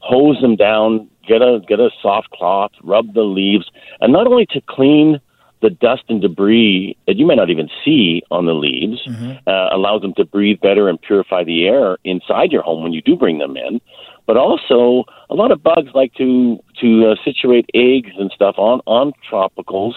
hose 0.00 0.40
them 0.40 0.56
down, 0.56 1.08
get 1.26 1.40
a 1.40 1.60
get 1.68 1.78
a 1.78 1.90
soft 2.02 2.30
cloth, 2.30 2.72
rub 2.82 3.14
the 3.14 3.22
leaves, 3.22 3.70
and 4.00 4.12
not 4.12 4.26
only 4.26 4.46
to 4.46 4.60
clean 4.68 5.20
the 5.64 5.70
dust 5.70 6.04
and 6.10 6.20
debris 6.20 6.94
that 7.06 7.16
you 7.16 7.26
may 7.26 7.34
not 7.34 7.48
even 7.48 7.70
see 7.82 8.22
on 8.30 8.44
the 8.44 8.52
leaves 8.52 9.00
mm-hmm. 9.08 9.32
uh, 9.46 9.74
allows 9.74 10.02
them 10.02 10.12
to 10.14 10.24
breathe 10.26 10.60
better 10.60 10.90
and 10.90 11.00
purify 11.00 11.42
the 11.42 11.66
air 11.66 11.96
inside 12.04 12.52
your 12.52 12.60
home 12.60 12.82
when 12.82 12.92
you 12.92 13.00
do 13.00 13.16
bring 13.16 13.38
them 13.38 13.56
in. 13.56 13.80
But 14.26 14.36
also, 14.36 15.04
a 15.30 15.34
lot 15.34 15.50
of 15.52 15.62
bugs 15.62 15.90
like 15.94 16.12
to 16.14 16.58
to 16.82 16.88
uh, 17.10 17.14
situate 17.24 17.68
eggs 17.74 18.12
and 18.18 18.30
stuff 18.34 18.56
on 18.58 18.80
on 18.84 19.14
tropicals, 19.30 19.94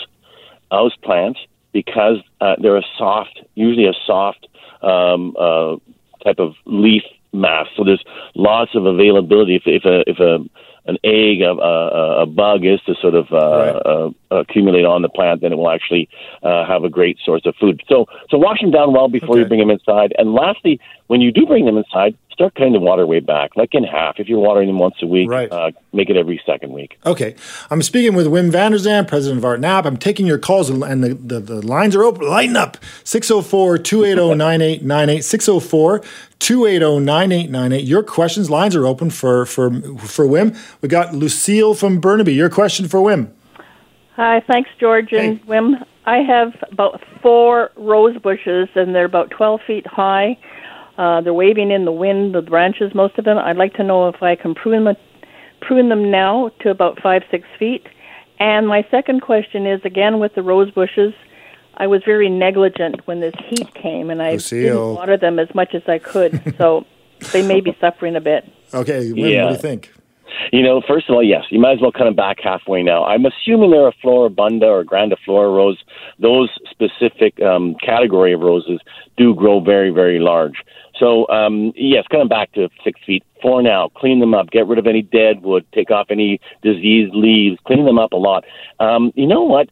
house 0.71 0.95
plants, 1.03 1.39
because 1.73 2.19
uh, 2.39 2.55
they're 2.61 2.77
a 2.77 2.89
soft, 2.97 3.41
usually 3.55 3.87
a 3.87 3.97
soft 4.05 4.47
um, 4.81 5.35
uh, 5.37 5.75
type 6.23 6.39
of 6.39 6.55
leaf 6.65 7.03
mass. 7.33 7.67
So 7.75 7.83
there's 7.83 8.03
lots 8.35 8.71
of 8.73 8.85
availability. 8.85 9.55
If, 9.55 9.63
if 9.65 9.83
a 9.83 10.09
if 10.09 10.19
a 10.19 10.45
an 10.87 10.97
egg, 11.03 11.41
a, 11.41 11.51
a, 11.51 12.21
a 12.23 12.25
bug 12.25 12.65
is 12.65 12.79
to 12.85 12.95
sort 13.01 13.13
of 13.13 13.25
uh, 13.31 13.35
right. 13.35 13.75
uh, 13.75 14.09
accumulate 14.31 14.85
on 14.85 15.01
the 15.01 15.09
plant, 15.09 15.41
then 15.41 15.51
it 15.51 15.55
will 15.55 15.69
actually 15.69 16.09
uh, 16.43 16.65
have 16.65 16.83
a 16.83 16.89
great 16.89 17.17
source 17.23 17.45
of 17.45 17.55
food. 17.55 17.81
So, 17.87 18.05
so 18.29 18.37
wash 18.37 18.61
them 18.61 18.71
down 18.71 18.93
well 18.93 19.07
before 19.07 19.31
okay. 19.31 19.39
you 19.39 19.45
bring 19.45 19.59
them 19.59 19.69
inside. 19.69 20.13
And 20.17 20.33
lastly, 20.33 20.79
when 21.07 21.21
you 21.21 21.31
do 21.31 21.45
bring 21.45 21.65
them 21.65 21.77
inside, 21.77 22.17
start 22.37 22.53
cutting 22.53 22.73
the 22.73 22.79
water 22.79 23.07
way 23.07 23.19
back, 23.19 23.55
like 23.55 23.73
in 23.73 23.83
half. 23.83 24.19
If 24.19 24.27
you're 24.27 24.39
watering 24.39 24.67
them 24.67 24.77
once 24.77 24.95
a 25.01 25.07
week, 25.07 25.27
right. 25.27 25.51
uh, 25.51 25.71
make 25.91 26.09
it 26.09 26.17
every 26.17 26.39
second 26.45 26.71
week. 26.71 26.99
Okay. 27.03 27.33
I'm 27.71 27.81
speaking 27.81 28.13
with 28.13 28.27
Wim 28.27 28.51
Vander 28.51 28.77
Zalm, 28.77 29.07
president 29.07 29.39
of 29.39 29.45
Art 29.45 29.59
Knapp. 29.59 29.85
I'm 29.85 29.97
taking 29.97 30.27
your 30.27 30.37
calls, 30.37 30.69
and 30.69 31.03
the, 31.03 31.15
the, 31.15 31.39
the 31.39 31.65
lines 31.65 31.95
are 31.95 32.03
open. 32.03 32.27
Lighten 32.27 32.55
up 32.55 32.77
604 33.05 33.79
280 33.79 34.35
9898. 34.37 35.23
604 35.23 35.99
280 36.37 36.99
9898. 37.05 37.87
Your 37.87 38.03
questions, 38.03 38.49
lines 38.51 38.75
are 38.75 38.85
open 38.85 39.09
for, 39.09 39.47
for, 39.47 39.71
for 39.97 40.25
Wim. 40.27 40.55
We 40.81 40.89
got 40.89 41.15
Lucille 41.15 41.73
from 41.73 41.99
Burnaby. 41.99 42.35
Your 42.35 42.49
question 42.49 42.87
for 42.87 42.99
Wim. 42.99 43.31
Hi, 44.17 44.41
thanks, 44.47 44.69
George 44.79 45.13
and 45.13 45.37
hey. 45.37 45.43
Wim. 45.45 45.85
I 46.07 46.17
have 46.17 46.53
about 46.71 47.01
four 47.21 47.69
rose 47.75 48.17
bushes, 48.17 48.67
and 48.73 48.95
they're 48.95 49.05
about 49.05 49.29
12 49.29 49.61
feet 49.67 49.85
high. 49.85 50.37
Uh, 50.97 51.21
they're 51.21 51.35
waving 51.35 51.69
in 51.69 51.85
the 51.85 51.91
wind, 51.91 52.33
the 52.33 52.41
branches, 52.41 52.95
most 52.95 53.19
of 53.19 53.25
them. 53.25 53.37
I'd 53.37 53.57
like 53.57 53.75
to 53.75 53.83
know 53.83 54.07
if 54.09 54.23
I 54.23 54.35
can 54.35 54.55
prune 54.55 54.85
them, 54.85 54.95
prune 55.61 55.89
them 55.89 56.09
now 56.09 56.49
to 56.61 56.71
about 56.71 56.99
five, 56.99 57.21
six 57.29 57.47
feet. 57.59 57.85
And 58.39 58.67
my 58.67 58.87
second 58.89 59.21
question 59.21 59.67
is 59.67 59.81
again 59.85 60.17
with 60.17 60.33
the 60.33 60.41
rose 60.41 60.71
bushes. 60.71 61.13
I 61.75 61.85
was 61.85 62.01
very 62.03 62.27
negligent 62.27 63.05
when 63.05 63.19
this 63.19 63.35
heat 63.47 63.71
came, 63.75 64.09
and 64.09 64.19
I 64.19 64.31
Lucille. 64.33 64.61
didn't 64.63 64.95
water 64.95 65.17
them 65.17 65.37
as 65.37 65.53
much 65.53 65.75
as 65.75 65.83
I 65.87 65.99
could. 65.99 66.55
so 66.57 66.87
they 67.33 67.45
may 67.47 67.61
be 67.61 67.77
suffering 67.81 68.15
a 68.15 68.21
bit. 68.21 68.51
Okay, 68.73 69.11
Wim, 69.11 69.31
yeah. 69.31 69.43
what 69.43 69.49
do 69.49 69.55
you 69.57 69.61
think? 69.61 69.93
You 70.51 70.63
know, 70.63 70.81
first 70.87 71.09
of 71.09 71.15
all, 71.15 71.23
yes, 71.23 71.43
you 71.49 71.59
might 71.59 71.73
as 71.73 71.81
well 71.81 71.91
cut 71.91 72.05
them 72.05 72.15
back 72.15 72.37
halfway 72.41 72.83
now. 72.83 73.03
I'm 73.03 73.25
assuming 73.25 73.71
they're 73.71 73.87
a 73.87 73.93
Floribunda 74.03 74.63
or 74.63 74.83
Grandiflora 74.83 75.55
rose. 75.55 75.81
Those 76.19 76.49
specific 76.69 77.41
um, 77.41 77.75
category 77.83 78.33
of 78.33 78.41
roses 78.41 78.79
do 79.17 79.33
grow 79.33 79.59
very, 79.59 79.89
very 79.89 80.19
large. 80.19 80.63
So, 80.99 81.27
um, 81.29 81.73
yes, 81.75 82.05
cut 82.09 82.19
them 82.19 82.27
back 82.27 82.51
to 82.53 82.69
six 82.83 82.99
feet 83.05 83.23
for 83.41 83.61
now. 83.61 83.89
Clean 83.95 84.19
them 84.19 84.33
up. 84.33 84.49
Get 84.49 84.67
rid 84.67 84.79
of 84.79 84.87
any 84.87 85.01
dead 85.01 85.43
wood. 85.43 85.65
Take 85.73 85.91
off 85.91 86.07
any 86.09 86.39
diseased 86.63 87.13
leaves. 87.13 87.59
Clean 87.65 87.85
them 87.85 87.99
up 87.99 88.13
a 88.13 88.17
lot. 88.17 88.45
Um, 88.79 89.11
you 89.15 89.27
know 89.27 89.43
what? 89.43 89.69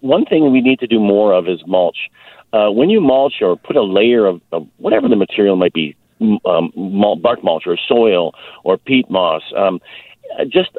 One 0.00 0.24
thing 0.24 0.52
we 0.52 0.60
need 0.60 0.78
to 0.80 0.86
do 0.86 1.00
more 1.00 1.32
of 1.32 1.48
is 1.48 1.60
mulch. 1.66 1.98
Uh, 2.52 2.70
when 2.70 2.90
you 2.90 3.00
mulch 3.00 3.34
or 3.40 3.56
put 3.56 3.76
a 3.76 3.82
layer 3.82 4.26
of, 4.26 4.40
of 4.52 4.66
whatever 4.78 5.08
the 5.08 5.16
material 5.16 5.56
might 5.56 5.72
be, 5.72 5.96
um, 6.20 7.20
bark 7.22 7.42
mulch 7.42 7.64
or 7.66 7.76
soil 7.88 8.34
or 8.64 8.78
peat 8.78 9.10
moss. 9.10 9.42
Um, 9.56 9.80
just 10.48 10.70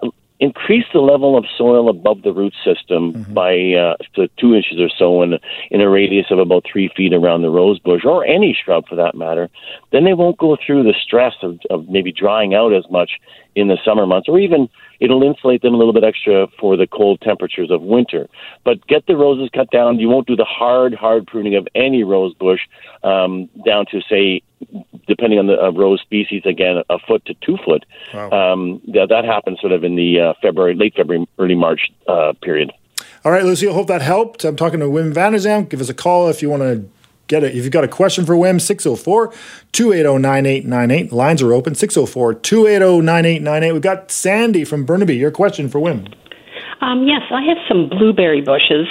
increase 0.41 0.85
the 0.91 0.99
level 0.99 1.37
of 1.37 1.45
soil 1.55 1.87
above 1.87 2.23
the 2.23 2.33
root 2.33 2.53
system 2.65 3.13
mm-hmm. 3.13 3.33
by 3.33 3.53
uh, 3.79 3.95
to 4.15 4.27
two 4.39 4.55
inches 4.55 4.79
or 4.79 4.89
so 4.97 5.21
in, 5.21 5.37
in 5.69 5.81
a 5.81 5.89
radius 5.89 6.25
of 6.31 6.39
about 6.39 6.65
three 6.69 6.89
feet 6.97 7.13
around 7.13 7.43
the 7.43 7.49
rose 7.49 7.77
bush 7.77 8.01
or 8.03 8.25
any 8.25 8.57
shrub 8.65 8.87
for 8.87 8.95
that 8.95 9.13
matter, 9.13 9.49
then 9.91 10.03
they 10.03 10.15
won't 10.15 10.39
go 10.39 10.57
through 10.65 10.81
the 10.81 10.95
stress 10.99 11.35
of, 11.43 11.59
of 11.69 11.87
maybe 11.89 12.11
drying 12.11 12.55
out 12.55 12.73
as 12.73 12.83
much 12.89 13.11
in 13.55 13.67
the 13.67 13.77
summer 13.85 14.07
months, 14.07 14.27
or 14.27 14.39
even 14.39 14.67
it'll 15.01 15.23
insulate 15.23 15.61
them 15.63 15.73
a 15.73 15.77
little 15.77 15.91
bit 15.91 16.05
extra 16.05 16.47
for 16.59 16.77
the 16.77 16.87
cold 16.87 17.19
temperatures 17.21 17.69
of 17.71 17.81
winter. 17.81 18.29
But 18.63 18.85
get 18.87 19.07
the 19.07 19.17
roses 19.17 19.49
cut 19.53 19.69
down. 19.71 19.99
You 19.99 20.07
won't 20.07 20.27
do 20.27 20.35
the 20.37 20.45
hard, 20.45 20.93
hard 20.93 21.27
pruning 21.27 21.55
of 21.55 21.67
any 21.75 22.03
rose 22.03 22.33
bush 22.35 22.61
um, 23.03 23.49
down 23.65 23.87
to 23.91 24.01
say 24.09 24.43
depending 25.07 25.39
on 25.39 25.47
the 25.47 25.59
uh, 25.59 25.71
rose 25.71 25.99
species, 26.01 26.43
again, 26.45 26.83
a 26.89 26.99
foot 26.99 27.25
to 27.25 27.33
two 27.41 27.57
foot. 27.65 27.83
Wow. 28.13 28.29
Um, 28.29 28.81
that, 28.93 29.09
that 29.09 29.25
happens 29.25 29.59
sort 29.59 29.73
of 29.73 29.83
in 29.83 29.95
the 29.95 30.19
uh, 30.19 30.33
February, 30.41 30.75
late 30.75 30.93
February, 30.95 31.27
early 31.39 31.55
March 31.55 31.91
uh, 32.07 32.33
period. 32.41 32.71
All 33.25 33.31
right, 33.31 33.43
Lucy, 33.43 33.67
I 33.67 33.73
hope 33.73 33.87
that 33.87 34.01
helped. 34.01 34.45
I'm 34.45 34.55
talking 34.55 34.79
to 34.79 34.85
Wim 34.85 35.13
Vander 35.13 35.39
Zalm. 35.39 35.67
Give 35.67 35.81
us 35.81 35.89
a 35.89 35.93
call 35.93 36.29
if 36.29 36.41
you 36.41 36.49
want 36.49 36.61
to 36.61 36.87
get 37.31 37.43
it. 37.43 37.55
If 37.55 37.63
you've 37.63 37.71
got 37.71 37.83
a 37.83 37.87
question 37.87 38.25
for 38.25 38.35
Wim, 38.35 38.59
604 38.59 39.33
280 39.71 40.21
9898. 40.21 41.11
Lines 41.11 41.41
are 41.41 41.53
open 41.53 41.73
604 41.73 42.35
280 42.35 43.01
9898. 43.01 43.71
We've 43.71 43.81
got 43.81 44.11
Sandy 44.11 44.63
from 44.65 44.85
Burnaby. 44.85 45.15
Your 45.15 45.31
question 45.31 45.69
for 45.69 45.79
Wim. 45.79 46.13
Um, 46.81 47.07
yes, 47.07 47.21
I 47.31 47.41
have 47.43 47.57
some 47.67 47.89
blueberry 47.89 48.41
bushes, 48.41 48.87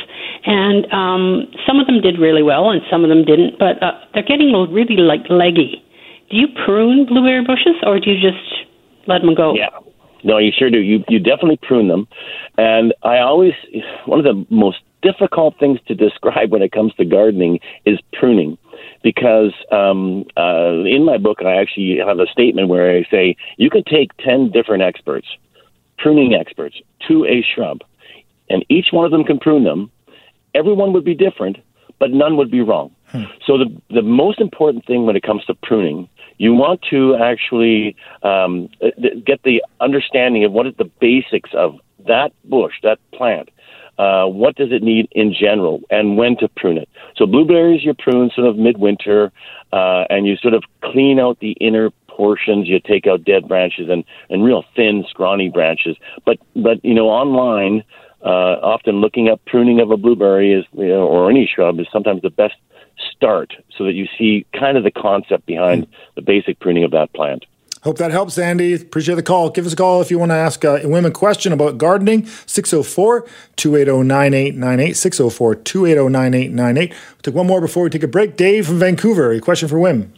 and 0.47 0.87
um, 0.93 1.53
some 1.67 1.79
of 1.81 1.87
them 1.87 2.01
did 2.01 2.19
really 2.19 2.43
well, 2.43 2.71
and 2.71 2.81
some 2.91 3.05
of 3.05 3.11
them 3.11 3.25
didn't. 3.25 3.59
But 3.59 3.83
uh, 3.83 3.93
they're 4.15 4.23
getting 4.23 4.53
really 4.73 4.97
like 4.97 5.29
leggy. 5.29 5.85
Do 6.31 6.37
you 6.37 6.47
prune 6.65 7.07
blueberry 7.07 7.45
bushes, 7.45 7.75
or 7.83 7.99
do 8.01 8.11
you 8.11 8.21
just 8.23 8.43
let 9.07 9.23
them 9.23 9.35
go? 9.35 9.55
Yeah. 9.55 9.69
No, 10.23 10.39
you 10.39 10.53
sure 10.57 10.71
do. 10.71 10.79
You 10.79 11.05
you 11.09 11.19
definitely 11.19 11.59
prune 11.63 11.89
them, 11.89 12.07
and 12.57 12.95
I 13.03 13.19
always 13.19 13.55
one 14.07 14.19
of 14.19 14.25
the 14.25 14.47
most 14.51 14.79
difficult 15.03 15.59
things 15.59 15.79
to 15.89 15.95
describe 15.95 16.51
when 16.53 16.63
it 16.63 16.73
comes 16.73 16.95
to 16.95 17.05
gardening 17.05 17.61
is 17.85 17.99
pruning, 18.13 18.59
because 19.03 19.55
um, 19.73 20.25
uh, 20.37 20.85
in 20.85 21.05
my 21.05 21.19
book 21.19 21.39
I 21.43 21.55
actually 21.61 21.99
have 21.99 22.19
a 22.19 22.27
statement 22.27 22.69
where 22.69 22.97
I 22.97 23.05
say 23.11 23.37
you 23.57 23.71
can 23.71 23.85
take 23.85 24.17
ten 24.19 24.51
different 24.51 24.83
experts 24.83 25.29
pruning 26.01 26.35
experts 26.35 26.77
to 27.07 27.27
a 27.27 27.45
shrub, 27.55 27.83
and 28.49 28.65
each 28.69 28.87
one 28.91 29.05
of 29.05 29.11
them 29.11 29.25
can 29.25 29.39
prune 29.39 29.65
them, 29.65 29.91
everyone 30.55 30.93
would 30.93 31.05
be 31.05 31.15
different, 31.15 31.59
but 31.99 32.11
none 32.11 32.37
would 32.37 32.51
be 32.51 32.61
wrong. 32.61 32.91
Hmm. 33.09 33.25
So 33.47 33.59
the 33.59 33.69
the 33.91 34.03
most 34.03 34.41
important 34.41 34.87
thing 34.87 35.05
when 35.07 35.17
it 35.17 35.23
comes 35.23 35.45
to 35.45 35.55
pruning, 35.55 36.09
you 36.39 36.55
want 36.55 36.81
to 36.91 37.17
actually 37.17 37.97
um, 38.23 38.69
get 39.27 39.43
the 39.43 39.63
understanding 39.81 40.45
of 40.45 40.53
what 40.53 40.67
is 40.67 40.75
the 40.79 40.91
basics 41.01 41.51
of 41.55 41.79
that 42.07 42.33
bush, 42.45 42.75
that 42.83 42.99
plant. 43.13 43.51
Uh, 44.01 44.25
what 44.25 44.57
does 44.57 44.73
it 44.73 44.83
need 44.83 45.07
in 45.13 45.31
general, 45.31 45.83
and 45.91 46.17
when 46.17 46.35
to 46.35 46.49
prune 46.57 46.79
it? 46.79 46.89
So 47.17 47.27
blueberries 47.27 47.85
you 47.85 47.93
prune 47.93 48.31
sort 48.35 48.47
of 48.47 48.57
midwinter, 48.57 49.31
uh, 49.75 50.05
and 50.09 50.27
you 50.27 50.37
sort 50.37 50.55
of 50.55 50.63
clean 50.83 51.21
out 51.21 51.39
the 51.41 51.53
inner 51.61 51.91
portions. 52.09 52.67
You 52.67 52.81
take 52.81 53.07
out 53.07 53.25
dead 53.25 53.47
branches 53.47 53.91
and, 53.91 54.03
and 54.31 54.43
real 54.43 54.65
thin, 54.75 55.05
scrawny 55.11 55.51
branches. 55.51 55.99
But 56.25 56.39
but 56.57 56.83
you 56.83 56.95
know, 56.95 57.11
online, 57.11 57.85
uh, 58.25 58.57
often 58.75 59.03
looking 59.03 59.29
up 59.29 59.45
pruning 59.45 59.81
of 59.81 59.91
a 59.91 59.99
blueberry 59.99 60.55
is 60.55 60.65
you 60.73 60.89
know, 60.89 61.07
or 61.07 61.31
any 61.31 61.47
shrub 61.55 61.79
is 61.79 61.87
sometimes 61.93 62.23
the 62.23 62.31
best 62.31 62.55
start, 63.15 63.53
so 63.77 63.85
that 63.85 63.93
you 63.93 64.07
see 64.17 64.47
kind 64.59 64.79
of 64.79 64.85
the 64.85 64.91
concept 64.91 65.45
behind 65.45 65.87
mm. 65.87 65.91
the 66.15 66.23
basic 66.23 66.59
pruning 66.59 66.85
of 66.85 66.93
that 66.93 67.13
plant. 67.13 67.45
Hope 67.83 67.97
that 67.97 68.11
helps, 68.11 68.37
Andy. 68.37 68.75
Appreciate 68.75 69.15
the 69.15 69.23
call. 69.23 69.49
Give 69.49 69.65
us 69.65 69.73
a 69.73 69.77
call 69.77 70.03
if 70.03 70.11
you 70.11 70.19
want 70.19 70.33
to 70.33 70.37
ask 70.37 70.65
uh, 70.65 70.75
a 70.75 70.81
Wim 70.83 71.11
question 71.15 71.53
about 71.53 71.79
gardening. 71.79 72.27
604 72.27 73.27
280 73.57 74.07
9898. 74.07 74.97
604 74.97 75.55
280 75.55 76.13
9898. 76.13 76.91
We'll 76.91 77.23
take 77.23 77.35
one 77.35 77.47
more 77.47 77.61
before 77.61 77.85
we 77.85 77.91
take 77.91 78.03
a 78.03 78.09
break. 78.09 78.37
Dave 78.37 78.67
from 78.67 78.79
Vancouver, 78.79 79.33
a 79.33 79.41
question 79.41 79.69
for 79.69 79.77
Wim. 79.77 80.11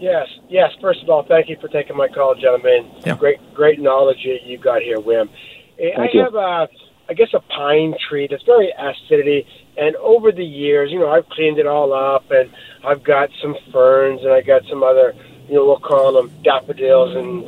Yes, 0.00 0.26
yes. 0.48 0.72
First 0.80 1.02
of 1.02 1.10
all, 1.10 1.22
thank 1.22 1.48
you 1.48 1.56
for 1.60 1.68
taking 1.68 1.96
my 1.96 2.08
call, 2.08 2.34
gentlemen. 2.34 2.90
Yeah. 3.04 3.16
Great, 3.16 3.38
great 3.54 3.78
knowledge 3.78 4.18
you 4.24 4.58
got 4.58 4.82
here, 4.82 4.98
Wim. 4.98 5.28
Thank 5.76 5.98
I 5.98 6.08
you. 6.12 6.20
have 6.20 6.34
a, 6.34 6.68
I 7.08 7.14
guess, 7.14 7.28
a 7.32 7.40
pine 7.40 7.94
tree 8.08 8.26
that's 8.28 8.42
very 8.42 8.72
acidity, 8.76 9.46
and 9.76 9.94
over 9.96 10.32
the 10.32 10.44
years, 10.44 10.90
you 10.90 10.98
know, 10.98 11.10
I've 11.10 11.28
cleaned 11.28 11.58
it 11.58 11.66
all 11.66 11.92
up, 11.92 12.30
and 12.30 12.50
I've 12.84 13.04
got 13.04 13.28
some 13.40 13.54
ferns, 13.72 14.22
and 14.22 14.32
I 14.32 14.40
got 14.40 14.62
some 14.68 14.82
other, 14.82 15.14
you 15.50 15.56
know, 15.56 15.66
we'll 15.66 15.80
call 15.80 16.14
them 16.14 16.30
daffodils 16.42 17.16
and 17.16 17.44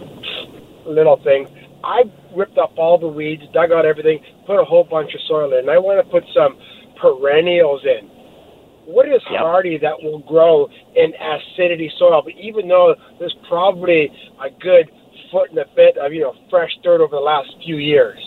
little 0.87 1.17
things. 1.23 1.49
I 1.85 2.03
ripped 2.37 2.59
up 2.59 2.73
all 2.77 2.99
the 2.99 3.09
weeds, 3.09 3.43
dug 3.53 3.73
out 3.73 3.87
everything, 3.87 4.21
put 4.47 4.61
a 4.61 4.65
whole 4.65 4.85
bunch 4.85 5.15
of 5.15 5.21
soil 5.27 5.53
in, 5.53 5.61
and 5.61 5.71
I 5.71 5.79
want 5.79 6.05
to 6.05 6.11
put 6.11 6.25
some 6.35 6.59
perennials 7.01 7.83
in 7.85 8.11
what 8.85 9.07
is 9.07 9.23
yep. 9.31 9.41
hardy 9.41 9.79
that 9.79 10.03
will 10.03 10.19
grow 10.21 10.69
in 10.97 11.13
acidity 11.15 11.91
soil? 11.99 12.23
But 12.25 12.35
even 12.35 12.69
though 12.69 12.95
there's 13.19 13.35
probably 13.49 14.11
a 14.41 14.51
good 14.61 14.91
foot 15.31 15.51
and 15.51 15.59
a 15.59 15.67
bit 15.75 15.97
of 15.97 16.13
you 16.13 16.21
know 16.21 16.35
fresh 16.51 16.71
dirt 16.83 17.01
over 17.01 17.17
the 17.17 17.23
last 17.23 17.49
few 17.65 17.77
years. 17.77 18.19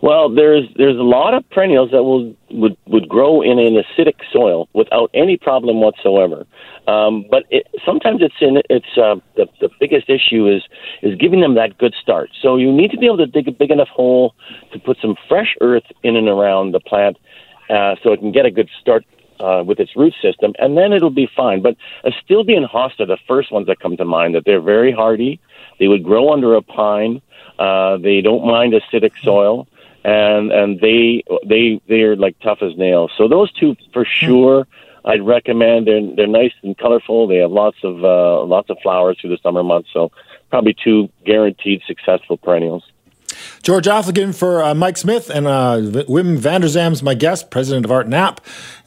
Well, 0.00 0.28
there's 0.32 0.64
there's 0.76 0.96
a 0.96 1.02
lot 1.02 1.34
of 1.34 1.48
perennials 1.50 1.90
that 1.90 2.04
will 2.04 2.34
would 2.50 2.76
would 2.86 3.08
grow 3.08 3.42
in 3.42 3.58
an 3.58 3.82
acidic 3.82 4.14
soil 4.32 4.68
without 4.72 5.10
any 5.12 5.36
problem 5.36 5.80
whatsoever. 5.80 6.46
Um, 6.86 7.26
but 7.30 7.44
it, 7.50 7.66
sometimes 7.84 8.22
it's 8.22 8.34
in 8.40 8.62
it's 8.70 8.96
uh, 8.96 9.16
the 9.36 9.46
the 9.60 9.68
biggest 9.80 10.08
issue 10.08 10.48
is 10.48 10.62
is 11.02 11.16
giving 11.18 11.40
them 11.40 11.54
that 11.56 11.78
good 11.78 11.94
start. 12.00 12.30
So 12.40 12.56
you 12.56 12.72
need 12.72 12.92
to 12.92 12.98
be 12.98 13.06
able 13.06 13.18
to 13.18 13.26
dig 13.26 13.48
a 13.48 13.52
big 13.52 13.70
enough 13.70 13.88
hole 13.88 14.34
to 14.72 14.78
put 14.78 14.98
some 15.02 15.16
fresh 15.28 15.56
earth 15.60 15.84
in 16.04 16.14
and 16.16 16.28
around 16.28 16.72
the 16.72 16.80
plant 16.80 17.16
uh, 17.68 17.96
so 18.02 18.12
it 18.12 18.20
can 18.20 18.30
get 18.30 18.46
a 18.46 18.50
good 18.50 18.70
start 18.80 19.04
uh, 19.40 19.62
with 19.66 19.80
its 19.80 19.96
root 19.96 20.14
system, 20.22 20.52
and 20.58 20.76
then 20.76 20.92
it'll 20.92 21.10
be 21.10 21.28
fine. 21.36 21.60
But 21.62 21.76
Astilbe 22.04 22.56
and 22.56 22.66
hosta, 22.66 23.06
the 23.06 23.18
first 23.26 23.52
ones 23.52 23.66
that 23.66 23.80
come 23.80 23.96
to 23.96 24.04
mind, 24.04 24.34
that 24.34 24.44
they're 24.44 24.60
very 24.60 24.92
hardy. 24.92 25.40
They 25.78 25.88
would 25.88 26.02
grow 26.02 26.32
under 26.32 26.54
a 26.54 26.62
pine. 26.62 27.20
Uh, 27.58 27.98
they 27.98 28.20
don't 28.20 28.46
mind 28.46 28.72
acidic 28.72 29.12
soil, 29.22 29.66
and 30.04 30.52
and 30.52 30.80
they 30.80 31.24
they 31.46 31.80
they're 31.88 32.16
like 32.16 32.38
tough 32.40 32.58
as 32.62 32.76
nails. 32.76 33.10
So 33.16 33.28
those 33.28 33.52
two 33.52 33.76
for 33.92 34.04
sure. 34.04 34.66
I'd 35.04 35.24
recommend. 35.24 35.86
They're 35.86 36.02
they're 36.16 36.26
nice 36.26 36.52
and 36.62 36.76
colorful. 36.76 37.28
They 37.28 37.36
have 37.36 37.50
lots 37.50 37.78
of 37.82 38.04
uh, 38.04 38.42
lots 38.44 38.68
of 38.68 38.76
flowers 38.82 39.16
through 39.18 39.30
the 39.30 39.38
summer 39.42 39.62
months. 39.62 39.88
So 39.92 40.10
probably 40.50 40.74
two 40.84 41.08
guaranteed 41.24 41.82
successful 41.86 42.36
perennials. 42.36 42.84
George 43.62 43.86
Affleck 43.86 44.18
in 44.18 44.32
for 44.32 44.62
uh, 44.62 44.74
Mike 44.74 44.96
Smith 44.96 45.30
and 45.30 45.46
uh, 45.46 45.76
Wim 46.08 46.38
Vander 46.38 46.68
Zalm's 46.68 47.02
my 47.02 47.14
guest, 47.14 47.50
president 47.50 47.84
of 47.84 47.92
Art 47.92 48.08
Knapp. 48.08 48.40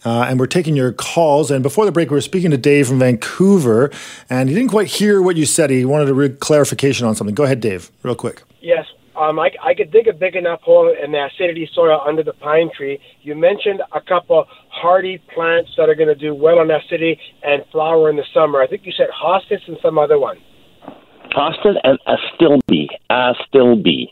Uh, 0.03 0.25
and 0.27 0.39
we're 0.39 0.47
taking 0.47 0.75
your 0.75 0.91
calls. 0.91 1.51
And 1.51 1.61
before 1.63 1.85
the 1.85 1.91
break, 1.91 2.09
we 2.09 2.15
were 2.15 2.21
speaking 2.21 2.51
to 2.51 2.57
Dave 2.57 2.87
from 2.87 2.99
Vancouver, 2.99 3.91
and 4.29 4.49
he 4.49 4.55
didn't 4.55 4.71
quite 4.71 4.87
hear 4.87 5.21
what 5.21 5.37
you 5.37 5.45
said. 5.45 5.69
He 5.69 5.85
wanted 5.85 6.09
a 6.09 6.13
re- 6.13 6.29
clarification 6.29 7.05
on 7.05 7.15
something. 7.15 7.35
Go 7.35 7.43
ahead, 7.43 7.61
Dave, 7.61 7.91
real 8.03 8.15
quick. 8.15 8.41
Yes. 8.61 8.80
Um, 9.21 9.37
I, 9.39 9.51
I 9.63 9.75
could 9.75 9.91
dig 9.91 10.07
a 10.07 10.13
big 10.13 10.35
enough 10.35 10.61
hole 10.61 10.91
in 10.91 11.11
the 11.11 11.27
acidity 11.27 11.69
soil 11.75 12.01
under 12.07 12.23
the 12.23 12.33
pine 12.33 12.71
tree. 12.75 12.99
You 13.21 13.35
mentioned 13.35 13.81
a 13.93 14.01
couple 14.01 14.47
hardy 14.69 15.21
plants 15.35 15.69
that 15.77 15.89
are 15.89 15.95
going 15.95 16.07
to 16.07 16.15
do 16.15 16.33
well 16.33 16.57
on 16.57 16.71
acidity 16.71 17.19
and 17.43 17.63
flower 17.71 18.09
in 18.09 18.15
the 18.15 18.25
summer. 18.33 18.63
I 18.63 18.67
think 18.67 18.81
you 18.83 18.91
said 18.91 19.09
hostas 19.09 19.61
and 19.67 19.77
some 19.79 19.99
other 19.99 20.17
one. 20.17 20.37
Hostas 21.35 21.75
and 21.83 21.99
astilbe. 22.07 22.87
Astilbe 23.11 24.07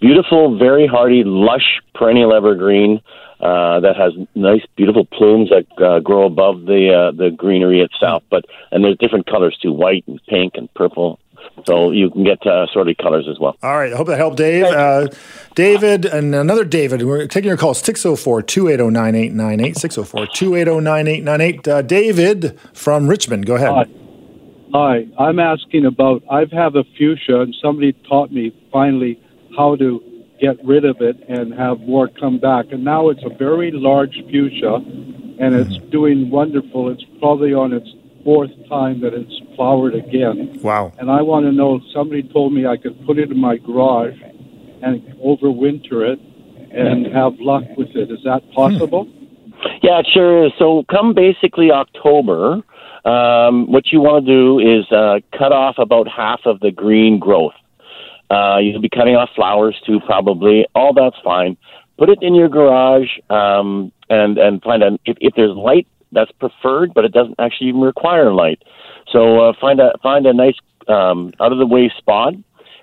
beautiful, 0.00 0.58
very 0.58 0.86
hardy, 0.86 1.22
lush 1.24 1.80
perennial 1.94 2.34
evergreen 2.34 3.00
uh, 3.40 3.80
that 3.80 3.96
has 3.96 4.12
nice, 4.34 4.62
beautiful 4.76 5.06
plumes 5.06 5.50
that 5.50 5.66
uh, 5.82 6.00
grow 6.00 6.26
above 6.26 6.66
the 6.66 6.92
uh, 6.92 7.16
the 7.16 7.30
greenery 7.30 7.80
itself. 7.80 8.22
But 8.30 8.44
and 8.70 8.84
there's 8.84 8.98
different 8.98 9.26
colors 9.26 9.58
too, 9.62 9.72
white 9.72 10.04
and 10.06 10.20
pink 10.28 10.54
and 10.56 10.72
purple. 10.74 11.18
So 11.66 11.90
you 11.90 12.10
can 12.10 12.24
get 12.24 12.38
uh, 12.46 12.64
assorted 12.64 12.98
colors 12.98 13.26
as 13.30 13.38
well. 13.38 13.56
All 13.62 13.76
right. 13.76 13.92
I 13.92 13.96
hope 13.96 14.06
that 14.08 14.16
helped, 14.16 14.36
Dave. 14.36 14.64
Uh, 14.64 15.08
David 15.54 16.04
and 16.04 16.34
another 16.34 16.64
David. 16.64 17.02
We're 17.02 17.26
taking 17.26 17.48
your 17.48 17.56
call. 17.56 17.74
604 17.74 18.42
280 18.42 18.90
9898. 18.90 19.76
604 19.76 20.26
280 20.34 20.80
9898. 20.80 21.68
Uh, 21.68 21.82
David 21.82 22.58
from 22.72 23.08
Richmond. 23.08 23.46
Go 23.46 23.56
ahead. 23.56 23.70
Hi. 23.70 23.84
Hi. 24.72 25.06
I'm 25.18 25.38
asking 25.38 25.86
about, 25.86 26.22
I've 26.30 26.52
had 26.52 26.76
a 26.76 26.84
fuchsia, 26.96 27.40
and 27.40 27.54
somebody 27.62 27.92
taught 28.08 28.32
me 28.32 28.52
finally 28.72 29.20
how 29.56 29.76
to 29.76 30.00
get 30.40 30.56
rid 30.64 30.84
of 30.84 31.00
it 31.00 31.16
and 31.28 31.52
have 31.52 31.80
more 31.80 32.08
come 32.08 32.38
back. 32.38 32.66
And 32.70 32.84
now 32.84 33.10
it's 33.10 33.22
a 33.24 33.36
very 33.36 33.70
large 33.72 34.14
fuchsia, 34.30 34.74
and 34.74 35.54
it's 35.54 35.76
mm-hmm. 35.76 35.90
doing 35.90 36.30
wonderful. 36.30 36.90
It's 36.90 37.04
probably 37.18 37.52
on 37.52 37.72
its 37.72 37.88
fourth 38.24 38.50
time 38.68 39.00
that 39.00 39.14
it's 39.14 39.32
flowered 39.56 39.94
again. 39.94 40.58
Wow. 40.62 40.92
And 40.98 41.10
I 41.10 41.22
want 41.22 41.46
to 41.46 41.52
know, 41.52 41.80
somebody 41.94 42.22
told 42.22 42.52
me 42.52 42.66
I 42.66 42.76
could 42.76 43.04
put 43.06 43.18
it 43.18 43.30
in 43.30 43.38
my 43.38 43.56
garage 43.56 44.18
and 44.82 45.02
overwinter 45.24 46.12
it 46.12 46.18
and 46.72 47.06
have 47.12 47.34
luck 47.38 47.64
with 47.76 47.88
it. 47.94 48.10
Is 48.10 48.20
that 48.24 48.42
possible? 48.52 49.04
Hmm. 49.04 49.20
Yeah, 49.82 50.00
it 50.00 50.06
sure 50.12 50.46
is. 50.46 50.52
So 50.58 50.84
come 50.90 51.14
basically 51.14 51.70
October, 51.70 52.62
um, 53.04 53.70
what 53.70 53.92
you 53.92 54.00
want 54.00 54.24
to 54.24 54.32
do 54.32 54.58
is 54.58 54.90
uh, 54.90 55.20
cut 55.36 55.52
off 55.52 55.76
about 55.78 56.08
half 56.08 56.40
of 56.44 56.60
the 56.60 56.70
green 56.70 57.18
growth. 57.18 57.52
Uh, 58.30 58.58
you'll 58.58 58.80
be 58.80 58.88
cutting 58.88 59.16
off 59.16 59.30
flowers 59.34 59.76
too, 59.84 60.00
probably. 60.06 60.64
All 60.74 60.94
that's 60.94 61.16
fine. 61.24 61.56
Put 61.98 62.08
it 62.08 62.18
in 62.22 62.34
your 62.34 62.48
garage 62.48 63.08
um, 63.28 63.92
and 64.08 64.38
and 64.38 64.62
find 64.62 64.82
a 64.82 64.98
if, 65.04 65.16
if 65.20 65.34
there's 65.34 65.54
light 65.56 65.86
that's 66.12 66.32
preferred, 66.32 66.92
but 66.94 67.04
it 67.04 67.12
doesn't 67.12 67.36
actually 67.38 67.68
even 67.68 67.80
require 67.80 68.32
light. 68.32 68.62
So 69.10 69.40
uh, 69.40 69.52
find 69.60 69.80
a 69.80 69.92
find 70.02 70.26
a 70.26 70.32
nice 70.32 70.56
um, 70.88 71.32
out 71.40 71.52
of 71.52 71.58
the 71.58 71.66
way 71.66 71.92
spot 71.96 72.34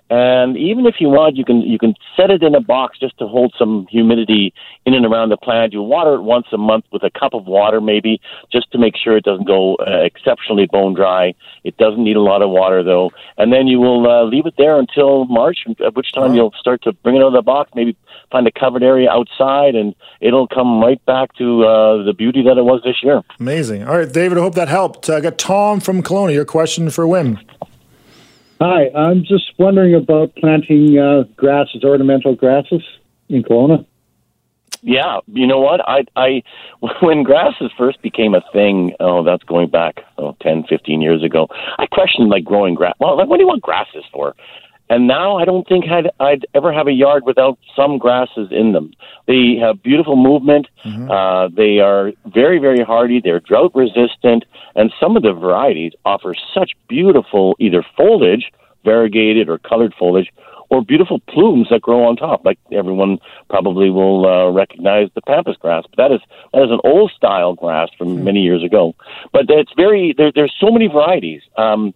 and 0.09 0.55
even 0.55 0.85
if 0.85 0.95
you 0.99 1.09
want, 1.09 1.35
you 1.35 1.43
can 1.43 1.61
you 1.61 1.77
can 1.77 1.93
set 2.15 2.29
it 2.29 2.41
in 2.41 2.55
a 2.55 2.61
box 2.61 2.97
just 2.97 3.17
to 3.19 3.27
hold 3.27 3.53
some 3.57 3.87
humidity 3.89 4.53
in 4.85 4.93
and 4.93 5.05
around 5.05 5.29
the 5.29 5.37
plant. 5.37 5.73
You 5.73 5.81
water 5.81 6.15
it 6.15 6.21
once 6.21 6.47
a 6.53 6.57
month 6.57 6.85
with 6.93 7.03
a 7.03 7.09
cup 7.09 7.33
of 7.33 7.45
water, 7.45 7.81
maybe, 7.81 8.21
just 8.49 8.71
to 8.71 8.77
make 8.77 8.95
sure 8.95 9.17
it 9.17 9.25
doesn't 9.25 9.47
go 9.47 9.75
uh, 9.75 10.03
exceptionally 10.03 10.67
bone 10.71 10.93
dry. 10.93 11.33
It 11.65 11.75
doesn't 11.75 12.01
need 12.01 12.15
a 12.15 12.21
lot 12.21 12.41
of 12.41 12.49
water 12.49 12.83
though, 12.83 13.11
and 13.37 13.51
then 13.51 13.67
you 13.67 13.79
will 13.79 14.09
uh, 14.09 14.23
leave 14.23 14.45
it 14.45 14.53
there 14.57 14.79
until 14.79 15.25
March, 15.25 15.59
at 15.85 15.95
which 15.95 16.13
time 16.13 16.35
you'll 16.35 16.53
start 16.57 16.83
to 16.83 16.93
bring 16.93 17.17
it 17.17 17.19
out 17.19 17.27
of 17.27 17.33
the 17.33 17.41
box. 17.41 17.71
Maybe 17.75 17.97
find 18.31 18.47
a 18.47 18.51
covered 18.51 18.83
area 18.83 19.09
outside, 19.09 19.75
and 19.75 19.93
it'll 20.21 20.47
come 20.47 20.79
right 20.79 21.03
back 21.05 21.35
to 21.35 21.63
uh, 21.65 22.03
the 22.03 22.13
beauty 22.13 22.43
that 22.43 22.57
it 22.57 22.63
was 22.63 22.81
this 22.83 23.03
year. 23.03 23.23
Amazing. 23.39 23.83
All 23.85 23.97
right, 23.97 24.11
David. 24.11 24.37
I 24.37 24.41
hope 24.41 24.55
that 24.55 24.69
helped. 24.69 25.09
I 25.09 25.19
got 25.19 25.37
Tom 25.37 25.81
from 25.81 26.01
Kelowna. 26.01 26.33
Your 26.33 26.45
question 26.45 26.89
for 26.89 27.05
Wim. 27.05 27.43
Hi, 28.59 28.89
I'm 28.95 29.23
just 29.23 29.53
wondering 29.59 29.93
about 29.93 30.35
planting 30.35 30.97
uh, 30.97 31.23
grasses, 31.35 31.83
ornamental 31.83 32.35
grasses 32.35 32.81
in 33.29 33.43
Kelowna. 33.43 33.85
Yeah, 34.81 35.19
you 35.27 35.45
know 35.45 35.59
what? 35.59 35.79
I, 35.87 36.05
I, 36.15 36.41
when 37.01 37.21
grasses 37.21 37.71
first 37.77 38.01
became 38.01 38.33
a 38.33 38.41
thing, 38.51 38.93
oh, 38.99 39.23
that's 39.23 39.43
going 39.43 39.69
back 39.69 40.01
oh, 40.17 40.35
10, 40.41 40.63
15 40.67 41.01
years 41.01 41.23
ago. 41.23 41.47
I 41.77 41.85
questioned 41.85 42.29
like 42.29 42.43
growing 42.43 42.73
grass. 42.73 42.95
Well, 42.99 43.15
like, 43.15 43.27
what 43.27 43.37
do 43.37 43.43
you 43.43 43.47
want 43.47 43.61
grasses 43.61 44.03
for? 44.11 44.35
And 44.89 45.07
now 45.07 45.37
I 45.37 45.45
don't 45.45 45.67
think 45.67 45.85
I'd, 45.89 46.09
I'd 46.19 46.45
ever 46.53 46.71
have 46.71 46.87
a 46.87 46.93
yard 46.93 47.23
without 47.25 47.59
some 47.75 47.97
grasses 47.97 48.49
in 48.51 48.71
them. 48.71 48.93
They 49.27 49.57
have 49.59 49.83
beautiful 49.83 50.15
movement. 50.15 50.67
Mm-hmm. 50.85 51.11
Uh, 51.11 51.49
they 51.49 51.79
are 51.79 52.13
very, 52.25 52.59
very 52.59 52.83
hardy. 52.83 53.19
They're 53.21 53.41
drought 53.41 53.73
resistant. 53.75 54.45
And 54.75 54.93
some 54.99 55.17
of 55.17 55.23
the 55.23 55.33
varieties 55.33 55.93
offer 56.05 56.33
such 56.53 56.71
beautiful 56.87 57.55
either 57.59 57.83
foliage, 57.97 58.51
variegated 58.85 59.49
or 59.49 59.57
colored 59.57 59.93
foliage, 59.99 60.31
or 60.69 60.81
beautiful 60.83 61.19
plumes 61.19 61.67
that 61.69 61.81
grow 61.81 62.03
on 62.03 62.15
top. 62.15 62.43
Like 62.45 62.59
everyone 62.71 63.19
probably 63.49 63.89
will 63.89 64.25
uh, 64.25 64.51
recognize 64.51 65.09
the 65.15 65.21
pampas 65.21 65.57
grass, 65.57 65.85
but 65.89 65.97
that 65.97 66.13
is 66.13 66.21
that 66.53 66.63
is 66.63 66.71
an 66.71 66.79
old 66.83 67.11
style 67.11 67.53
grass 67.53 67.89
from 67.97 68.09
mm-hmm. 68.09 68.23
many 68.25 68.41
years 68.41 68.63
ago. 68.63 68.95
But 69.31 69.45
it's 69.49 69.71
very 69.75 70.13
there, 70.17 70.31
there's 70.33 70.53
so 70.59 70.71
many 70.71 70.87
varieties. 70.87 71.41
Um, 71.57 71.93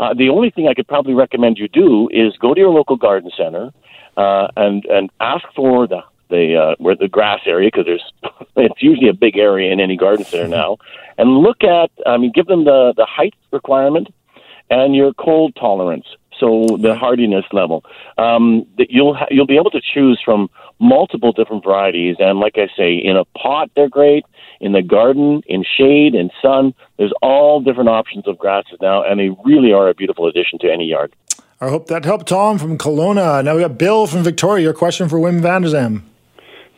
uh, 0.00 0.14
the 0.14 0.30
only 0.30 0.50
thing 0.50 0.66
I 0.66 0.72
could 0.72 0.88
probably 0.88 1.12
recommend 1.12 1.58
you 1.58 1.68
do 1.68 2.08
is 2.10 2.36
go 2.38 2.54
to 2.54 2.60
your 2.60 2.70
local 2.70 2.96
garden 2.96 3.30
center 3.36 3.70
uh, 4.16 4.48
and 4.56 4.84
and 4.86 5.10
ask 5.20 5.44
for 5.54 5.86
the 5.86 6.00
the 6.30 6.56
uh, 6.56 6.74
where 6.78 6.96
the 6.96 7.06
grass 7.06 7.40
area 7.46 7.68
because 7.68 7.84
there's 7.84 8.12
it's 8.56 8.82
usually 8.82 9.08
a 9.08 9.14
big 9.14 9.36
area 9.36 9.70
in 9.70 9.78
any 9.78 9.96
garden 9.96 10.24
center 10.24 10.48
now, 10.60 10.78
and 11.18 11.38
look 11.38 11.62
at 11.62 11.90
I 12.06 12.16
mean 12.16 12.32
give 12.34 12.46
them 12.46 12.64
the 12.64 12.94
the 12.96 13.04
height 13.04 13.34
requirement 13.52 14.08
and 14.70 14.96
your 14.96 15.12
cold 15.12 15.54
tolerance. 15.54 16.06
So 16.40 16.78
the 16.80 16.94
hardiness 16.94 17.44
level, 17.52 17.84
um, 18.18 18.66
that 18.78 18.90
you'll 18.90 19.14
ha- 19.14 19.28
you'll 19.30 19.46
be 19.46 19.56
able 19.56 19.70
to 19.72 19.80
choose 19.80 20.20
from 20.24 20.48
multiple 20.80 21.32
different 21.32 21.62
varieties, 21.62 22.16
and 22.18 22.40
like 22.40 22.56
I 22.56 22.68
say, 22.76 22.94
in 22.94 23.16
a 23.16 23.24
pot 23.38 23.70
they're 23.76 23.88
great 23.88 24.24
in 24.60 24.72
the 24.72 24.82
garden, 24.82 25.42
in 25.46 25.64
shade, 25.64 26.14
in 26.14 26.30
sun. 26.42 26.74
There's 26.98 27.12
all 27.22 27.60
different 27.60 27.88
options 27.88 28.26
of 28.26 28.38
grasses 28.38 28.78
now, 28.80 29.02
and 29.02 29.20
they 29.20 29.30
really 29.44 29.72
are 29.72 29.88
a 29.88 29.94
beautiful 29.94 30.26
addition 30.26 30.58
to 30.60 30.72
any 30.72 30.86
yard. 30.86 31.12
I 31.60 31.68
hope 31.68 31.88
that 31.88 32.04
helped 32.06 32.28
Tom 32.28 32.58
from 32.58 32.78
Kelowna. 32.78 33.44
Now 33.44 33.54
we 33.54 33.60
got 33.60 33.76
Bill 33.76 34.06
from 34.06 34.22
Victoria. 34.22 34.64
Your 34.64 34.72
question 34.72 35.08
for 35.08 35.18
Wim 35.18 35.40
Vander 35.40 35.68
Zalm. 35.68 36.02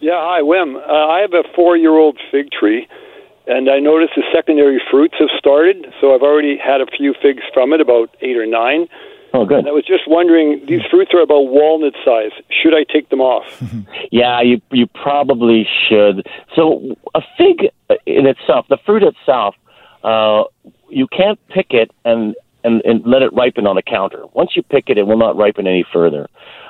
Yeah, 0.01 0.19
hi, 0.19 0.41
Wim. 0.41 0.75
Uh, 0.75 0.93
I 0.93 1.21
have 1.21 1.33
a 1.33 1.45
four 1.55 1.77
year 1.77 1.97
old 1.97 2.19
fig 2.33 2.51
tree, 2.51 2.89
and 3.47 3.71
I 3.71 3.79
noticed 3.79 4.15
the 4.17 4.25
secondary 4.35 4.83
fruits 4.91 5.15
have 5.21 5.29
started, 5.39 5.87
so 6.01 6.15
I've 6.15 6.23
already 6.23 6.57
had 6.57 6.81
a 6.81 6.87
few 6.87 7.15
figs 7.23 7.43
from 7.55 7.73
it, 7.73 7.81
about 7.81 8.11
eight 8.21 8.37
or 8.37 8.47
nine. 8.47 8.89
Oh, 9.35 9.47
good. 9.47 9.61
And 9.61 9.69
I 9.69 9.73
was 9.73 9.87
just 9.87 10.07
wondering, 10.07 10.65
these 10.69 10.83
fruits 10.91 11.13
are 11.15 11.21
about 11.21 11.49
walnut 11.49 11.95
size. 12.05 12.33
Should 12.51 12.75
I 12.75 12.85
take 12.85 13.09
them 13.09 13.21
off? 13.21 13.63
yeah, 14.13 14.43
you 14.43 14.61
you 14.71 14.87
probably 14.87 15.67
should. 15.89 16.27
So 16.55 16.97
a 17.15 17.23
fig 17.39 17.71
in 18.07 18.27
itself, 18.27 18.67
the 18.69 18.79
fruit 18.85 19.03
itself, 19.03 19.55
uh, 20.05 20.45
you 20.91 21.07
can't 21.07 21.39
pick 21.49 21.69
it 21.71 21.91
and, 22.05 22.35
and 22.63 22.83
and 22.85 23.07
let 23.07 23.23
it 23.23 23.33
ripen 23.33 23.67
on 23.67 23.77
the 23.77 23.83
counter. 23.83 24.25
Once 24.35 24.55
you 24.55 24.63
pick 24.63 24.91
it, 24.91 24.99
it 24.99 25.07
will 25.07 25.17
not 25.17 25.37
ripen 25.37 25.67
any 25.67 25.85
further. 25.91 26.29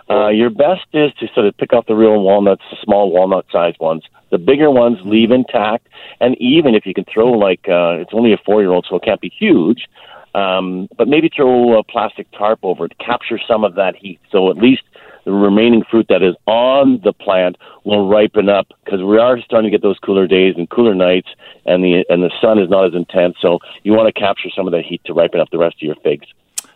Uh, 0.08 0.28
your 0.28 0.50
best 0.50 0.86
is 0.92 1.12
to 1.14 1.26
sort 1.34 1.46
of 1.46 1.56
pick 1.56 1.72
off 1.72 1.86
the 1.86 1.94
real 1.94 2.20
walnuts, 2.20 2.62
the 2.70 2.76
small 2.82 3.10
walnut 3.10 3.46
sized 3.50 3.78
ones. 3.80 4.02
The 4.30 4.38
bigger 4.38 4.70
ones 4.70 4.98
leave 5.04 5.30
intact, 5.30 5.88
and 6.20 6.36
even 6.40 6.74
if 6.74 6.86
you 6.86 6.94
can 6.94 7.04
throw 7.12 7.30
like 7.32 7.68
uh, 7.68 8.00
it's 8.00 8.12
only 8.12 8.32
a 8.32 8.38
four 8.38 8.60
year 8.62 8.70
old, 8.70 8.86
so 8.88 8.96
it 8.96 9.02
can't 9.02 9.20
be 9.20 9.28
huge. 9.36 9.88
Um, 10.35 10.89
but 10.97 11.09
maybe 11.09 11.28
throw 11.35 11.78
a 11.78 11.85
plastic 11.85 12.30
tarp 12.33 12.61
over 12.62 12.87
it, 12.87 12.89
to 12.99 13.05
capture 13.05 13.39
some 13.47 13.64
of 13.64 13.74
that 13.74 13.97
heat, 13.97 14.18
so 14.30 14.51
at 14.51 14.57
least 14.57 14.83
the 15.24 15.33
remaining 15.33 15.85
fruit 15.89 16.07
that 16.09 16.22
is 16.22 16.35
on 16.47 17.01
the 17.05 17.12
plant 17.12 17.57
will 17.85 18.09
ripen 18.09 18.49
up 18.49 18.68
because 18.85 19.03
we 19.03 19.18
are 19.18 19.39
starting 19.41 19.70
to 19.70 19.76
get 19.76 19.83
those 19.83 19.99
cooler 19.99 20.26
days 20.26 20.55
and 20.57 20.68
cooler 20.70 20.95
nights, 20.95 21.28
and 21.64 21.85
the 21.85 22.05
and 22.09 22.22
the 22.22 22.30
sun 22.41 22.59
is 22.59 22.68
not 22.68 22.87
as 22.87 22.95
intense. 22.95 23.37
So 23.41 23.61
you 23.83 23.93
want 23.93 24.12
to 24.12 24.18
capture 24.18 24.49
some 24.55 24.66
of 24.66 24.72
that 24.72 24.85
heat 24.85 25.01
to 25.05 25.12
ripen 25.12 25.41
up 25.41 25.51
the 25.51 25.59
rest 25.59 25.76
of 25.76 25.83
your 25.83 25.97
figs. 25.97 26.26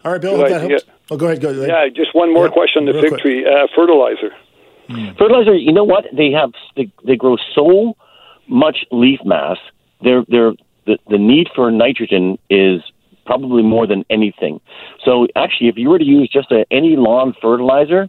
All 0.05 0.13
right, 0.13 0.21
Bill. 0.21 0.39
That 0.39 0.61
helps. 0.61 0.85
Oh, 1.11 1.17
go 1.17 1.27
ahead. 1.27 1.41
Go 1.41 1.51
ahead. 1.51 1.69
Yeah, 1.69 1.89
just 1.89 2.15
one 2.15 2.33
more 2.33 2.47
yeah, 2.47 2.53
question 2.53 2.89
on 2.89 2.95
the 2.95 3.01
fig 3.01 3.11
quick. 3.11 3.23
tree. 3.23 3.47
Uh, 3.47 3.67
fertilizer. 3.75 4.31
Mm. 4.89 5.19
Fertilizer. 5.19 5.55
You 5.55 5.73
know 5.73 5.85
what? 5.85 6.05
They 6.13 6.31
have 6.31 6.53
they, 6.77 6.93
they 7.05 7.17
grow 7.17 7.37
so 7.55 7.97
much 8.47 8.85
leaf 8.93 9.21
mass. 9.25 9.59
They're 10.03 10.25
they're 10.29 10.53
the, 10.87 10.99
the 11.09 11.19
need 11.19 11.49
for 11.55 11.71
nitrogen 11.73 12.39
is 12.49 12.81
probably 13.27 13.63
more 13.63 13.87
than 13.87 14.05
anything. 14.09 14.61
So 15.05 15.27
actually, 15.37 15.69
if 15.69 15.77
you 15.77 15.91
were 15.91 15.99
to 15.99 16.05
use 16.05 16.31
just 16.33 16.51
a, 16.53 16.65
any 16.71 16.97
lawn 16.97 17.35
fertilizer, 17.43 18.09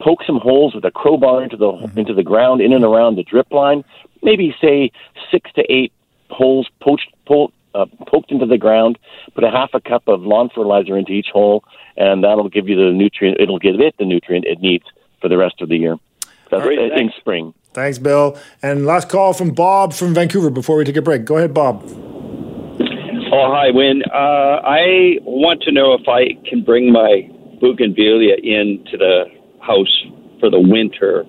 poke 0.00 0.20
some 0.26 0.38
holes 0.38 0.74
with 0.74 0.84
a 0.84 0.90
crowbar 0.90 1.42
into 1.42 1.56
the 1.56 1.66
mm-hmm. 1.66 1.98
into 1.98 2.14
the 2.14 2.22
ground, 2.22 2.60
in 2.60 2.72
and 2.72 2.84
around 2.84 3.16
the 3.16 3.22
drip 3.22 3.52
line. 3.52 3.84
Maybe 4.22 4.54
say 4.60 4.90
six 5.30 5.50
to 5.54 5.62
eight 5.72 5.92
holes 6.30 6.68
poached, 6.80 7.12
po- 7.26 7.52
uh, 7.74 7.86
poked 8.06 8.32
into 8.32 8.46
the 8.46 8.58
ground. 8.58 8.98
Put 9.34 9.44
a 9.44 9.50
half 9.50 9.70
a 9.74 9.80
cup 9.80 10.08
of 10.08 10.22
lawn 10.22 10.50
fertilizer 10.54 10.96
into 10.96 11.12
each 11.12 11.28
hole, 11.32 11.62
and 11.96 12.24
that'll 12.24 12.48
give 12.48 12.68
you 12.68 12.76
the 12.76 12.92
nutrient. 12.92 13.40
It'll 13.40 13.58
give 13.58 13.80
it 13.80 13.94
the 13.98 14.04
nutrient 14.04 14.44
it 14.46 14.60
needs 14.60 14.84
for 15.20 15.28
the 15.28 15.36
rest 15.36 15.60
of 15.60 15.68
the 15.68 15.76
year. 15.76 15.96
That's 16.50 16.62
Great, 16.62 16.78
in 16.78 17.12
spring. 17.18 17.52
Thanks, 17.74 17.98
Bill. 17.98 18.38
And 18.62 18.86
last 18.86 19.10
call 19.10 19.34
from 19.34 19.50
Bob 19.50 19.92
from 19.92 20.14
Vancouver 20.14 20.50
before 20.50 20.76
we 20.78 20.84
take 20.84 20.96
a 20.96 21.02
break. 21.02 21.26
Go 21.26 21.36
ahead, 21.36 21.52
Bob. 21.52 22.17
Oh, 23.38 23.54
hi, 23.54 23.70
Wim. 23.70 24.02
Uh, 24.10 24.58
I 24.66 25.22
want 25.22 25.62
to 25.62 25.70
know 25.70 25.94
if 25.94 26.08
I 26.08 26.34
can 26.48 26.64
bring 26.64 26.90
my 26.90 27.22
bougainvillea 27.60 28.34
into 28.42 28.98
the 28.98 29.26
house 29.60 29.94
for 30.40 30.50
the 30.50 30.58
winter, 30.58 31.20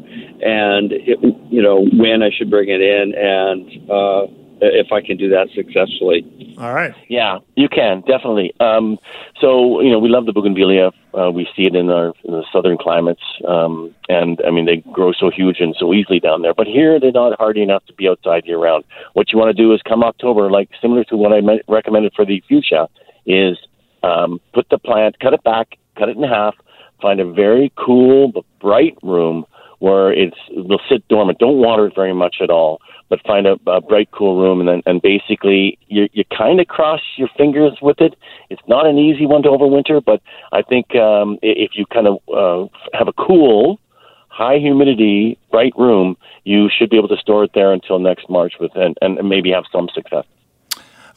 and 0.41 0.91
it, 0.91 1.19
you 1.51 1.61
know 1.61 1.85
when 1.93 2.23
I 2.23 2.31
should 2.35 2.49
bring 2.49 2.69
it 2.69 2.81
in, 2.81 3.13
and 3.13 3.91
uh, 3.91 4.25
if 4.61 4.91
I 4.91 5.01
can 5.01 5.17
do 5.17 5.29
that 5.29 5.49
successfully. 5.55 6.55
All 6.57 6.73
right. 6.73 6.93
Yeah, 7.07 7.39
you 7.55 7.69
can 7.69 8.01
definitely. 8.01 8.53
Um, 8.59 8.97
so 9.39 9.81
you 9.81 9.91
know, 9.91 9.99
we 9.99 10.09
love 10.09 10.25
the 10.25 10.33
bougainvillea. 10.33 10.91
Uh, 11.17 11.31
we 11.31 11.47
see 11.55 11.65
it 11.65 11.75
in 11.75 11.89
our 11.89 12.13
in 12.23 12.33
the 12.33 12.43
southern 12.51 12.77
climates, 12.77 13.23
um, 13.47 13.93
and 14.07 14.41
I 14.45 14.51
mean 14.51 14.65
they 14.65 14.77
grow 14.91 15.11
so 15.13 15.29
huge 15.29 15.59
and 15.59 15.75
so 15.79 15.93
easily 15.93 16.19
down 16.19 16.41
there. 16.41 16.53
But 16.53 16.67
here 16.67 16.99
they're 16.99 17.11
not 17.11 17.37
hardy 17.37 17.61
enough 17.61 17.85
to 17.87 17.93
be 17.93 18.07
outside 18.07 18.45
year 18.45 18.59
round. 18.59 18.83
What 19.13 19.31
you 19.31 19.39
want 19.39 19.55
to 19.55 19.63
do 19.63 19.73
is 19.73 19.81
come 19.87 20.03
October, 20.03 20.49
like 20.51 20.69
similar 20.81 21.03
to 21.05 21.17
what 21.17 21.33
I 21.33 21.41
me- 21.41 21.61
recommended 21.67 22.13
for 22.15 22.25
the 22.25 22.43
fuchsia, 22.47 22.87
is 23.25 23.57
Um, 24.01 24.39
put 24.53 24.65
the 24.69 24.77
plant, 24.77 25.19
cut 25.19 25.33
it 25.33 25.43
back, 25.43 25.77
cut 25.97 26.07
it 26.07 26.15
in 26.15 26.23
half, 26.23 26.55
find 27.01 27.19
a 27.19 27.25
very 27.25 27.69
cool 27.75 28.31
but 28.31 28.45
bright 28.61 28.97
room 29.03 29.45
where 29.79 30.11
it's 30.13 30.37
will 30.51 30.79
sit 30.89 31.05
dormant. 31.09 31.37
Don't 31.39 31.57
water 31.57 31.87
it 31.87 31.95
very 31.95 32.13
much 32.13 32.37
at 32.41 32.49
all, 32.49 32.79
but 33.09 33.19
find 33.25 33.47
a, 33.47 33.57
a 33.67 33.81
bright, 33.81 34.09
cool 34.11 34.39
room, 34.39 34.59
and 34.59 34.69
then 34.69 34.81
and 34.85 35.01
basically 35.01 35.77
you 35.87 36.07
you 36.13 36.23
kind 36.25 36.59
of 36.59 36.67
cross 36.67 37.01
your 37.17 37.29
fingers 37.37 37.77
with 37.81 37.99
it. 37.99 38.15
It's 38.49 38.61
not 38.67 38.85
an 38.85 38.97
easy 38.97 39.25
one 39.25 39.43
to 39.43 39.49
overwinter, 39.49 40.03
but 40.03 40.21
I 40.51 40.61
think 40.61 40.95
um, 40.95 41.39
if 41.41 41.71
you 41.73 41.85
kind 41.87 42.07
of 42.07 42.19
uh, 42.27 42.67
have 42.93 43.07
a 43.07 43.13
cool, 43.13 43.79
high 44.27 44.57
humidity, 44.57 45.37
bright 45.51 45.73
room, 45.77 46.17
you 46.43 46.69
should 46.69 46.89
be 46.89 46.97
able 46.97 47.09
to 47.09 47.17
store 47.17 47.43
it 47.43 47.51
there 47.53 47.73
until 47.73 47.99
next 47.99 48.29
March 48.29 48.53
with 48.59 48.71
and, 48.75 48.97
and 49.01 49.27
maybe 49.27 49.51
have 49.51 49.65
some 49.71 49.89
success. 49.93 50.25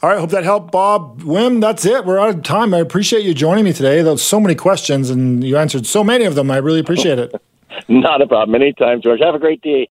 All 0.01 0.09
right, 0.09 0.19
hope 0.19 0.31
that 0.31 0.43
helped, 0.43 0.69
Bob. 0.69 1.21
Wim, 1.21 1.61
that's 1.61 1.85
it. 1.85 2.03
We're 2.03 2.19
out 2.19 2.35
of 2.35 2.43
time. 2.43 2.73
I 2.73 2.79
appreciate 2.79 3.23
you 3.23 3.33
joining 3.33 3.63
me 3.63 3.71
today. 3.71 4.01
There 4.01 4.11
was 4.11 4.21
so 4.21 4.37
many 4.37 4.53
questions, 4.53 5.09
and 5.09 5.41
you 5.41 5.55
answered 5.55 5.85
so 5.85 6.03
many 6.03 6.25
of 6.25 6.35
them. 6.35 6.51
I 6.51 6.57
really 6.57 6.81
appreciate 6.81 7.19
it. 7.19 7.33
Not 7.87 8.21
a 8.21 8.27
problem. 8.27 8.61
Anytime, 8.61 9.01
George. 9.01 9.21
Have 9.21 9.33
a 9.33 9.39
great 9.39 9.61
day. 9.61 9.81